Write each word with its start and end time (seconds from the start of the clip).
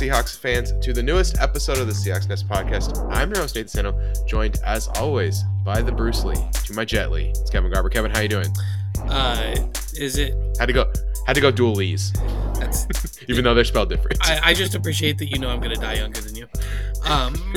right, 0.00 0.08
welcome 0.08 0.20
back, 0.20 0.26
Seahawks 0.26 0.38
fans, 0.38 0.72
to 0.84 0.92
the 0.92 1.02
newest 1.02 1.38
episode 1.38 1.78
of 1.78 1.86
the 1.86 1.92
Seahawks 1.92 2.28
Nest 2.28 2.48
podcast. 2.48 3.10
I'm 3.12 3.30
your 3.30 3.40
host 3.40 3.54
Nathan 3.54 3.68
Sano, 3.68 4.14
joined 4.26 4.58
as 4.64 4.88
always 4.88 5.42
by 5.64 5.82
the 5.82 5.92
Bruce 5.92 6.24
Lee 6.24 6.36
to 6.64 6.72
my 6.74 6.84
Jet 6.84 7.10
Li. 7.10 7.30
It's 7.30 7.50
Kevin 7.50 7.72
Garber. 7.72 7.88
Kevin, 7.88 8.10
how 8.10 8.20
you 8.20 8.28
doing? 8.28 8.52
Uh, 9.08 9.54
is 9.94 10.18
it? 10.18 10.34
Had 10.58 10.66
to 10.66 10.72
go, 10.72 10.92
had 11.26 11.34
to 11.34 11.40
go 11.40 11.50
dual 11.50 11.74
Lees, 11.74 12.12
That's. 12.58 13.22
even 13.28 13.44
though 13.44 13.54
they're 13.54 13.64
spelled 13.64 13.88
different. 13.88 14.18
I, 14.22 14.50
I 14.50 14.54
just 14.54 14.74
appreciate 14.74 15.18
that 15.18 15.26
you 15.26 15.38
know 15.38 15.48
I'm 15.48 15.60
gonna 15.60 15.76
die 15.76 15.94
younger 15.94 16.20
than 16.20 16.34
you. 16.34 16.46
Um, 17.04 17.34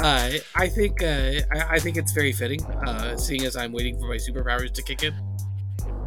uh, 0.00 0.30
I 0.54 0.68
think 0.68 1.02
uh, 1.02 1.40
I, 1.52 1.74
I 1.74 1.78
think 1.78 1.96
it's 1.96 2.12
very 2.12 2.32
fitting, 2.32 2.64
uh, 2.64 3.16
seeing 3.16 3.44
as 3.44 3.56
I'm 3.56 3.72
waiting 3.72 3.98
for 3.98 4.06
my 4.06 4.16
superpowers 4.16 4.72
to 4.72 4.82
kick 4.82 5.02
in. 5.02 5.14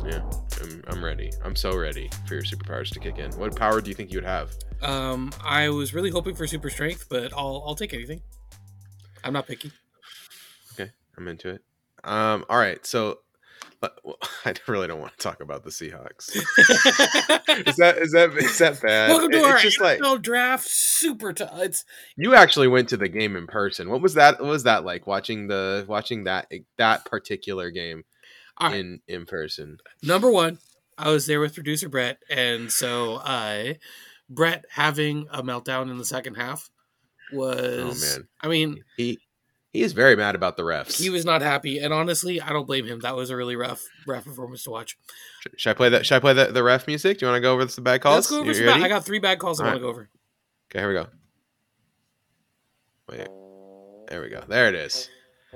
Yeah, 0.06 0.22
I'm, 0.62 0.84
I'm 0.88 1.04
ready. 1.04 1.32
I'm 1.44 1.56
so 1.56 1.78
ready 1.78 2.10
for 2.28 2.34
your 2.36 2.44
superpowers 2.44 2.90
to 2.92 3.00
kick 3.00 3.18
in. 3.18 3.32
What 3.34 3.56
power 3.56 3.82
do 3.82 3.90
you 3.90 3.96
think 3.96 4.12
you 4.12 4.18
would 4.18 4.26
have? 4.26 4.52
Um, 4.82 5.32
I 5.44 5.70
was 5.70 5.94
really 5.94 6.10
hoping 6.10 6.36
for 6.36 6.46
super 6.48 6.70
strength, 6.70 7.08
but 7.10 7.32
I'll 7.34 7.64
I'll 7.66 7.76
take 7.76 7.94
anything. 7.94 8.22
I'm 9.24 9.34
not 9.34 9.48
picky. 9.48 9.72
Okay, 10.74 10.92
I'm 11.18 11.28
into 11.28 11.50
it. 11.50 11.62
Um, 12.04 12.46
all 12.50 12.58
right, 12.58 12.86
so 12.86 13.20
but- 13.80 13.98
well, 14.04 14.18
I 14.46 14.54
really 14.68 14.88
don't 14.88 15.00
want 15.00 15.14
to 15.14 15.18
talk 15.20 15.40
about 15.42 15.64
the 15.64 15.70
Seahawks. 15.70 16.30
is 17.68 17.76
that 17.78 17.98
is 17.98 18.12
that 18.12 18.32
is 18.38 18.58
that 18.58 18.82
bad? 18.82 19.10
Welcome 19.10 19.32
to 19.32 19.38
It- 19.38 19.46
our 19.46 19.58
just 19.58 19.80
like 19.80 20.00
NFL 20.00 20.22
draft. 20.22 20.68
Super. 20.68 21.32
T- 21.34 21.46
it's 21.56 21.86
you 22.18 22.36
actually 22.36 22.68
went 22.68 22.90
to 22.90 22.98
the 22.98 23.08
game 23.10 23.36
in 23.38 23.48
person. 23.48 23.90
What 23.90 24.02
was 24.02 24.16
that? 24.16 24.40
What 24.42 24.50
was 24.50 24.64
that 24.64 24.84
like 24.84 25.08
watching 25.08 25.48
the 25.48 25.86
watching 25.88 26.26
that 26.26 26.52
that 26.78 27.06
particular 27.06 27.72
game 27.72 28.04
right. 28.62 28.76
in 28.76 29.00
in 29.08 29.26
person? 29.26 29.78
Number 30.02 30.32
one, 30.32 30.60
I 30.98 31.10
was 31.10 31.26
there 31.26 31.40
with 31.40 31.54
producer 31.56 31.90
Brett, 31.90 32.20
and 32.30 32.72
so 32.72 33.16
uh, 33.16 33.74
Brett 34.30 34.66
having 34.70 35.28
a 35.32 35.42
meltdown 35.44 35.90
in 35.90 35.98
the 35.98 36.06
second 36.06 36.36
half 36.36 36.70
was. 37.32 38.14
Oh, 38.14 38.18
man. 38.20 38.28
I 38.42 38.48
mean, 38.48 38.84
He 38.98 39.20
he 39.72 39.82
is 39.82 39.94
very 39.94 40.16
mad 40.16 40.36
about 40.36 40.56
the 40.56 40.62
refs. 40.64 41.02
he 41.02 41.10
was 41.10 41.26
not 41.26 41.42
happy, 41.42 41.80
and 41.80 41.92
honestly, 41.92 42.40
I 42.40 42.50
don't 42.50 42.68
blame 42.68 42.86
him. 42.86 43.00
That 43.00 43.16
was 43.16 43.32
a 43.32 43.36
really 43.36 43.56
rough, 43.56 43.82
rough 44.06 44.24
performance 44.26 44.64
to 44.66 44.70
watch. 44.70 44.98
Sh- 45.42 45.48
Should 45.58 45.70
I 45.72 45.74
play 45.74 45.90
that? 45.90 46.06
Should 46.06 46.16
I 46.16 46.20
play 46.20 46.34
the, 46.34 46.46
the 46.52 46.62
ref 46.62 46.86
music? 46.86 47.18
Do 47.18 47.26
you 47.26 47.32
want 47.32 47.38
to 47.38 47.42
go 47.42 47.54
over 47.54 47.66
the 47.66 47.82
bad 47.82 48.02
calls? 48.02 48.16
Let's 48.18 48.30
go 48.30 48.38
over 48.40 48.48
You- 48.50 48.54
some. 48.54 48.66
Bad. 48.66 48.84
I 48.84 48.88
got 48.88 49.04
three 49.04 49.18
bad 49.20 49.40
calls. 49.40 49.60
I 49.60 49.64
All 49.64 49.70
want 49.72 49.78
to 49.80 49.82
go 49.82 49.90
over. 49.90 50.10
Okay, 50.72 50.80
here 50.80 50.88
we 50.90 50.94
go. 50.94 51.08
Wait, 53.10 53.28
there 54.10 54.22
we 54.22 54.30
go. 54.30 54.44
There 54.48 54.68
it 54.70 54.76
is. 54.76 55.10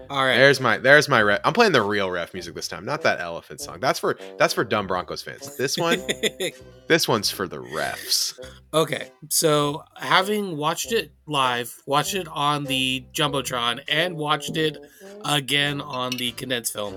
All 0.10 0.24
right. 0.24 0.38
There's 0.38 0.60
my 0.60 0.78
there's 0.78 1.10
my 1.10 1.22
ref. 1.22 1.42
I'm 1.44 1.54
playing 1.54 1.72
the 1.72 1.82
real 1.82 2.10
ref 2.10 2.34
music 2.34 2.56
this 2.56 2.68
time, 2.68 2.86
not 2.86 3.02
that 3.04 3.20
elephant 3.20 3.60
song. 3.62 3.80
That's 3.80 4.00
for 4.00 4.18
that's 4.38 4.54
for 4.54 4.64
dumb 4.64 4.88
Broncos 4.88 5.22
fans. 5.22 5.58
This 5.58 5.78
one, 5.78 6.02
this 6.88 7.08
one's 7.08 7.30
for 7.30 7.48
the 7.48 7.58
refs. 7.58 8.40
okay, 8.74 9.12
so 9.30 9.84
having 9.96 10.58
watched 10.58 10.92
it 10.92 11.12
live, 11.26 11.76
watched 11.86 12.16
it 12.16 12.28
on 12.30 12.64
the 12.64 13.06
jumbotron, 13.14 13.82
and 13.88 14.16
watched 14.16 14.56
it 14.58 14.78
again 15.26 15.82
on 15.82 16.12
the 16.12 16.32
condensed 16.34 16.74
film, 16.74 16.96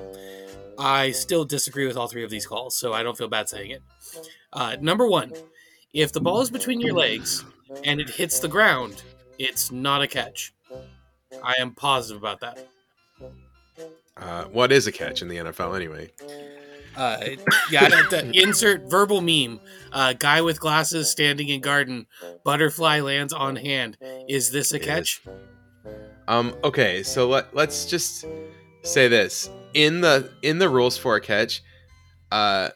I 0.78 1.10
still 1.10 1.44
disagree 1.44 1.86
with 1.86 1.96
all 1.96 2.06
three 2.08 2.24
of 2.24 2.30
these 2.30 2.46
calls. 2.46 2.76
So 2.76 2.92
I 2.92 3.02
don't 3.02 3.16
feel 3.16 3.28
bad 3.28 3.48
saying 3.48 3.70
it. 3.72 3.82
Uh, 4.52 4.76
number 4.80 5.06
one, 5.06 5.32
if 5.92 6.12
the 6.12 6.20
ball 6.20 6.40
is 6.40 6.50
between 6.50 6.80
your 6.80 6.94
legs 6.94 7.44
and 7.84 8.00
it 8.00 8.10
hits 8.10 8.38
the 8.40 8.48
ground, 8.48 9.02
it's 9.38 9.72
not 9.72 10.02
a 10.02 10.06
catch. 10.06 10.52
I 11.42 11.54
am 11.60 11.74
positive 11.74 12.20
about 12.22 12.40
that. 12.40 12.66
Uh, 14.16 14.44
what 14.44 14.72
is 14.72 14.86
a 14.86 14.92
catch 14.92 15.22
in 15.22 15.28
the 15.28 15.36
NFL 15.36 15.74
anyway? 15.74 16.10
Uh, 16.96 17.18
yeah, 17.70 17.88
insert 18.34 18.82
verbal 18.90 19.20
meme. 19.20 19.60
Uh, 19.92 20.12
guy 20.12 20.40
with 20.40 20.60
glasses 20.60 21.10
standing 21.10 21.48
in 21.48 21.60
garden. 21.60 22.06
Butterfly 22.44 23.00
lands 23.00 23.32
on 23.32 23.56
hand. 23.56 23.96
Is 24.28 24.50
this 24.50 24.72
a 24.72 24.76
It 24.76 24.82
catch? 24.82 25.22
Um. 26.28 26.54
Okay. 26.64 27.02
So 27.02 27.28
let 27.28 27.54
let's 27.54 27.86
just 27.86 28.26
say 28.82 29.08
this 29.08 29.48
in 29.74 30.00
the 30.00 30.30
in 30.42 30.58
the 30.58 30.68
rules 30.68 30.98
for 30.98 31.16
a 31.16 31.20
catch. 31.20 31.62
Uh, 32.30 32.70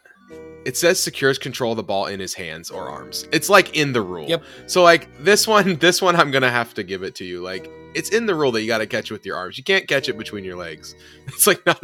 it 0.65 0.77
says 0.77 0.99
secures 0.99 1.39
control 1.39 1.73
of 1.73 1.77
the 1.77 1.83
ball 1.83 2.07
in 2.07 2.19
his 2.21 2.35
hands 2.35 2.71
or 2.71 2.89
arms. 2.89 3.29
It's 3.33 3.51
like 3.51 3.77
in 3.77 3.93
the 3.93 4.01
rule. 4.01 4.29
Yep. 4.29 4.45
So 4.67 4.83
like 4.83 5.09
this 5.23 5.47
one, 5.47 5.77
this 5.81 6.01
one 6.01 6.17
I'm 6.17 6.31
gonna 6.31 6.51
have 6.51 6.73
to 6.75 6.83
give 6.83 7.03
it 7.03 7.15
to 7.17 7.25
you. 7.25 7.43
Like 7.43 7.71
it's 7.95 8.11
in 8.11 8.27
the 8.27 8.35
rule 8.35 8.53
that 8.53 8.63
you 8.63 8.67
got 8.67 8.79
to 8.79 8.87
catch 8.87 9.11
it 9.11 9.15
with 9.15 9.25
your 9.25 9.37
arms. 9.37 9.59
You 9.59 9.65
can't 9.65 9.87
catch 9.89 10.09
it 10.09 10.19
between 10.19 10.45
your 10.45 10.57
legs. 10.57 10.95
It's 11.27 11.47
like 11.47 11.65
not. 11.67 11.83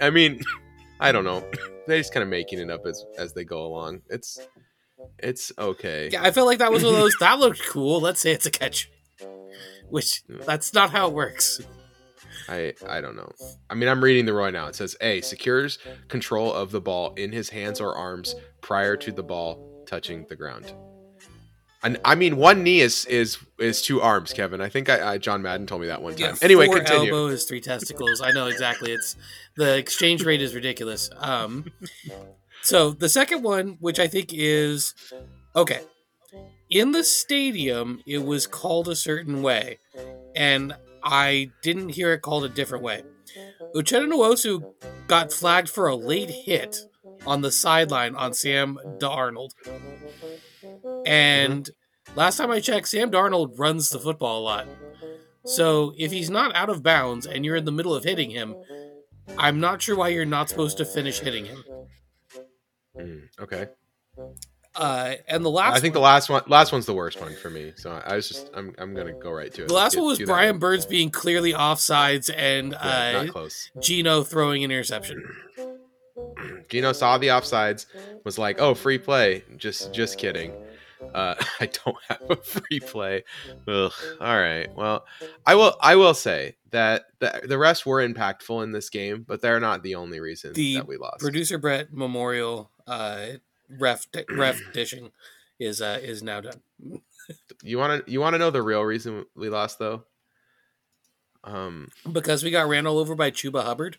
I 0.00 0.10
mean, 0.10 0.40
I 1.00 1.12
don't 1.12 1.24
know. 1.24 1.44
They're 1.86 1.98
just 1.98 2.12
kind 2.12 2.22
of 2.22 2.28
making 2.28 2.58
it 2.58 2.70
up 2.70 2.86
as 2.86 3.04
as 3.18 3.32
they 3.32 3.44
go 3.44 3.64
along. 3.66 4.02
It's 4.08 4.38
it's 5.18 5.52
okay. 5.58 6.10
Yeah, 6.12 6.22
I 6.22 6.30
felt 6.30 6.46
like 6.46 6.58
that 6.58 6.72
was 6.72 6.84
one 6.84 6.94
of 6.94 7.00
those. 7.00 7.16
That 7.20 7.38
looked 7.38 7.62
cool. 7.66 8.00
Let's 8.00 8.20
say 8.20 8.32
it's 8.32 8.46
a 8.46 8.50
catch. 8.50 8.90
Which 9.88 10.22
mm. 10.28 10.44
that's 10.44 10.72
not 10.72 10.90
how 10.90 11.08
it 11.08 11.14
works. 11.14 11.60
I 12.48 12.74
I 12.88 13.00
don't 13.00 13.16
know. 13.16 13.30
I 13.70 13.74
mean, 13.74 13.88
I'm 13.88 14.02
reading 14.02 14.26
the 14.26 14.32
rule 14.32 14.44
right 14.44 14.52
now. 14.52 14.66
It 14.66 14.74
says 14.74 14.96
A 15.00 15.20
secures 15.20 15.78
control 16.08 16.52
of 16.52 16.70
the 16.70 16.80
ball 16.80 17.14
in 17.14 17.32
his 17.32 17.50
hands 17.50 17.80
or 17.80 17.94
arms 17.94 18.34
prior 18.60 18.96
to 18.96 19.12
the 19.12 19.22
ball 19.22 19.84
touching 19.86 20.26
the 20.28 20.36
ground. 20.36 20.72
And 21.84 22.00
I 22.04 22.14
mean, 22.14 22.36
one 22.36 22.62
knee 22.62 22.80
is 22.80 23.04
is 23.06 23.38
is 23.58 23.82
two 23.82 24.00
arms, 24.00 24.32
Kevin. 24.32 24.60
I 24.60 24.68
think 24.68 24.88
I, 24.88 25.14
I 25.14 25.18
John 25.18 25.42
Madden 25.42 25.66
told 25.66 25.80
me 25.80 25.88
that 25.88 26.00
one 26.00 26.14
time. 26.14 26.20
Yeah, 26.20 26.34
anyway, 26.40 26.66
four 26.66 26.76
continue. 26.76 27.12
elbows, 27.12 27.44
three 27.44 27.60
testicles. 27.60 28.20
I 28.20 28.30
know 28.30 28.46
exactly. 28.46 28.92
It's 28.92 29.16
the 29.56 29.76
exchange 29.76 30.24
rate 30.24 30.40
is 30.40 30.54
ridiculous. 30.54 31.10
Um, 31.18 31.72
so 32.62 32.92
the 32.92 33.08
second 33.08 33.42
one, 33.42 33.78
which 33.80 33.98
I 33.98 34.06
think 34.06 34.32
is 34.32 34.94
okay, 35.56 35.80
in 36.70 36.92
the 36.92 37.02
stadium, 37.02 38.00
it 38.06 38.24
was 38.24 38.46
called 38.46 38.88
a 38.88 38.96
certain 38.96 39.42
way, 39.42 39.78
and 40.36 40.74
I 41.02 41.50
didn't 41.62 41.90
hear 41.90 42.12
it 42.12 42.22
called 42.22 42.44
a 42.44 42.48
different 42.48 42.84
way. 42.84 43.02
Uchenna 43.74 44.12
Nwosu 44.12 44.72
got 45.08 45.32
flagged 45.32 45.68
for 45.68 45.88
a 45.88 45.96
late 45.96 46.30
hit 46.30 46.78
on 47.26 47.40
the 47.40 47.50
sideline 47.50 48.14
on 48.14 48.34
Sam 48.34 48.78
Darnold. 48.98 49.50
And 51.06 51.68
last 52.16 52.36
time 52.36 52.50
I 52.50 52.60
checked, 52.60 52.88
Sam 52.88 53.10
Darnold 53.10 53.58
runs 53.58 53.90
the 53.90 53.98
football 53.98 54.40
a 54.40 54.42
lot. 54.42 54.66
So 55.44 55.92
if 55.98 56.12
he's 56.12 56.30
not 56.30 56.54
out 56.54 56.70
of 56.70 56.82
bounds 56.82 57.26
and 57.26 57.44
you're 57.44 57.56
in 57.56 57.64
the 57.64 57.72
middle 57.72 57.94
of 57.94 58.04
hitting 58.04 58.30
him, 58.30 58.54
I'm 59.38 59.60
not 59.60 59.82
sure 59.82 59.96
why 59.96 60.08
you're 60.08 60.24
not 60.24 60.48
supposed 60.48 60.76
to 60.78 60.84
finish 60.84 61.20
hitting 61.20 61.46
him. 61.46 61.64
Mm, 62.96 63.22
okay. 63.40 63.68
Uh, 64.74 65.14
and 65.28 65.44
the 65.44 65.50
last 65.50 65.76
I 65.76 65.80
think 65.80 65.92
the 65.92 66.00
last 66.00 66.30
one 66.30 66.42
last 66.46 66.72
one's 66.72 66.86
the 66.86 66.94
worst 66.94 67.20
one 67.20 67.34
for 67.36 67.50
me. 67.50 67.72
So 67.76 67.90
I, 67.90 68.16
was 68.16 68.28
just 68.28 68.50
I'm 68.54 68.74
I'm 68.78 68.94
gonna 68.94 69.12
go 69.12 69.30
right 69.30 69.52
to 69.54 69.64
it. 69.64 69.68
the 69.68 69.74
last 69.74 69.96
one 69.96 70.06
was 70.06 70.18
Brian 70.20 70.58
Burns 70.58 70.86
being 70.86 71.10
clearly 71.10 71.52
offsides 71.52 72.30
and 72.34 72.72
Yeah, 72.72 73.26
uh. 73.34 73.48
Gino 73.80 74.22
throwing 74.22 74.64
an 74.64 74.70
interception. 74.70 75.22
Gino 76.68 76.92
saw 76.92 77.18
the 77.18 77.28
offsides, 77.28 77.84
was 78.24 78.38
like, 78.38 78.60
"Oh, 78.60 78.74
free 78.74 78.98
play." 78.98 79.44
Just 79.58 79.92
just 79.92 80.16
kidding. 80.16 80.52
Uh, 81.14 81.34
I 81.60 81.66
don't 81.66 81.96
have 82.08 82.22
a 82.30 82.36
free 82.36 82.80
play. 82.80 83.24
Ugh. 83.68 83.92
All 84.20 84.40
right. 84.40 84.74
Well, 84.74 85.04
I 85.46 85.54
will. 85.54 85.76
I 85.80 85.96
will 85.96 86.14
say 86.14 86.56
that 86.70 87.04
the 87.18 87.42
the 87.44 87.56
refs 87.56 87.84
were 87.86 88.06
impactful 88.06 88.62
in 88.64 88.72
this 88.72 88.90
game, 88.90 89.24
but 89.26 89.40
they're 89.40 89.60
not 89.60 89.82
the 89.82 89.94
only 89.94 90.20
reason 90.20 90.52
The 90.52 90.76
that 90.76 90.88
we 90.88 90.96
lost. 90.96 91.20
Producer 91.20 91.58
Brett 91.58 91.92
Memorial 91.92 92.70
uh, 92.86 93.26
ref 93.68 94.06
ref 94.30 94.60
dishing 94.72 95.10
is 95.58 95.80
uh, 95.80 95.98
is 96.02 96.22
now 96.22 96.40
done. 96.40 96.60
you 97.62 97.78
want 97.78 98.04
to 98.04 98.10
you 98.10 98.20
want 98.20 98.34
to 98.34 98.38
know 98.38 98.50
the 98.50 98.62
real 98.62 98.82
reason 98.82 99.26
we 99.36 99.48
lost 99.48 99.78
though? 99.78 100.04
Um. 101.44 101.88
Because 102.10 102.42
we 102.42 102.50
got 102.50 102.68
ran 102.68 102.86
all 102.86 102.98
over 102.98 103.14
by 103.14 103.30
Chuba 103.30 103.64
Hubbard 103.64 103.98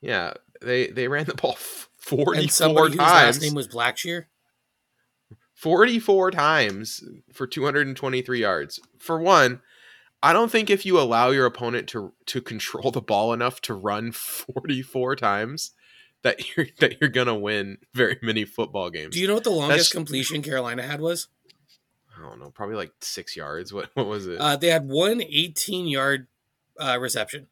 Yeah. 0.00 0.34
They 0.60 0.86
they 0.86 1.08
ran 1.08 1.24
the 1.24 1.34
ball 1.34 1.56
forty 1.96 2.38
and 2.38 2.50
four 2.50 2.54
somebody 2.54 2.90
whose 2.92 2.98
last 2.98 3.42
name 3.42 3.54
was 3.54 3.66
Blackshear. 3.66 4.26
44 5.62 6.32
times 6.32 7.04
for 7.32 7.46
223 7.46 8.40
yards. 8.40 8.80
For 8.98 9.20
one, 9.20 9.60
I 10.20 10.32
don't 10.32 10.50
think 10.50 10.68
if 10.70 10.84
you 10.84 10.98
allow 10.98 11.30
your 11.30 11.46
opponent 11.46 11.88
to 11.90 12.12
to 12.26 12.40
control 12.40 12.90
the 12.90 13.00
ball 13.00 13.32
enough 13.32 13.60
to 13.62 13.74
run 13.74 14.10
44 14.10 15.14
times 15.14 15.70
that 16.22 16.56
you're 16.56 16.66
that 16.80 17.00
you're 17.00 17.10
going 17.10 17.28
to 17.28 17.34
win 17.34 17.78
very 17.94 18.18
many 18.22 18.44
football 18.44 18.90
games. 18.90 19.14
Do 19.14 19.20
you 19.20 19.28
know 19.28 19.34
what 19.34 19.44
the 19.44 19.50
longest 19.50 19.68
That's- 19.68 19.92
completion 19.92 20.42
Carolina 20.42 20.82
had 20.82 21.00
was? 21.00 21.28
I 22.18 22.20
don't 22.20 22.40
know, 22.40 22.50
probably 22.50 22.76
like 22.76 22.92
6 23.00 23.36
yards. 23.36 23.72
What 23.72 23.90
what 23.94 24.08
was 24.08 24.26
it? 24.26 24.40
Uh, 24.40 24.56
they 24.56 24.68
had 24.68 24.88
one 24.88 25.22
18 25.22 25.86
yard 25.86 26.26
uh, 26.76 26.98
reception. 27.00 27.46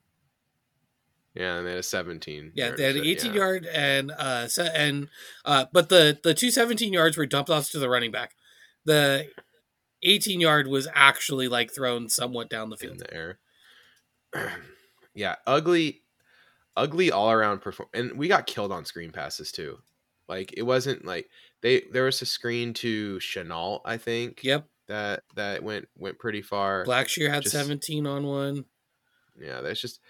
Yeah, 1.35 1.57
and 1.57 1.67
they 1.67 1.71
had 1.71 1.81
a 1.81 1.83
17. 1.83 2.53
Yeah, 2.55 2.73
they 2.77 2.85
had 2.85 2.97
an 2.97 3.03
set, 3.03 3.11
18 3.11 3.31
yeah. 3.31 3.37
yard 3.37 3.67
and 3.67 4.13
uh 4.17 4.49
and 4.75 5.09
uh 5.45 5.67
but 5.73 5.89
the 5.89 6.19
the 6.23 6.35
two 6.35 6.51
17 6.51 6.93
yards 6.93 7.17
were 7.17 7.27
dumped 7.27 7.51
off 7.51 7.71
to 7.71 7.79
the 7.79 7.89
running 7.89 8.11
back. 8.11 8.35
The 8.85 9.29
18 10.03 10.41
yard 10.41 10.67
was 10.67 10.89
actually 10.95 11.49
like 11.49 11.73
thrown 11.73 12.09
somewhat 12.09 12.51
down 12.51 12.71
the 12.71 12.77
in 12.77 12.81
field. 12.81 12.99
the 13.01 13.15
air. 13.15 13.39
yeah, 15.15 15.37
ugly, 15.47 16.03
ugly 16.77 17.11
all 17.13 17.31
around 17.31 17.61
perform. 17.61 17.89
And 17.95 18.13
we 18.13 18.29
got 18.29 18.47
killed 18.47 18.73
on 18.73 18.85
screen 18.85 19.13
passes 19.13 19.53
too. 19.53 19.79
Like 20.29 20.55
it 20.57 20.63
wasn't 20.63 21.05
like 21.05 21.29
they 21.61 21.85
there 21.93 22.05
was 22.05 22.23
a 22.23 22.27
screen 22.27 22.73
to 22.75 23.21
Chenault, 23.21 23.83
I 23.85 23.97
think. 23.99 24.43
Yep. 24.43 24.67
That 24.89 25.23
that 25.37 25.63
went 25.63 25.89
went 25.97 26.19
pretty 26.19 26.43
far. 26.43 26.85
Blackshear 26.85 27.31
had 27.31 27.43
Just- 27.43 27.55
17 27.55 28.07
on 28.07 28.27
one. 28.27 28.65
Yeah, 29.41 29.61
that's 29.61 29.81
just 29.81 30.01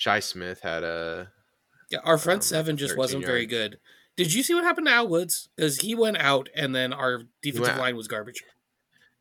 Shi 0.00 0.22
Smith 0.22 0.60
had 0.62 0.82
a 0.82 1.30
Yeah, 1.90 1.98
our 2.04 2.16
front 2.16 2.38
Um, 2.38 2.42
seven 2.42 2.76
just 2.78 2.96
wasn't 2.96 3.26
very 3.26 3.44
good. 3.44 3.78
Did 4.16 4.32
you 4.32 4.42
see 4.42 4.54
what 4.54 4.64
happened 4.64 4.86
to 4.86 4.92
Al 4.94 5.06
Woods? 5.08 5.50
Because 5.54 5.80
he 5.80 5.94
went 5.94 6.16
out, 6.16 6.48
and 6.54 6.74
then 6.74 6.94
our 6.94 7.24
defensive 7.42 7.76
line 7.76 7.96
was 7.96 8.08
garbage. 8.08 8.42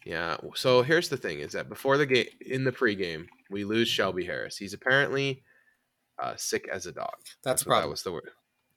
Yeah. 0.05 0.37
So 0.55 0.81
here's 0.83 1.09
the 1.09 1.17
thing: 1.17 1.39
is 1.39 1.51
that 1.51 1.67
before 1.67 1.97
the 1.97 2.05
game, 2.05 2.27
in 2.39 2.63
the 2.63 2.71
pregame, 2.71 3.27
we 3.49 3.65
lose 3.65 3.89
Shelby 3.89 4.23
Harris. 4.23 4.55
He's 4.55 4.73
apparently 4.73 5.43
uh, 6.17 6.35
sick 6.37 6.69
as 6.71 6.85
a 6.85 6.93
dog. 6.93 7.15
That's 7.43 7.63
the 7.63 7.71
what 7.71 7.81
that 7.81 7.89
was 7.89 8.03
the 8.03 8.13
word. 8.13 8.29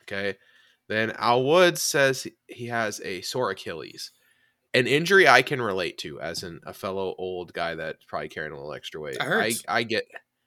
Okay. 0.03 0.39
Then 0.89 1.13
Al 1.13 1.45
Woods 1.45 1.81
says 1.81 2.27
he 2.49 2.67
has 2.67 3.01
a 3.05 3.21
sore 3.21 3.51
Achilles, 3.51 4.11
an 4.75 4.89
injury 4.89 5.29
I 5.29 5.43
can 5.43 5.63
relate 5.63 5.99
to 5.99 6.21
as 6.21 6.43
an, 6.43 6.61
a 6.67 6.75
fellow 6.75 7.15
old 7.17 7.53
guy 7.53 7.77
that's 7.77 8.05
probably 8.05 8.29
carrying 8.29 8.53
a 8.53 8.57
little 8.57 8.75
extra 8.75 9.01
weight. 9.01 9.19
I. 9.21 9.55
I 9.69 9.85
get, 9.85 10.05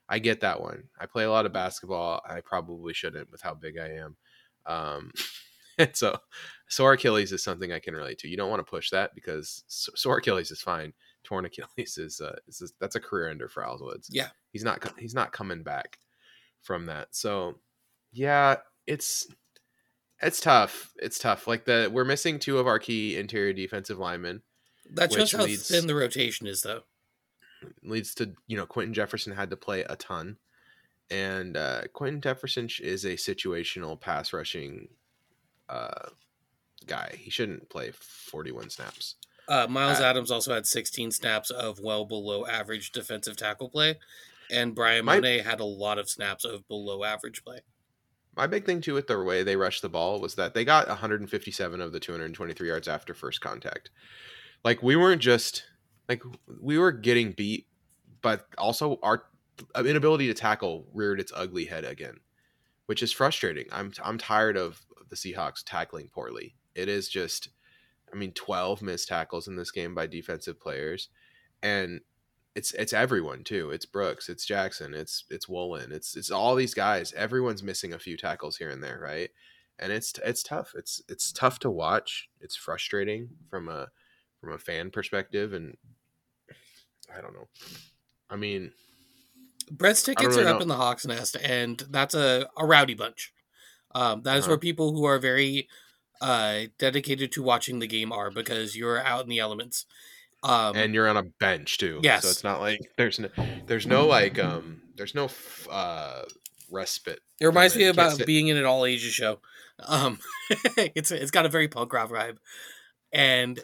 I 0.08 0.20
get 0.20 0.42
that 0.42 0.62
one. 0.62 0.84
I 1.00 1.06
play 1.08 1.24
a 1.24 1.32
lot 1.32 1.46
of 1.46 1.54
basketball. 1.54 2.22
I 2.28 2.42
probably 2.42 2.94
shouldn't 2.94 3.32
with 3.32 3.42
how 3.42 3.54
big 3.56 3.78
I 3.80 3.90
am. 3.96 4.16
Um, 4.66 5.12
and 5.78 5.96
so 5.96 6.18
sore 6.70 6.94
Achilles 6.94 7.32
is 7.32 7.44
something 7.44 7.72
I 7.74 7.80
can 7.80 7.96
relate 7.96 8.20
to. 8.20 8.28
You 8.28 8.38
don't 8.38 8.50
want 8.50 8.66
to 8.66 8.70
push 8.70 8.90
that 8.92 9.16
because 9.16 9.64
sore 9.68 10.18
Achilles 10.20 10.52
is 10.52 10.62
fine. 10.62 10.94
Torn 11.24 11.46
Achilles 11.46 11.98
is 11.98 12.22
uh, 12.22 12.36
is 12.48 12.62
is- 12.62 12.74
that's 12.80 12.96
a 12.96 13.00
career 13.00 13.30
ender 13.30 13.50
for 13.50 13.66
Al 13.66 13.80
Woods. 13.82 14.10
Yeah. 14.12 14.28
he's 14.52 14.64
not 14.64 14.88
he's 15.00 15.16
not 15.16 15.32
coming 15.32 15.64
back 15.64 15.98
from 16.62 16.86
that. 16.86 17.10
So 17.12 17.56
yeah, 18.12 18.58
it's 18.88 19.28
it's 20.22 20.40
tough. 20.40 20.94
It's 20.98 21.20
tough. 21.20 21.48
Like 21.48 21.66
the 21.66 21.90
we're 21.92 22.06
missing 22.06 22.40
two 22.40 22.58
of 22.60 22.68
our 22.68 22.80
key 22.80 23.18
interior 23.18 23.54
defensive 23.54 23.98
linemen. 23.98 24.44
That 24.94 25.12
shows 25.12 25.20
which 25.20 25.32
how 25.34 25.44
leads- 25.46 25.68
thin 25.68 25.88
the 25.88 25.96
rotation 25.96 26.46
is, 26.48 26.62
though. 26.62 26.82
Leads 27.84 28.14
to 28.16 28.34
you 28.48 28.58
know 28.58 28.66
Quinton 28.66 28.94
Jefferson 28.94 29.34
had 29.34 29.50
to 29.50 29.58
play 29.58 29.82
a 29.82 29.96
ton, 29.96 30.38
and 31.10 31.56
uh, 31.58 31.82
Quinton 31.94 32.22
Jefferson 32.22 32.70
is 32.82 33.06
a 33.06 33.14
situational 33.16 34.00
pass 34.00 34.34
rushing 34.34 34.88
uh, 35.70 36.10
guy. 36.88 37.16
He 37.18 37.30
shouldn't 37.30 37.70
play 37.70 37.92
forty 37.92 38.52
one 38.52 38.70
snaps. 38.70 39.16
Uh, 39.48 39.68
Myles 39.70 40.00
Uh, 40.00 40.06
Adams 40.06 40.32
also 40.32 40.56
had 40.56 40.66
16 40.66 41.12
snaps 41.12 41.52
of 41.52 41.80
well 41.80 42.04
below 42.06 42.48
average 42.48 42.92
defensive 42.92 43.38
tackle 43.38 43.70
play, 43.70 44.00
and 44.52 44.74
Bryan 44.74 45.06
My- 45.06 45.20
Mone 45.20 45.40
had 45.44 45.60
a 45.60 45.66
lot 45.66 46.00
of 46.00 46.10
snaps 46.10 46.46
of 46.46 46.68
below 46.68 47.04
average 47.04 47.44
play. 47.44 47.60
My 48.36 48.48
big 48.48 48.66
thing 48.66 48.82
too 48.82 48.96
with 48.96 49.06
the 49.08 49.22
way 49.24 49.44
they 49.44 49.56
rushed 49.56 49.82
the 49.84 49.88
ball 49.90 50.20
was 50.20 50.34
that 50.36 50.54
they 50.56 50.66
got 50.66 50.88
157 50.90 51.80
of 51.80 51.92
the 51.94 52.00
223 52.00 52.68
yards 52.68 52.88
after 52.88 53.14
first 53.14 53.40
contact. 53.40 53.92
Like 54.64 54.82
we 54.84 54.96
weren't 54.96 55.22
just 55.22 55.64
like 56.08 56.24
we 56.62 56.78
were 56.78 56.92
getting 56.92 57.32
beat, 57.32 57.68
but 58.22 58.48
also 58.58 59.00
our 59.04 59.24
uh, 59.76 59.84
inability 59.84 60.28
to 60.28 60.34
tackle 60.34 60.88
reared 60.94 61.20
its 61.20 61.32
ugly 61.36 61.66
head 61.66 61.86
again, 61.86 62.18
which 62.86 63.02
is 63.02 63.12
frustrating. 63.12 63.66
I'm 63.72 63.92
I'm 64.04 64.18
tired 64.18 64.58
of 64.58 64.82
the 65.10 65.16
Seahawks 65.16 65.64
tackling 65.66 66.10
poorly. 66.14 66.56
It 66.74 66.90
is 66.90 67.08
just, 67.08 67.50
I 68.12 68.16
mean, 68.16 68.34
12 68.34 68.82
missed 68.82 69.08
tackles 69.08 69.48
in 69.48 69.56
this 69.56 69.72
game 69.72 69.96
by 69.96 70.08
defensive 70.08 70.60
players, 70.60 71.10
and 71.64 72.02
it's 72.56 72.74
it's 72.74 72.94
everyone 72.94 73.44
too. 73.44 73.72
It's 73.72 73.86
Brooks, 73.86 74.30
it's 74.30 74.46
Jackson, 74.46 74.94
it's 74.94 75.26
it's 75.30 75.48
Woolen, 75.48 75.92
it's 75.92 76.16
it's 76.16 76.32
all 76.32 76.56
these 76.56 76.74
guys. 76.74 77.14
Everyone's 77.14 77.64
missing 77.64 77.94
a 77.94 78.00
few 78.00 78.18
tackles 78.18 78.58
here 78.58 78.70
and 78.70 78.82
there, 78.84 79.00
right? 79.02 79.30
And 79.78 79.92
it's 79.92 80.14
it's 80.26 80.42
tough. 80.42 80.72
It's 80.76 81.02
it's 81.10 81.34
tough 81.34 81.60
to 81.60 81.70
watch. 81.70 82.30
It's 82.40 82.56
frustrating 82.56 83.30
from 83.50 83.68
a 83.68 83.90
from 84.40 84.54
a 84.54 84.58
fan 84.58 84.90
perspective, 84.90 85.54
and 85.54 85.76
I 87.16 87.22
don't 87.22 87.34
know. 87.34 87.48
I 88.30 88.36
mean, 88.36 88.72
Brett's 89.72 90.04
tickets 90.04 90.36
really 90.36 90.44
are 90.46 90.50
up 90.54 90.56
know. 90.58 90.62
in 90.64 90.68
the 90.68 90.76
Hawks 90.76 91.06
Nest, 91.06 91.36
and 91.42 91.82
that's 91.90 92.14
a, 92.14 92.48
a 92.58 92.66
rowdy 92.66 92.94
bunch. 92.94 93.34
Um, 93.94 94.22
that 94.24 94.38
is 94.38 94.44
Uh-huh. 94.44 94.52
where 94.52 94.58
people 94.58 94.94
who 94.94 95.06
are 95.06 95.20
very 95.20 95.68
uh, 96.22 96.62
dedicated 96.78 97.32
to 97.34 97.44
watching 97.44 97.80
the 97.80 97.88
game 97.88 98.12
are 98.12 98.30
because 98.32 98.76
you're 98.76 99.00
out 99.02 99.24
in 99.24 99.30
the 99.30 99.40
elements. 99.40 99.86
Um, 100.44 100.76
and 100.76 100.94
you're 100.94 101.08
on 101.08 101.18
a 101.18 101.24
bench 101.24 101.78
too. 101.78 102.00
Yes. 102.04 102.24
So 102.24 102.30
it's 102.30 102.44
not 102.44 102.60
like 102.62 102.80
there's 102.98 103.20
no 103.20 103.30
there's 103.66 103.88
no 103.88 104.06
like 104.06 104.38
um 104.38 104.82
there's 104.96 105.16
no 105.16 105.26
f- 105.26 105.68
uh 105.72 106.22
respite. 106.72 107.20
it 107.42 107.46
reminds 107.48 107.76
me 107.76 107.84
it. 107.84 107.88
You 107.88 107.94
can't 107.94 108.08
about 108.08 108.18
sit- 108.18 108.28
being 108.28 108.50
in 108.50 108.58
an 108.58 108.66
all 108.66 108.86
ages 108.86 109.14
show. 109.14 109.40
Um, 109.80 110.20
it's 110.78 111.10
it's 111.12 111.32
got 111.32 111.46
a 111.48 111.50
very 111.50 111.68
punk 111.68 111.92
rock 111.94 112.12
vibe, 112.12 112.38
and 113.12 113.60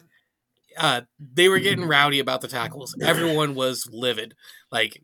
uh, 0.77 1.01
they 1.19 1.49
were 1.49 1.59
getting 1.59 1.85
rowdy 1.87 2.19
about 2.19 2.41
the 2.41 2.47
tackles. 2.47 2.95
Everyone 3.01 3.55
was 3.55 3.87
livid. 3.91 4.35
Like 4.71 5.03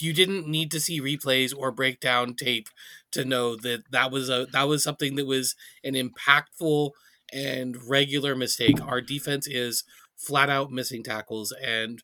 you 0.00 0.12
didn't 0.12 0.48
need 0.48 0.70
to 0.70 0.80
see 0.80 1.00
replays 1.00 1.54
or 1.56 1.70
breakdown 1.70 2.34
tape 2.34 2.68
to 3.12 3.24
know 3.24 3.56
that 3.56 3.84
that 3.90 4.10
was 4.10 4.28
a 4.28 4.46
that 4.52 4.64
was 4.64 4.82
something 4.82 5.16
that 5.16 5.26
was 5.26 5.54
an 5.84 5.94
impactful 5.94 6.90
and 7.32 7.76
regular 7.88 8.34
mistake. 8.34 8.82
Our 8.82 9.00
defense 9.00 9.46
is 9.46 9.84
flat 10.16 10.50
out 10.50 10.70
missing 10.70 11.02
tackles, 11.02 11.52
and 11.62 12.02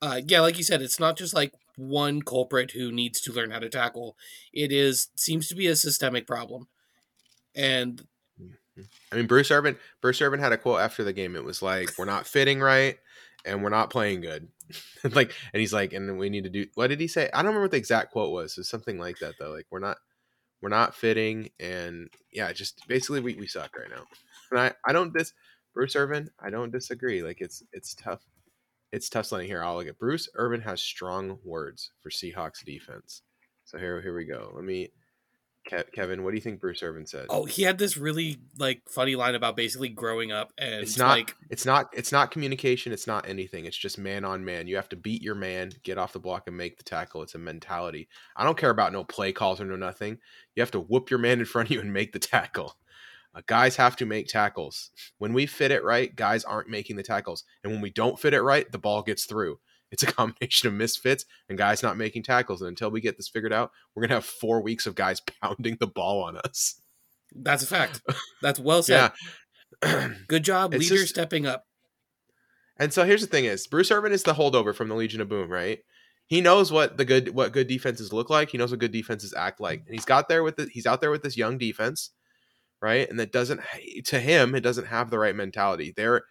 uh, 0.00 0.20
yeah, 0.26 0.40
like 0.40 0.58
you 0.58 0.64
said, 0.64 0.82
it's 0.82 1.00
not 1.00 1.16
just 1.16 1.34
like 1.34 1.52
one 1.76 2.22
culprit 2.22 2.72
who 2.72 2.92
needs 2.92 3.20
to 3.22 3.32
learn 3.32 3.50
how 3.50 3.58
to 3.58 3.68
tackle. 3.68 4.16
It 4.52 4.72
is 4.72 5.08
seems 5.16 5.48
to 5.48 5.54
be 5.54 5.66
a 5.66 5.76
systemic 5.76 6.26
problem, 6.26 6.68
and 7.54 8.02
I 9.12 9.16
mean, 9.16 9.26
Bruce 9.26 9.50
Irvin. 9.50 9.76
Bruce 10.00 10.20
Irvin 10.22 10.40
had 10.40 10.52
a 10.52 10.58
quote 10.58 10.80
after 10.80 11.04
the 11.04 11.12
game. 11.12 11.36
It 11.36 11.44
was 11.44 11.62
like, 11.62 11.90
"We're 11.98 12.04
not 12.04 12.26
fitting 12.26 12.60
right, 12.60 12.98
and 13.44 13.62
we're 13.62 13.68
not 13.68 13.90
playing 13.90 14.22
good." 14.22 14.48
like, 15.04 15.34
and 15.52 15.60
he's 15.60 15.72
like, 15.72 15.92
"And 15.92 16.18
we 16.18 16.30
need 16.30 16.44
to 16.44 16.50
do." 16.50 16.66
What 16.74 16.88
did 16.88 17.00
he 17.00 17.08
say? 17.08 17.28
I 17.32 17.38
don't 17.38 17.46
remember 17.46 17.62
what 17.62 17.70
the 17.72 17.76
exact 17.76 18.12
quote 18.12 18.32
was. 18.32 18.56
It's 18.56 18.70
something 18.70 18.98
like 18.98 19.18
that, 19.18 19.34
though. 19.38 19.50
Like, 19.50 19.66
we're 19.70 19.78
not, 19.78 19.98
we're 20.62 20.70
not 20.70 20.94
fitting, 20.94 21.50
and 21.60 22.08
yeah, 22.32 22.52
just 22.52 22.86
basically 22.88 23.20
we, 23.20 23.34
we 23.34 23.46
suck 23.46 23.76
right 23.76 23.90
now. 23.90 24.04
And 24.50 24.60
I, 24.60 24.72
I 24.86 24.92
don't 24.92 25.12
dis 25.12 25.32
Bruce 25.74 25.96
Irvin. 25.96 26.30
I 26.40 26.50
don't 26.50 26.72
disagree. 26.72 27.22
Like, 27.22 27.40
it's 27.40 27.62
it's 27.72 27.94
tough. 27.94 28.22
It's 28.90 29.08
tough 29.08 29.26
sledding 29.26 29.48
here. 29.48 29.62
I'll 29.62 29.76
look 29.76 29.88
at 29.88 29.98
Bruce 29.98 30.28
Irvin 30.34 30.60
has 30.62 30.82
strong 30.82 31.38
words 31.44 31.90
for 32.02 32.10
Seahawks 32.10 32.64
defense. 32.64 33.22
So 33.64 33.78
here, 33.78 34.00
here 34.02 34.14
we 34.14 34.26
go. 34.26 34.52
Let 34.54 34.64
me, 34.64 34.90
Ke- 35.68 35.90
Kevin. 35.92 36.24
What 36.24 36.30
do 36.30 36.36
you 36.36 36.40
think 36.40 36.60
Bruce 36.60 36.82
Irvin 36.82 37.06
said? 37.06 37.26
oh, 37.30 37.44
he 37.44 37.62
had 37.62 37.78
this 37.78 37.96
really 37.96 38.38
like 38.58 38.82
funny 38.88 39.16
line 39.16 39.34
about 39.34 39.56
basically 39.56 39.88
growing 39.88 40.32
up 40.32 40.52
and 40.58 40.74
it's 40.74 40.98
not 40.98 41.08
like 41.08 41.36
it's 41.50 41.64
not 41.64 41.88
it's 41.92 42.12
not 42.12 42.30
communication 42.30 42.92
it's 42.92 43.06
not 43.06 43.28
anything 43.28 43.64
it's 43.64 43.76
just 43.76 43.98
man 43.98 44.24
on 44.24 44.44
man. 44.44 44.66
You 44.66 44.76
have 44.76 44.88
to 44.90 44.96
beat 44.96 45.22
your 45.22 45.34
man 45.34 45.72
get 45.82 45.98
off 45.98 46.12
the 46.12 46.18
block 46.18 46.44
and 46.46 46.56
make 46.56 46.78
the 46.78 46.84
tackle. 46.84 47.22
It's 47.22 47.34
a 47.34 47.38
mentality. 47.38 48.08
I 48.36 48.44
don't 48.44 48.58
care 48.58 48.70
about 48.70 48.92
no 48.92 49.04
play 49.04 49.32
calls 49.32 49.60
or 49.60 49.64
no 49.64 49.76
nothing. 49.76 50.18
You 50.54 50.62
have 50.62 50.70
to 50.72 50.80
whoop 50.80 51.10
your 51.10 51.18
man 51.18 51.38
in 51.38 51.46
front 51.46 51.68
of 51.68 51.72
you 51.72 51.80
and 51.80 51.92
make 51.92 52.12
the 52.12 52.18
tackle. 52.18 52.76
Uh, 53.34 53.40
guys 53.46 53.76
have 53.76 53.96
to 53.96 54.04
make 54.04 54.26
tackles. 54.28 54.90
When 55.18 55.32
we 55.32 55.46
fit 55.46 55.70
it 55.70 55.84
right 55.84 56.14
guys 56.14 56.44
aren't 56.44 56.68
making 56.68 56.96
the 56.96 57.02
tackles. 57.02 57.44
And 57.62 57.72
when 57.72 57.80
we 57.80 57.90
don't 57.90 58.18
fit 58.18 58.34
it 58.34 58.42
right 58.42 58.70
the 58.70 58.78
ball 58.78 59.02
gets 59.02 59.24
through 59.24 59.58
it's 59.92 60.02
a 60.02 60.06
combination 60.06 60.66
of 60.66 60.74
misfits 60.74 61.24
and 61.48 61.56
guys 61.56 61.82
not 61.82 61.96
making 61.96 62.24
tackles 62.24 62.60
and 62.62 62.68
until 62.70 62.90
we 62.90 63.00
get 63.00 63.16
this 63.16 63.28
figured 63.28 63.52
out 63.52 63.70
we're 63.94 64.02
gonna 64.02 64.14
have 64.14 64.24
four 64.24 64.60
weeks 64.60 64.86
of 64.86 64.96
guys 64.96 65.20
pounding 65.42 65.76
the 65.78 65.86
ball 65.86 66.24
on 66.24 66.36
us 66.38 66.80
that's 67.34 67.62
a 67.62 67.66
fact. 67.66 68.02
That's 68.42 68.58
well 68.60 68.82
said. 68.82 69.12
yeah 69.82 70.08
Good 70.28 70.44
job, 70.44 70.74
It's 70.74 70.90
leader 70.90 71.02
just- 71.02 71.14
stepping 71.14 71.46
up. 71.46 71.64
And 72.78 72.92
so 72.92 73.04
here's 73.04 73.20
the 73.22 73.26
thing: 73.26 73.44
is 73.44 73.66
Bruce 73.66 73.90
Irvin 73.90 74.12
is 74.12 74.22
the 74.22 74.34
holdover 74.34 74.74
from 74.74 74.88
the 74.88 74.94
Legion 74.94 75.20
of 75.20 75.28
Boom, 75.28 75.50
right? 75.50 75.78
He 76.26 76.40
knows 76.40 76.70
what 76.72 76.96
the 76.96 77.04
good 77.04 77.30
what 77.34 77.52
good 77.52 77.68
defenses 77.68 78.12
look 78.12 78.28
like. 78.30 78.50
He 78.50 78.58
knows 78.58 78.70
what 78.70 78.80
good 78.80 78.92
defenses 78.92 79.32
act 79.34 79.60
like, 79.60 79.80
and 79.86 79.94
he's 79.94 80.04
got 80.04 80.28
there 80.28 80.42
with 80.42 80.56
the, 80.56 80.68
he's 80.70 80.86
out 80.86 81.00
there 81.00 81.10
with 81.10 81.22
this 81.22 81.36
young 81.36 81.58
defense, 81.58 82.10
right? 82.80 83.08
And 83.08 83.18
that 83.20 83.32
doesn't 83.32 83.60
to 84.06 84.20
him 84.20 84.54
it 84.54 84.60
doesn't 84.60 84.86
have 84.88 85.10
the 85.10 85.18
right 85.18 85.34
mentality. 85.36 85.92
They're 85.96 86.22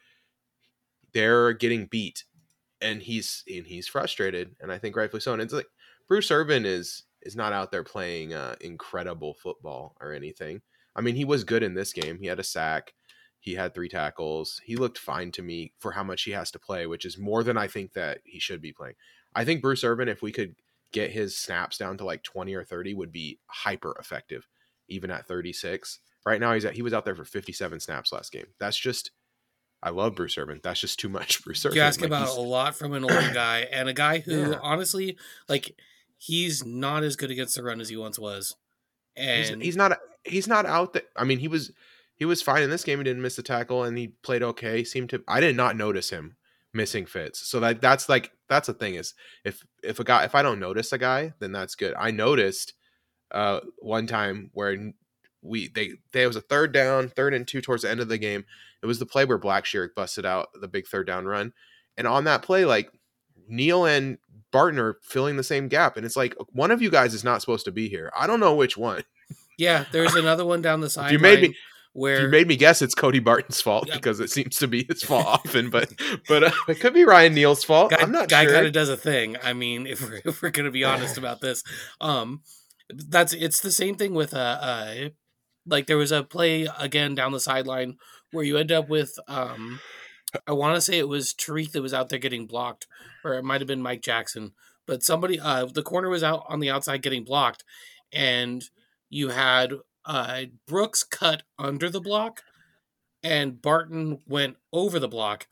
they're 1.14 1.54
getting 1.54 1.86
beat, 1.86 2.26
and 2.82 3.02
he's 3.02 3.44
and 3.48 3.66
he's 3.68 3.88
frustrated, 3.88 4.56
and 4.60 4.72
I 4.72 4.78
think 4.78 4.96
rightfully 4.96 5.22
so. 5.22 5.34
And 5.34 5.42
it's 5.42 5.54
like 5.54 5.68
Bruce 6.08 6.32
Irvin 6.32 6.66
is 6.66 7.04
is 7.22 7.36
not 7.36 7.54
out 7.54 7.72
there 7.72 7.84
playing 7.84 8.34
uh, 8.34 8.56
incredible 8.62 9.34
football 9.34 9.96
or 10.02 10.14
anything. 10.14 10.62
I 10.96 11.02
mean, 11.02 11.16
he 11.16 11.26
was 11.26 11.44
good 11.44 11.64
in 11.64 11.74
this 11.74 11.94
game. 11.94 12.18
He 12.20 12.28
had 12.28 12.40
a 12.40 12.44
sack. 12.44 12.94
He 13.40 13.56
had 13.56 13.74
three 13.74 13.90
tackles. 13.90 14.62
He 14.64 14.76
looked 14.76 14.98
fine 14.98 15.32
to 15.32 15.42
me 15.42 15.74
for 15.80 15.92
how 15.92 16.04
much 16.04 16.24
he 16.24 16.32
has 16.32 16.52
to 16.52 16.60
play, 16.60 16.86
which 16.86 17.06
is 17.06 17.18
more 17.18 17.44
than 17.44 17.58
I 17.58 17.68
think 17.68 17.94
that 17.94 18.20
he 18.24 18.40
should 18.40 18.62
be 18.62 18.74
playing. 18.74 18.96
I 19.34 19.46
think 19.46 19.62
Bruce 19.62 19.84
Irvin, 19.84 20.10
if 20.10 20.22
we 20.22 20.32
could 20.32 20.56
get 20.92 21.12
his 21.12 21.38
snaps 21.38 21.78
down 21.78 21.98
to 21.98 22.06
like 22.06 22.24
20 22.24 22.54
or 22.54 22.64
30, 22.64 22.94
would 22.94 23.12
be 23.12 23.40
hyper 23.48 23.96
effective, 24.00 24.48
even 24.90 25.10
at 25.10 25.28
36. 25.28 26.00
Right 26.24 26.40
now, 26.40 26.54
he's 26.54 26.66
at, 26.66 26.74
he 26.74 26.84
was 26.84 26.94
out 26.94 27.04
there 27.04 27.16
for 27.16 27.26
57 27.26 27.80
snaps 27.80 28.12
last 28.12 28.32
game. 28.32 28.48
That's 28.60 28.78
just, 28.78 29.12
I 29.84 29.90
love 29.90 30.16
Bruce 30.16 30.38
Irvin. 30.38 30.60
That's 30.64 30.80
just 30.80 31.00
too 31.00 31.10
much 31.10 31.42
Bruce 31.44 31.66
Irvin. 31.66 31.76
You 31.78 31.82
ask 31.84 32.00
Like, 32.02 32.08
about 32.10 32.26
he's- 32.28 32.38
a 32.38 32.42
lot 32.42 32.76
from 32.76 32.94
an 32.94 33.04
old 33.04 33.34
guy 33.34 33.68
and 33.72 33.90
a 33.90 33.94
guy 33.94 34.20
who 34.20 34.52
Yeah. 34.52 34.60
honestly, 34.62 35.18
like, 35.50 35.76
he's 36.18 36.64
not 36.66 37.04
as 37.04 37.16
good 37.16 37.32
against 37.32 37.56
the 37.56 37.64
run 37.64 37.82
as 37.82 37.90
he 37.90 37.98
once 37.98 38.20
was. 38.20 38.56
he's, 39.16 39.50
And 39.50 39.62
he's 39.64 39.76
not 39.76 39.98
he's 40.24 40.48
not 40.48 40.66
out 40.66 40.94
there. 40.94 41.02
I 41.16 41.24
mean, 41.24 41.40
he 41.40 41.48
was 41.48 41.72
he 42.16 42.26
was 42.26 42.42
fine 42.44 42.62
in 42.62 42.70
this 42.70 42.84
game. 42.84 43.00
He 43.00 43.04
didn't 43.04 43.24
miss 43.24 43.40
a 43.40 43.44
tackle 43.44 43.84
and 43.84 43.98
he 43.98 44.10
played 44.22 44.44
okay. 44.44 44.78
He 44.80 44.86
seemed 44.86 45.10
to 45.10 45.24
I 45.28 45.40
did 45.40 45.56
not 45.56 45.76
notice 45.76 46.12
him 46.12 46.36
missing 46.74 47.06
fits. 47.08 47.40
So 47.48 47.60
that 47.62 47.82
that's 47.82 48.08
like 48.08 48.32
that's 48.48 48.68
the 48.68 48.74
thing 48.74 48.94
is 48.96 49.16
if 49.44 49.64
if 49.84 50.00
a 50.00 50.04
guy 50.04 50.26
if 50.26 50.36
I 50.36 50.44
don't 50.44 50.60
notice 50.60 50.94
a 50.94 51.00
guy, 51.00 51.34
then 51.40 51.52
that's 51.52 51.74
good. 51.74 51.96
I 51.98 52.12
noticed 52.12 52.74
uh 53.32 53.62
one 53.80 54.06
time 54.06 54.52
where 54.54 54.92
we 55.42 55.68
they 55.68 55.94
there 56.14 56.28
was 56.28 56.36
a 56.36 56.42
third 56.42 56.72
down, 56.72 57.10
third 57.10 57.34
and 57.34 57.48
two 57.48 57.62
towards 57.62 57.84
the 57.84 57.90
end 57.90 58.00
of 58.00 58.10
the 58.10 58.18
game. 58.18 58.46
It 58.82 58.86
was 58.86 59.00
the 59.00 59.06
play 59.06 59.26
where 59.26 59.38
Black 59.38 59.64
Blackshear 59.66 59.90
busted 59.96 60.26
out 60.26 60.50
the 60.60 60.68
big 60.68 60.88
third 60.88 61.08
down 61.08 61.26
run. 61.26 61.54
And 61.98 62.08
on 62.08 62.24
that 62.24 62.42
play, 62.42 62.66
like 62.66 62.92
Neal 63.48 63.86
and 63.86 64.18
Barton 64.52 64.80
are 64.80 64.98
filling 65.04 65.38
the 65.38 65.44
same 65.44 65.68
gap. 65.68 65.98
And 65.98 66.06
it's 66.06 66.16
like 66.16 66.36
one 66.50 66.72
of 66.72 66.82
you 66.82 66.90
guys 66.90 67.14
is 67.14 67.24
not 67.24 67.42
supposed 67.42 67.66
to 67.66 67.72
be 67.72 67.90
here. 67.90 68.12
I 68.18 68.28
don't 68.28 68.40
know 68.40 68.56
which 68.56 68.78
one. 68.78 69.04
Yeah, 69.58 69.86
there's 69.92 70.16
another 70.16 70.46
one 70.46 70.62
down 70.62 70.82
the 70.82 70.90
side. 70.90 71.12
you 71.12 71.20
made 71.20 71.42
me 71.42 71.56
where 71.94 72.22
you 72.22 72.28
made 72.30 72.48
me 72.48 72.56
guess 72.56 72.82
it's 72.82 72.96
Cody 72.96 73.20
Barton's 73.20 73.60
fault 73.60 73.88
Yep. 73.88 73.98
because 73.98 74.20
it 74.22 74.30
seems 74.30 74.56
to 74.58 74.68
be 74.68 74.86
his 74.88 75.04
fault 75.04 75.26
often, 75.28 75.70
but 75.70 75.92
but 76.28 76.44
uh, 76.44 76.52
it 76.70 76.80
could 76.80 76.94
be 76.94 77.04
Ryan 77.04 77.34
Neal's 77.34 77.64
fault. 77.64 77.92
guy, 77.92 77.98
I'm 78.00 78.12
not 78.12 78.30
guy 78.30 78.46
sure. 78.46 78.54
kind 78.54 78.66
of 78.66 78.72
does 78.72 78.90
a 78.90 78.98
thing. 78.98 79.36
I 79.44 79.54
mean, 79.54 79.86
if 79.86 80.02
we're 80.02 80.22
if 80.24 80.42
we're 80.42 80.52
gonna 80.52 80.72
be 80.72 80.86
honest 80.86 81.18
about 81.20 81.42
this, 81.42 81.64
um, 82.00 82.42
that's 82.90 83.34
it's 83.34 83.60
the 83.60 83.72
same 83.72 83.96
thing 83.96 84.14
with 84.14 84.34
uh, 84.34 84.38
uh 84.62 84.96
like 85.66 85.88
there 85.88 85.98
was 85.98 86.12
a 86.12 86.24
play 86.24 86.68
again 86.78 87.16
down 87.16 87.32
the 87.32 87.40
sideline 87.40 87.98
where 88.32 88.44
you 88.44 88.58
end 88.58 88.72
up 88.72 88.90
with 88.90 89.18
um, 89.28 89.80
I 90.48 90.54
want 90.54 90.76
to 90.76 90.82
say 90.82 90.98
it 90.98 91.08
was 91.08 91.34
Tariq 91.34 91.72
that 91.72 91.82
was 91.82 91.94
out 91.94 92.10
there 92.10 92.20
getting 92.20 92.48
blocked, 92.48 92.88
or 93.24 93.34
it 93.34 93.44
might 93.44 93.62
have 93.62 93.68
been 93.68 93.82
Mike 93.82 94.02
Jackson, 94.02 94.54
but 94.86 95.04
somebody 95.04 95.40
uh 95.40 95.66
the 95.66 95.84
corner 95.84 96.10
was 96.10 96.24
out 96.24 96.44
on 96.48 96.60
the 96.60 96.70
outside 96.70 97.02
getting 97.02 97.24
blocked, 97.24 97.64
and 98.12 98.64
you 99.10 99.30
had 99.30 99.74
uh 100.06 100.44
Brooks 100.68 101.04
cut 101.04 101.44
under 101.60 101.90
the 101.90 102.02
block, 102.02 102.42
and 103.24 103.62
Barton 103.62 104.20
went 104.28 104.58
over 104.72 105.00
the 105.00 105.08
block. 105.08 105.48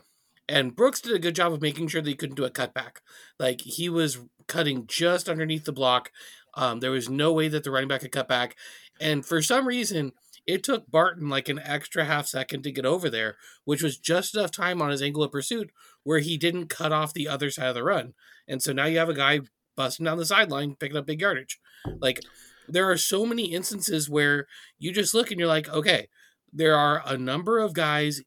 And 0.47 0.75
Brooks 0.75 0.99
did 0.99 1.13
a 1.13 1.19
good 1.19 1.35
job 1.35 1.53
of 1.53 1.61
making 1.61 1.89
sure 1.89 2.01
that 2.01 2.09
he 2.09 2.15
couldn't 2.15 2.35
do 2.35 2.43
a 2.43 2.49
cutback. 2.49 2.97
Like 3.37 3.61
he 3.61 3.87
was 3.87 4.17
cutting 4.47 4.87
just 4.87 5.29
underneath 5.29 5.65
the 5.65 5.71
block. 5.71 6.11
Um, 6.55 6.79
there 6.79 6.89
was 6.89 7.07
no 7.07 7.31
way 7.31 7.47
that 7.49 7.63
the 7.63 7.69
running 7.69 7.87
back 7.87 8.01
could 8.01 8.11
cut 8.11 8.27
back. 8.27 8.55
And 8.99 9.25
for 9.25 9.41
some 9.41 9.67
reason, 9.67 10.11
it 10.45 10.63
took 10.63 10.89
Barton 10.89 11.29
like 11.29 11.47
an 11.47 11.59
extra 11.59 12.05
half 12.05 12.27
second 12.27 12.63
to 12.63 12.71
get 12.71 12.85
over 12.85 13.09
there, 13.09 13.37
which 13.65 13.83
was 13.83 13.97
just 13.97 14.35
enough 14.35 14.51
time 14.51 14.81
on 14.81 14.89
his 14.89 15.01
angle 15.01 15.23
of 15.23 15.31
pursuit 15.31 15.71
where 16.03 16.19
he 16.19 16.37
didn't 16.37 16.67
cut 16.67 16.91
off 16.91 17.13
the 17.13 17.27
other 17.27 17.51
side 17.51 17.67
of 17.67 17.75
the 17.75 17.83
run. 17.83 18.13
And 18.47 18.61
so 18.61 18.73
now 18.73 18.85
you 18.85 18.97
have 18.97 19.09
a 19.09 19.13
guy 19.13 19.41
busting 19.75 20.05
down 20.05 20.17
the 20.17 20.25
sideline, 20.25 20.75
picking 20.75 20.97
up 20.97 21.05
big 21.05 21.21
yardage. 21.21 21.59
Like 21.99 22.21
there 22.67 22.89
are 22.89 22.97
so 22.97 23.25
many 23.25 23.45
instances 23.45 24.09
where 24.09 24.47
you 24.77 24.91
just 24.91 25.13
look 25.13 25.31
and 25.31 25.39
you're 25.39 25.47
like, 25.47 25.69
okay, 25.69 26.07
there 26.51 26.75
are 26.75 27.03
a 27.05 27.17
number 27.17 27.59
of 27.59 27.73
guys 27.73 28.21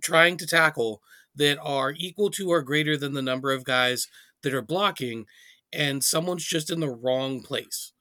trying 0.00 0.36
to 0.36 0.46
tackle 0.46 1.02
that 1.34 1.58
are 1.60 1.94
equal 1.96 2.30
to 2.30 2.50
or 2.50 2.62
greater 2.62 2.96
than 2.96 3.14
the 3.14 3.22
number 3.22 3.52
of 3.52 3.64
guys 3.64 4.08
that 4.42 4.54
are 4.54 4.62
blocking, 4.62 5.26
and 5.72 6.04
someone's 6.04 6.44
just 6.44 6.70
in 6.70 6.80
the 6.80 6.90
wrong 6.90 7.40
place. 7.40 7.92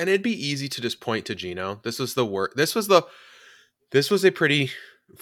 And 0.00 0.08
it'd 0.08 0.22
be 0.22 0.46
easy 0.46 0.68
to 0.68 0.80
just 0.80 1.00
point 1.00 1.26
to 1.26 1.34
Gino. 1.34 1.80
This 1.84 1.98
was 1.98 2.14
the 2.14 2.26
work. 2.26 2.54
This 2.56 2.74
was 2.74 2.88
the. 2.88 3.02
This 3.92 4.10
was 4.10 4.24
a 4.24 4.30
pretty 4.30 4.70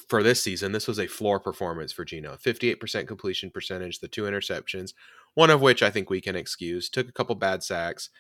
for 0.09 0.23
this 0.23 0.43
season. 0.43 0.73
This 0.73 0.87
was 0.87 0.99
a 0.99 1.07
floor 1.07 1.41
performance 1.41 1.93
for 1.93 2.05
Gino. 2.05 2.37
Fifty-eight 2.37 2.81
percent 2.81 3.09
completion 3.09 3.51
percentage, 3.51 3.99
the 4.01 4.09
two 4.09 4.23
interceptions, 4.23 4.93
one 5.35 5.51
of 5.51 5.61
which 5.61 5.83
I 5.83 5.91
think 5.91 6.11
we 6.11 6.21
can 6.21 6.37
excuse. 6.37 6.89
Took 6.89 7.09
a 7.09 7.13
couple 7.13 7.35
bad 7.35 7.63
sacks. 7.63 8.11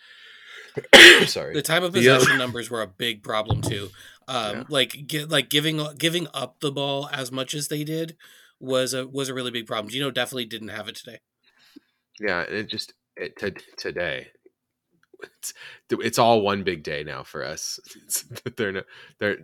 Sorry. 1.26 1.54
The 1.54 1.62
time 1.62 1.84
of 1.84 1.92
possession 1.92 2.38
numbers 2.38 2.70
were 2.70 2.82
a 2.82 2.86
big 2.86 3.22
problem 3.22 3.62
too. 3.62 3.90
Um, 4.26 4.56
Yeah. 4.56 4.64
Like 4.68 5.06
gi- 5.06 5.24
like 5.24 5.48
giving 5.48 5.86
giving 5.98 6.26
up 6.34 6.60
the 6.60 6.72
ball 6.72 7.08
as 7.12 7.32
much 7.32 7.54
as 7.54 7.68
they 7.68 7.84
did 7.84 8.16
was 8.60 8.94
a 8.94 9.06
was 9.06 9.28
a 9.28 9.34
really 9.34 9.50
big 9.50 9.66
problem. 9.66 9.90
Gino 9.90 10.10
definitely 10.10 10.46
didn't 10.46 10.68
have 10.68 10.88
it 10.88 10.96
today. 10.96 11.20
Yeah, 12.20 12.42
it 12.42 12.68
just 12.68 12.94
it 13.16 13.36
to, 13.38 13.52
today. 13.76 14.28
It's, 15.40 15.54
it's 15.90 16.18
all 16.18 16.42
one 16.42 16.62
big 16.64 16.82
day 16.82 17.02
now 17.04 17.22
for 17.22 17.44
us. 17.44 17.80
They're 18.56 18.72
no, 18.72 18.82
they're 19.18 19.38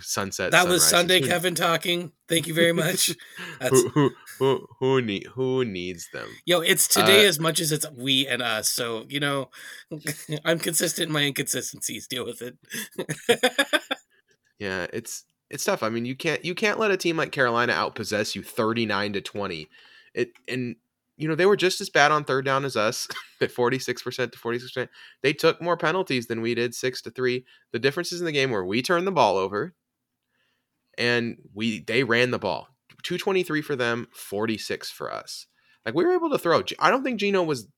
sunset. 0.00 0.52
That 0.52 0.68
was. 0.68 0.84
Sunday, 0.84 1.20
Kevin 1.28 1.54
talking. 1.54 2.12
Thank 2.28 2.46
you 2.46 2.54
very 2.54 2.72
much. 2.72 3.10
That's- 3.60 3.82
who, 3.82 3.88
who 3.90 4.10
who 4.38 4.66
who 4.78 5.02
need 5.02 5.26
who 5.34 5.64
needs 5.64 6.08
them? 6.12 6.28
Yo, 6.44 6.60
it's 6.60 6.86
today 6.88 7.24
Uh, 7.24 7.28
as 7.28 7.40
much 7.40 7.60
as 7.60 7.72
it's 7.72 7.86
we 7.96 8.26
and 8.26 8.42
us. 8.42 8.68
So 8.68 9.04
you 9.08 9.20
know, 9.20 9.50
I'm 10.44 10.58
consistent 10.58 11.08
in 11.08 11.12
my 11.12 11.22
inconsistencies. 11.22 12.06
Deal 12.06 12.24
with 12.24 12.42
it. 12.42 12.56
Yeah, 14.58 14.86
it's 14.92 15.24
it's 15.50 15.64
tough. 15.64 15.82
I 15.82 15.88
mean, 15.88 16.04
you 16.04 16.16
can't 16.16 16.44
you 16.44 16.54
can't 16.54 16.78
let 16.78 16.90
a 16.90 16.96
team 16.96 17.16
like 17.16 17.32
Carolina 17.32 17.72
outpossess 17.72 18.34
you 18.34 18.42
39 18.42 19.14
to 19.14 19.20
20. 19.20 19.68
It 20.14 20.30
and 20.48 20.76
you 21.18 21.28
know, 21.28 21.34
they 21.34 21.46
were 21.46 21.56
just 21.56 21.80
as 21.80 21.90
bad 21.90 22.12
on 22.12 22.24
third 22.24 22.44
down 22.44 22.64
as 22.64 22.76
us 22.76 23.08
at 23.42 23.52
46% 23.52 24.32
to 24.32 24.38
46%. 24.38 24.88
They 25.22 25.32
took 25.32 25.60
more 25.60 25.76
penalties 25.76 26.28
than 26.28 26.40
we 26.40 26.54
did, 26.54 26.74
6 26.74 27.02
to 27.02 27.10
3. 27.10 27.44
The 27.72 27.78
differences 27.78 28.20
in 28.20 28.24
the 28.26 28.32
game 28.32 28.50
were 28.50 28.64
we 28.64 28.80
turned 28.80 29.06
the 29.06 29.12
ball 29.12 29.36
over 29.36 29.74
and 30.96 31.36
we 31.52 31.80
they 31.80 32.04
ran 32.04 32.30
the 32.30 32.38
ball. 32.38 32.68
223 33.02 33.62
for 33.62 33.76
them, 33.76 34.08
46 34.12 34.90
for 34.90 35.12
us. 35.12 35.46
Like 35.84 35.94
we 35.94 36.04
were 36.04 36.14
able 36.14 36.30
to 36.30 36.38
throw. 36.38 36.62
I 36.78 36.90
don't 36.90 37.02
think 37.02 37.20
Gino 37.20 37.42
was 37.42 37.68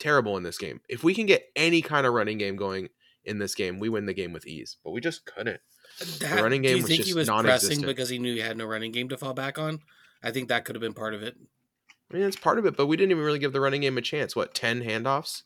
terrible 0.00 0.36
in 0.36 0.42
this 0.42 0.58
game. 0.58 0.80
If 0.88 1.04
we 1.04 1.14
can 1.14 1.26
get 1.26 1.44
any 1.56 1.82
kind 1.82 2.06
of 2.06 2.14
running 2.14 2.38
game 2.38 2.56
going 2.56 2.88
in 3.24 3.38
this 3.38 3.54
game, 3.54 3.78
we 3.78 3.88
win 3.88 4.06
the 4.06 4.14
game 4.14 4.32
with 4.32 4.46
ease. 4.46 4.76
But 4.84 4.92
we 4.92 5.00
just 5.00 5.26
couldn't. 5.26 5.60
That- 6.20 6.40
running 6.42 6.62
Do 6.62 6.68
game 6.68 6.76
you 6.78 6.82
was 6.82 6.90
think 6.90 7.04
he 7.04 7.14
was 7.14 7.28
pressing 7.28 7.82
because 7.82 8.08
he 8.08 8.18
knew 8.18 8.34
he 8.34 8.40
had 8.40 8.56
no 8.56 8.66
running 8.66 8.92
game 8.92 9.08
to 9.08 9.16
fall 9.16 9.34
back 9.34 9.58
on? 9.58 9.80
I 10.22 10.30
think 10.30 10.48
that 10.48 10.64
could 10.64 10.74
have 10.74 10.80
been 10.80 10.94
part 10.94 11.14
of 11.14 11.22
it. 11.22 11.36
I 12.10 12.16
mean, 12.16 12.24
it's 12.24 12.36
part 12.36 12.58
of 12.58 12.66
it, 12.66 12.76
but 12.76 12.86
we 12.86 12.96
didn't 12.96 13.10
even 13.10 13.24
really 13.24 13.38
give 13.38 13.52
the 13.52 13.60
running 13.60 13.82
game 13.82 13.98
a 13.98 14.02
chance. 14.02 14.34
What, 14.34 14.54
10 14.54 14.82
handoffs 14.82 15.42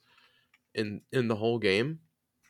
in 0.75 1.03
in 1.13 1.29
the 1.29 1.37
whole 1.37 1.59
game? 1.59 2.01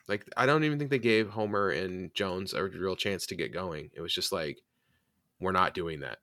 Like 0.09 0.25
I 0.37 0.47
don't 0.47 0.64
even 0.64 0.78
think 0.78 0.90
they 0.90 0.99
gave 0.99 1.31
Homer 1.31 1.71
and 1.71 2.12
Jones 2.14 2.52
a 2.54 2.62
real 2.64 2.97
chance 2.97 3.26
to 3.26 3.35
get 3.35 3.52
going. 3.52 3.90
It 3.95 4.00
was 4.00 4.14
just 4.14 4.33
like 4.33 4.59
we're 5.40 5.52
not 5.52 5.75
doing 5.75 6.00
that. 6.00 6.19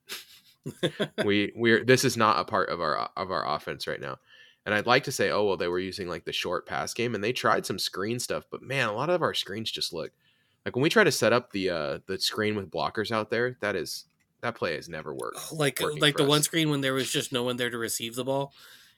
we 1.26 1.52
we're 1.56 1.84
this 1.84 2.04
is 2.04 2.18
not 2.18 2.40
a 2.40 2.46
part 2.46 2.70
of 2.70 2.82
our 2.82 3.10
of 3.16 3.32
our 3.32 3.48
offense 3.48 3.88
right 3.88 4.02
now. 4.02 4.18
And 4.66 4.76
I'd 4.76 4.86
like 4.86 5.06
to 5.06 5.12
say, 5.12 5.32
oh 5.32 5.46
well, 5.46 5.58
they 5.58 5.68
were 5.68 5.80
using 5.80 6.08
like 6.08 6.26
the 6.26 6.34
short 6.34 6.68
pass 6.68 6.94
game, 6.94 7.16
and 7.16 7.24
they 7.24 7.34
tried 7.34 7.66
some 7.66 7.80
screen 7.80 8.20
stuff, 8.20 8.44
but 8.52 8.62
man, 8.62 8.90
a 8.90 8.94
lot 8.94 9.10
of 9.10 9.22
our 9.22 9.34
screens 9.34 9.72
just 9.72 9.94
look 9.94 10.12
like 10.66 10.76
when 10.76 10.84
we 10.84 10.90
try 10.90 11.04
to 11.04 11.12
set 11.12 11.34
up 11.34 11.52
the 11.52 11.70
uh 11.70 12.00
the 12.06 12.20
screen 12.20 12.56
with 12.56 12.70
blockers 12.70 13.12
out 13.12 13.30
there. 13.30 13.58
That 13.62 13.76
is 13.76 14.06
that 14.42 14.56
play 14.56 14.76
has 14.76 14.90
never 14.90 15.14
worked. 15.14 15.48
like 15.52 15.80
like 16.00 16.18
the 16.18 16.26
one 16.26 16.44
screen 16.44 16.70
when 16.70 16.82
there 16.82 16.94
was 16.94 17.12
just 17.12 17.32
no 17.32 17.44
one 17.44 17.58
there 17.58 17.70
to 17.70 17.78
receive 17.78 18.16
the 18.16 18.24
ball, 18.24 18.54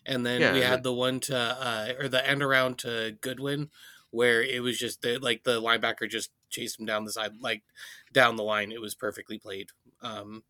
and 0.05 0.25
then 0.25 0.49
Yeah, 0.49 0.49
we 0.49 0.61
had 0.61 0.83
the 0.83 0.93
one 0.93 1.19
to 1.21 1.37
uh, 1.37 1.93
or 1.99 2.07
the 2.07 2.27
end 2.27 2.41
around 2.43 2.79
to 2.79 3.17
Goodwin 3.21 3.69
where 4.11 4.43
it 4.43 4.61
was 4.61 4.77
just 4.77 5.01
the, 5.01 5.17
like 5.19 5.43
the 5.43 5.61
linebacker 5.61 6.09
just 6.09 6.31
chased 6.49 6.77
him 6.77 6.85
down 6.85 7.05
the 7.05 7.11
side 7.11 7.31
like 7.39 7.63
down 8.11 8.35
the 8.35 8.43
line. 8.43 8.71
It 8.71 8.81
was 8.81 8.95
perfectly 8.95 9.39
played. 9.39 9.69
Um, 10.01 10.43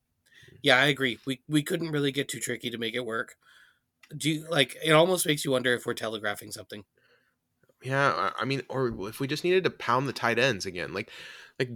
yeah, 0.63 0.77
I 0.77 0.87
agree. 0.87 1.19
We 1.25 1.41
we 1.47 1.63
couldn't 1.63 1.91
really 1.91 2.11
get 2.11 2.29
too 2.29 2.39
tricky 2.39 2.69
to 2.71 2.77
make 2.77 2.95
it 2.95 3.05
work. 3.05 3.37
Do 4.15 4.31
you 4.31 4.49
like? 4.49 4.77
It 4.83 4.91
almost 4.91 5.27
makes 5.27 5.45
you 5.45 5.51
wonder 5.51 5.73
if 5.73 5.85
we're 5.85 5.95
telegraphing 5.95 6.51
something. 6.51 6.85
Yeah, 7.83 8.31
I 8.37 8.45
mean, 8.45 8.61
or 8.69 9.09
if 9.09 9.19
we 9.19 9.27
just 9.27 9.43
needed 9.43 9.63
to 9.63 9.71
pound 9.71 10.07
the 10.07 10.13
tight 10.13 10.37
ends 10.37 10.67
again, 10.67 10.93
like, 10.93 11.09
like 11.57 11.69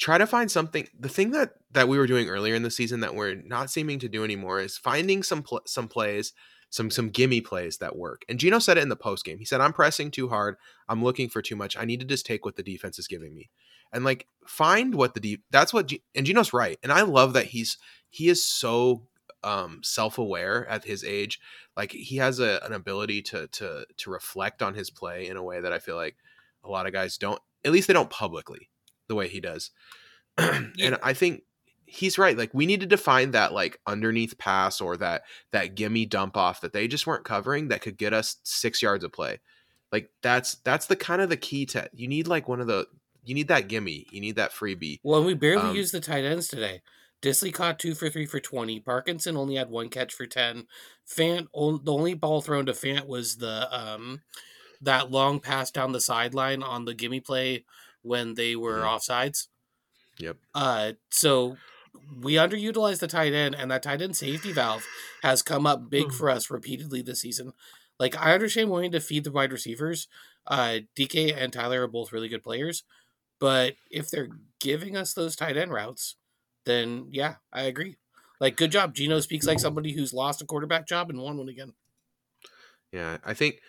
try 0.00 0.18
to 0.18 0.26
find 0.26 0.50
something. 0.50 0.88
The 0.98 1.08
thing 1.08 1.30
that 1.32 1.52
that 1.72 1.86
we 1.86 1.98
were 1.98 2.06
doing 2.06 2.28
earlier 2.28 2.54
in 2.54 2.62
the 2.62 2.70
season 2.70 3.00
that 3.00 3.14
we're 3.14 3.34
not 3.34 3.70
seeming 3.70 3.98
to 4.00 4.08
do 4.08 4.24
anymore 4.24 4.60
is 4.60 4.78
finding 4.78 5.22
some 5.22 5.42
pl- 5.42 5.62
some 5.66 5.86
plays, 5.86 6.32
some 6.70 6.90
some 6.90 7.10
gimme 7.10 7.42
plays 7.42 7.78
that 7.78 7.96
work. 7.96 8.22
And 8.28 8.40
Gino 8.40 8.58
said 8.58 8.78
it 8.78 8.82
in 8.82 8.88
the 8.88 8.96
post 8.96 9.24
game. 9.24 9.38
He 9.38 9.44
said, 9.44 9.60
"I'm 9.60 9.74
pressing 9.74 10.10
too 10.10 10.28
hard. 10.28 10.56
I'm 10.88 11.04
looking 11.04 11.28
for 11.28 11.42
too 11.42 11.54
much. 11.54 11.76
I 11.76 11.84
need 11.84 12.00
to 12.00 12.06
just 12.06 12.26
take 12.26 12.44
what 12.44 12.56
the 12.56 12.62
defense 12.62 12.98
is 12.98 13.06
giving 13.06 13.34
me." 13.34 13.50
And 13.92 14.04
like 14.04 14.26
find 14.46 14.94
what 14.94 15.14
the 15.14 15.20
deep. 15.20 15.44
That's 15.50 15.72
what. 15.72 15.86
G- 15.88 16.02
and 16.14 16.26
Gino's 16.26 16.52
right. 16.52 16.78
And 16.82 16.92
I 16.92 17.02
love 17.02 17.34
that 17.34 17.46
he's 17.46 17.76
he 18.08 18.28
is 18.28 18.44
so 18.44 19.06
um 19.42 19.80
self-aware 19.82 20.68
at 20.68 20.84
his 20.84 21.02
age 21.02 21.40
like 21.74 21.92
he 21.92 22.16
has 22.16 22.40
a, 22.40 22.60
an 22.62 22.74
ability 22.74 23.22
to 23.22 23.46
to 23.48 23.86
to 23.96 24.10
reflect 24.10 24.60
on 24.60 24.74
his 24.74 24.90
play 24.90 25.26
in 25.28 25.38
a 25.38 25.42
way 25.42 25.60
that 25.62 25.72
I 25.72 25.78
feel 25.78 25.96
like 25.96 26.16
a 26.62 26.68
lot 26.68 26.86
of 26.86 26.92
guys 26.92 27.16
don't 27.16 27.40
at 27.64 27.72
least 27.72 27.88
they 27.88 27.94
don't 27.94 28.10
publicly 28.10 28.69
the 29.10 29.14
way 29.14 29.28
he 29.28 29.40
does. 29.40 29.70
and 30.38 30.96
I 31.02 31.12
think 31.12 31.42
he's 31.84 32.16
right. 32.16 32.38
Like 32.38 32.54
we 32.54 32.64
needed 32.64 32.88
to 32.90 32.96
find 32.96 33.34
that 33.34 33.52
like 33.52 33.78
underneath 33.86 34.38
pass 34.38 34.80
or 34.80 34.96
that 34.98 35.22
that 35.52 35.74
gimme 35.74 36.06
dump 36.06 36.36
off 36.36 36.60
that 36.62 36.72
they 36.72 36.88
just 36.88 37.06
weren't 37.06 37.24
covering 37.24 37.68
that 37.68 37.82
could 37.82 37.98
get 37.98 38.14
us 38.14 38.36
six 38.44 38.80
yards 38.80 39.04
of 39.04 39.12
play. 39.12 39.40
Like 39.92 40.08
that's 40.22 40.54
that's 40.64 40.86
the 40.86 40.96
kind 40.96 41.20
of 41.20 41.28
the 41.28 41.36
key 41.36 41.66
to 41.66 41.90
you 41.92 42.06
need 42.08 42.28
like 42.28 42.48
one 42.48 42.60
of 42.60 42.68
the 42.68 42.86
you 43.24 43.34
need 43.34 43.48
that 43.48 43.68
gimme. 43.68 44.06
You 44.12 44.20
need 44.20 44.36
that 44.36 44.52
freebie. 44.52 45.00
Well, 45.02 45.24
we 45.24 45.34
barely 45.34 45.70
Um, 45.70 45.76
used 45.76 45.92
the 45.92 46.00
tight 46.00 46.24
ends 46.24 46.48
today. 46.48 46.80
Dissly 47.20 47.52
caught 47.52 47.78
two 47.78 47.94
for 47.94 48.08
three 48.08 48.24
for 48.24 48.40
twenty. 48.40 48.80
Parkinson 48.80 49.36
only 49.36 49.56
had 49.56 49.68
one 49.68 49.88
catch 49.90 50.14
for 50.14 50.26
ten. 50.26 50.68
Fant, 51.06 51.48
on- 51.52 51.80
the 51.84 51.92
only 51.92 52.14
ball 52.14 52.40
thrown 52.40 52.64
to 52.66 52.72
Fant 52.72 53.06
was 53.06 53.36
the 53.36 53.68
um, 53.76 54.22
that 54.80 55.10
long 55.10 55.40
pass 55.40 55.70
down 55.70 55.92
the 55.92 56.00
sideline 56.00 56.62
on 56.62 56.84
the 56.86 56.94
gimme 56.94 57.20
play 57.20 57.64
when 58.02 58.34
they 58.34 58.56
were 58.56 58.80
Mhm. 58.80 58.84
offsides. 58.98 59.48
Yep. 60.18 60.36
Uh, 60.54 60.92
so 61.10 61.56
we 62.22 62.34
underutilized 62.34 63.00
the 63.00 63.06
tight 63.06 63.32
end, 63.32 63.54
and 63.54 63.70
that 63.70 63.82
tight 63.82 64.02
end 64.02 64.16
safety 64.16 64.52
valve 64.52 64.86
has 65.22 65.42
come 65.42 65.66
up 65.66 65.88
big 65.90 66.12
for 66.12 66.28
us 66.30 66.50
repeatedly 66.50 67.02
this 67.02 67.20
season. 67.20 67.52
Like 67.98 68.16
I 68.16 68.32
understand 68.34 68.70
wanting 68.70 68.92
to 68.92 69.00
feed 69.00 69.24
the 69.24 69.32
wide 69.32 69.52
receivers. 69.52 70.08
Uh, 70.46 70.80
DK 70.96 71.32
and 71.32 71.52
Tyler 71.52 71.82
are 71.82 71.88
both 71.88 72.12
really 72.12 72.28
good 72.28 72.42
players, 72.42 72.82
but 73.38 73.76
if 73.90 74.10
they're 74.10 74.30
giving 74.58 74.96
us 74.96 75.12
those 75.12 75.36
tight 75.36 75.56
end 75.56 75.72
routes, 75.72 76.16
then 76.64 77.08
yeah, 77.10 77.36
I 77.52 77.62
agree. 77.62 77.96
Like, 78.40 78.56
good 78.56 78.72
job. 78.72 78.94
Gino 78.94 79.20
speaks 79.20 79.46
like 79.46 79.58
somebody 79.60 79.92
who's 79.92 80.14
lost 80.14 80.40
a 80.40 80.46
quarterback 80.46 80.86
job 80.86 81.10
and 81.10 81.20
won 81.20 81.36
one 81.36 81.48
again. 81.50 81.74
Yeah, 82.90 83.18
I 83.22 83.34
think 83.34 83.60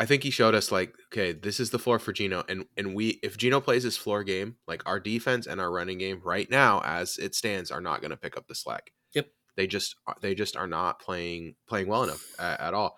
I 0.00 0.06
think 0.06 0.22
he 0.22 0.30
showed 0.30 0.54
us 0.54 0.72
like, 0.72 0.94
okay, 1.12 1.32
this 1.32 1.60
is 1.60 1.70
the 1.70 1.78
floor 1.78 1.98
for 1.98 2.12
Gino, 2.12 2.42
and 2.48 2.64
and 2.76 2.94
we 2.94 3.20
if 3.22 3.36
Gino 3.36 3.60
plays 3.60 3.82
his 3.82 3.96
floor 3.98 4.24
game, 4.24 4.56
like 4.66 4.82
our 4.86 4.98
defense 4.98 5.46
and 5.46 5.60
our 5.60 5.70
running 5.70 5.98
game 5.98 6.20
right 6.24 6.50
now 6.50 6.80
as 6.84 7.18
it 7.18 7.34
stands 7.34 7.70
are 7.70 7.82
not 7.82 8.00
going 8.00 8.10
to 8.10 8.16
pick 8.16 8.36
up 8.36 8.48
the 8.48 8.54
slack. 8.54 8.92
Yep. 9.12 9.28
They 9.56 9.66
just 9.66 9.96
they 10.22 10.34
just 10.34 10.56
are 10.56 10.66
not 10.66 11.00
playing 11.00 11.54
playing 11.68 11.86
well 11.88 12.02
enough 12.02 12.24
at, 12.40 12.58
at 12.60 12.74
all. 12.74 12.96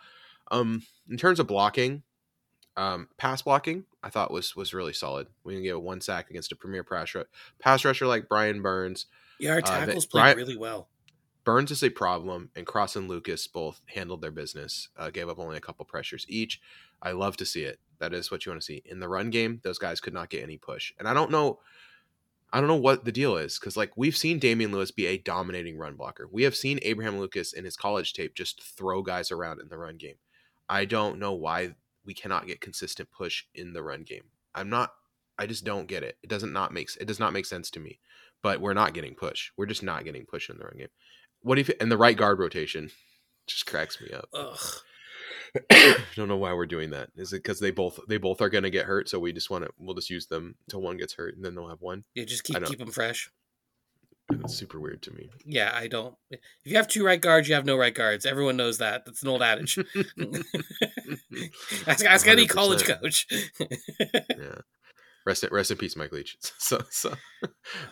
Um, 0.53 0.83
in 1.11 1.17
terms 1.17 1.41
of 1.41 1.47
blocking, 1.49 2.03
um, 2.77 3.09
pass 3.19 3.43
blocking, 3.43 3.85
I 4.03 4.09
thought 4.11 4.31
was 4.31 4.55
was 4.55 4.73
really 4.73 4.93
solid. 4.93 5.27
We 5.43 5.55
didn't 5.55 5.65
get 5.65 5.83
one 5.83 6.01
sack 6.01 6.31
against 6.31 6.53
a 6.53 6.57
premier 6.57 6.85
pass 6.85 7.15
rusher, 7.17 7.27
pass 7.59 7.85
rusher 7.85 8.07
like 8.07 8.29
Brian 8.29 8.63
Burns. 8.63 9.07
Yeah, 9.41 9.53
our 9.55 9.59
Uh, 9.59 9.63
tackles 9.63 10.07
played 10.07 10.21
Brian- 10.23 10.37
really 10.37 10.57
well. 10.57 10.89
Burns 11.45 11.73
is 11.73 11.83
a 11.83 11.91
problem, 11.91 12.51
and 12.55 12.65
Cross 12.65 12.95
and 12.95 13.09
Lucas 13.09 13.49
both 13.49 13.81
handled 13.87 14.21
their 14.23 14.31
business. 14.31 14.89
Uh, 14.97 15.11
gave 15.11 15.29
up 15.29 15.41
only 15.41 15.57
a 15.57 15.61
couple 15.61 15.85
pressures 15.85 16.25
each. 16.29 16.61
I 17.03 17.13
love 17.13 17.37
to 17.39 17.47
see 17.47 17.65
it. 17.65 17.79
That 17.99 18.15
is 18.15 18.31
what 18.31 18.45
you 18.45 18.51
want 18.51 18.63
to 18.63 18.67
see 18.67 18.83
in 18.85 19.01
the 19.01 19.09
run 19.09 19.31
game. 19.31 19.61
Those 19.63 19.79
guys 19.79 20.01
could 20.01 20.15
not 20.15 20.31
get 20.31 20.43
any 20.43 20.59
push, 20.59 20.93
and 20.99 21.09
I 21.09 21.15
don't 21.15 21.31
know. 21.31 21.61
I 22.55 22.59
don't 22.59 22.69
know 22.69 22.77
what 22.77 23.07
the 23.07 23.13
deal 23.13 23.39
is 23.39 23.59
because, 23.59 23.79
like, 23.79 23.97
we've 23.97 24.17
seen 24.17 24.39
Damien 24.39 24.73
Lewis 24.73 24.91
be 24.91 25.07
a 25.07 25.17
dominating 25.17 25.79
run 25.79 25.95
blocker. 25.97 26.29
We 26.31 26.43
have 26.43 26.55
seen 26.55 26.79
Abraham 26.83 27.19
Lucas 27.19 27.55
in 27.55 27.65
his 27.65 27.77
college 27.77 28.13
tape 28.13 28.35
just 28.35 28.63
throw 28.63 29.01
guys 29.01 29.31
around 29.31 29.61
in 29.61 29.69
the 29.69 29.79
run 29.79 29.97
game. 29.97 30.17
I 30.69 30.85
don't 30.85 31.19
know 31.19 31.33
why 31.33 31.75
we 32.05 32.13
cannot 32.13 32.47
get 32.47 32.61
consistent 32.61 33.11
push 33.11 33.45
in 33.55 33.73
the 33.73 33.83
run 33.83 34.03
game. 34.03 34.25
I'm 34.55 34.69
not. 34.69 34.93
I 35.39 35.47
just 35.47 35.65
don't 35.65 35.87
get 35.87 36.03
it. 36.03 36.19
It 36.23 36.29
doesn't 36.29 36.53
not 36.53 36.75
make 36.75 36.91
it 37.01 37.07
does 37.07 37.19
not 37.19 37.33
make 37.33 37.47
sense 37.47 37.71
to 37.71 37.81
me. 37.81 37.99
But 38.43 38.61
we're 38.61 38.75
not 38.75 38.93
getting 38.93 39.15
push. 39.15 39.51
We're 39.57 39.67
just 39.67 39.83
not 39.83 40.05
getting 40.05 40.27
push 40.27 40.51
in 40.51 40.59
the 40.59 40.65
run 40.65 40.77
game. 40.77 40.89
What 41.41 41.59
if 41.59 41.71
and 41.81 41.91
the 41.91 41.97
right 41.97 42.17
guard 42.17 42.39
rotation 42.39 42.91
just 43.47 43.67
cracks 43.67 44.01
me 44.01 44.11
up. 44.11 44.29
Ugh. 44.35 44.59
I 45.71 45.97
don't 46.17 46.29
know 46.29 46.37
why 46.37 46.53
we're 46.55 46.67
doing 46.67 46.91
that. 46.91 47.11
Is 47.17 47.33
it 47.33 47.43
because 47.43 47.61
they 47.61 47.71
both 47.71 48.01
they 48.09 48.17
both 48.17 48.41
are 48.41 48.49
going 48.49 48.65
to 48.65 48.71
get 48.71 48.87
hurt? 48.87 49.09
So 49.09 49.19
we 49.19 49.33
just 49.33 49.51
want 49.51 49.65
to 49.65 49.71
we'll 49.79 49.95
just 49.95 50.11
use 50.11 50.27
them 50.27 50.55
until 50.67 50.81
one 50.81 50.97
gets 50.97 51.15
hurt, 51.15 51.37
and 51.37 51.45
then 51.45 51.55
they'll 51.55 51.69
have 51.69 51.83
one. 51.83 52.05
Yeah, 52.15 52.25
just 52.25 52.45
keep 52.45 52.65
keep 52.65 52.79
them 52.79 52.91
fresh. 52.91 53.31
It's 54.31 54.55
super 54.55 54.81
weird 54.81 55.03
to 55.03 55.13
me. 55.13 55.31
Yeah, 55.45 55.73
I 55.75 55.89
don't. 55.89 56.15
If 56.31 56.41
you 56.65 56.77
have 56.77 56.89
two 56.89 57.05
right 57.05 57.21
guards, 57.21 57.49
you 57.49 57.55
have 57.55 57.67
no 57.67 57.77
right 57.77 57.95
guards. 57.95 58.25
Everyone 58.25 58.57
knows 58.57 58.79
that. 58.79 59.05
That's 59.05 59.23
an 59.23 59.29
old 59.29 59.43
adage. 59.43 59.79
ask 61.87 62.05
ask 62.05 62.27
any 62.27 62.47
college 62.47 62.85
100%. 62.85 63.01
coach. 63.01 63.27
yeah. 64.11 64.61
Rest 65.25 65.45
in, 65.45 65.51
rest 65.53 65.71
in 65.71 65.77
peace, 65.77 65.97
Mike 65.97 66.13
Leach. 66.13 66.37
So 66.59 66.81
so 66.91 67.15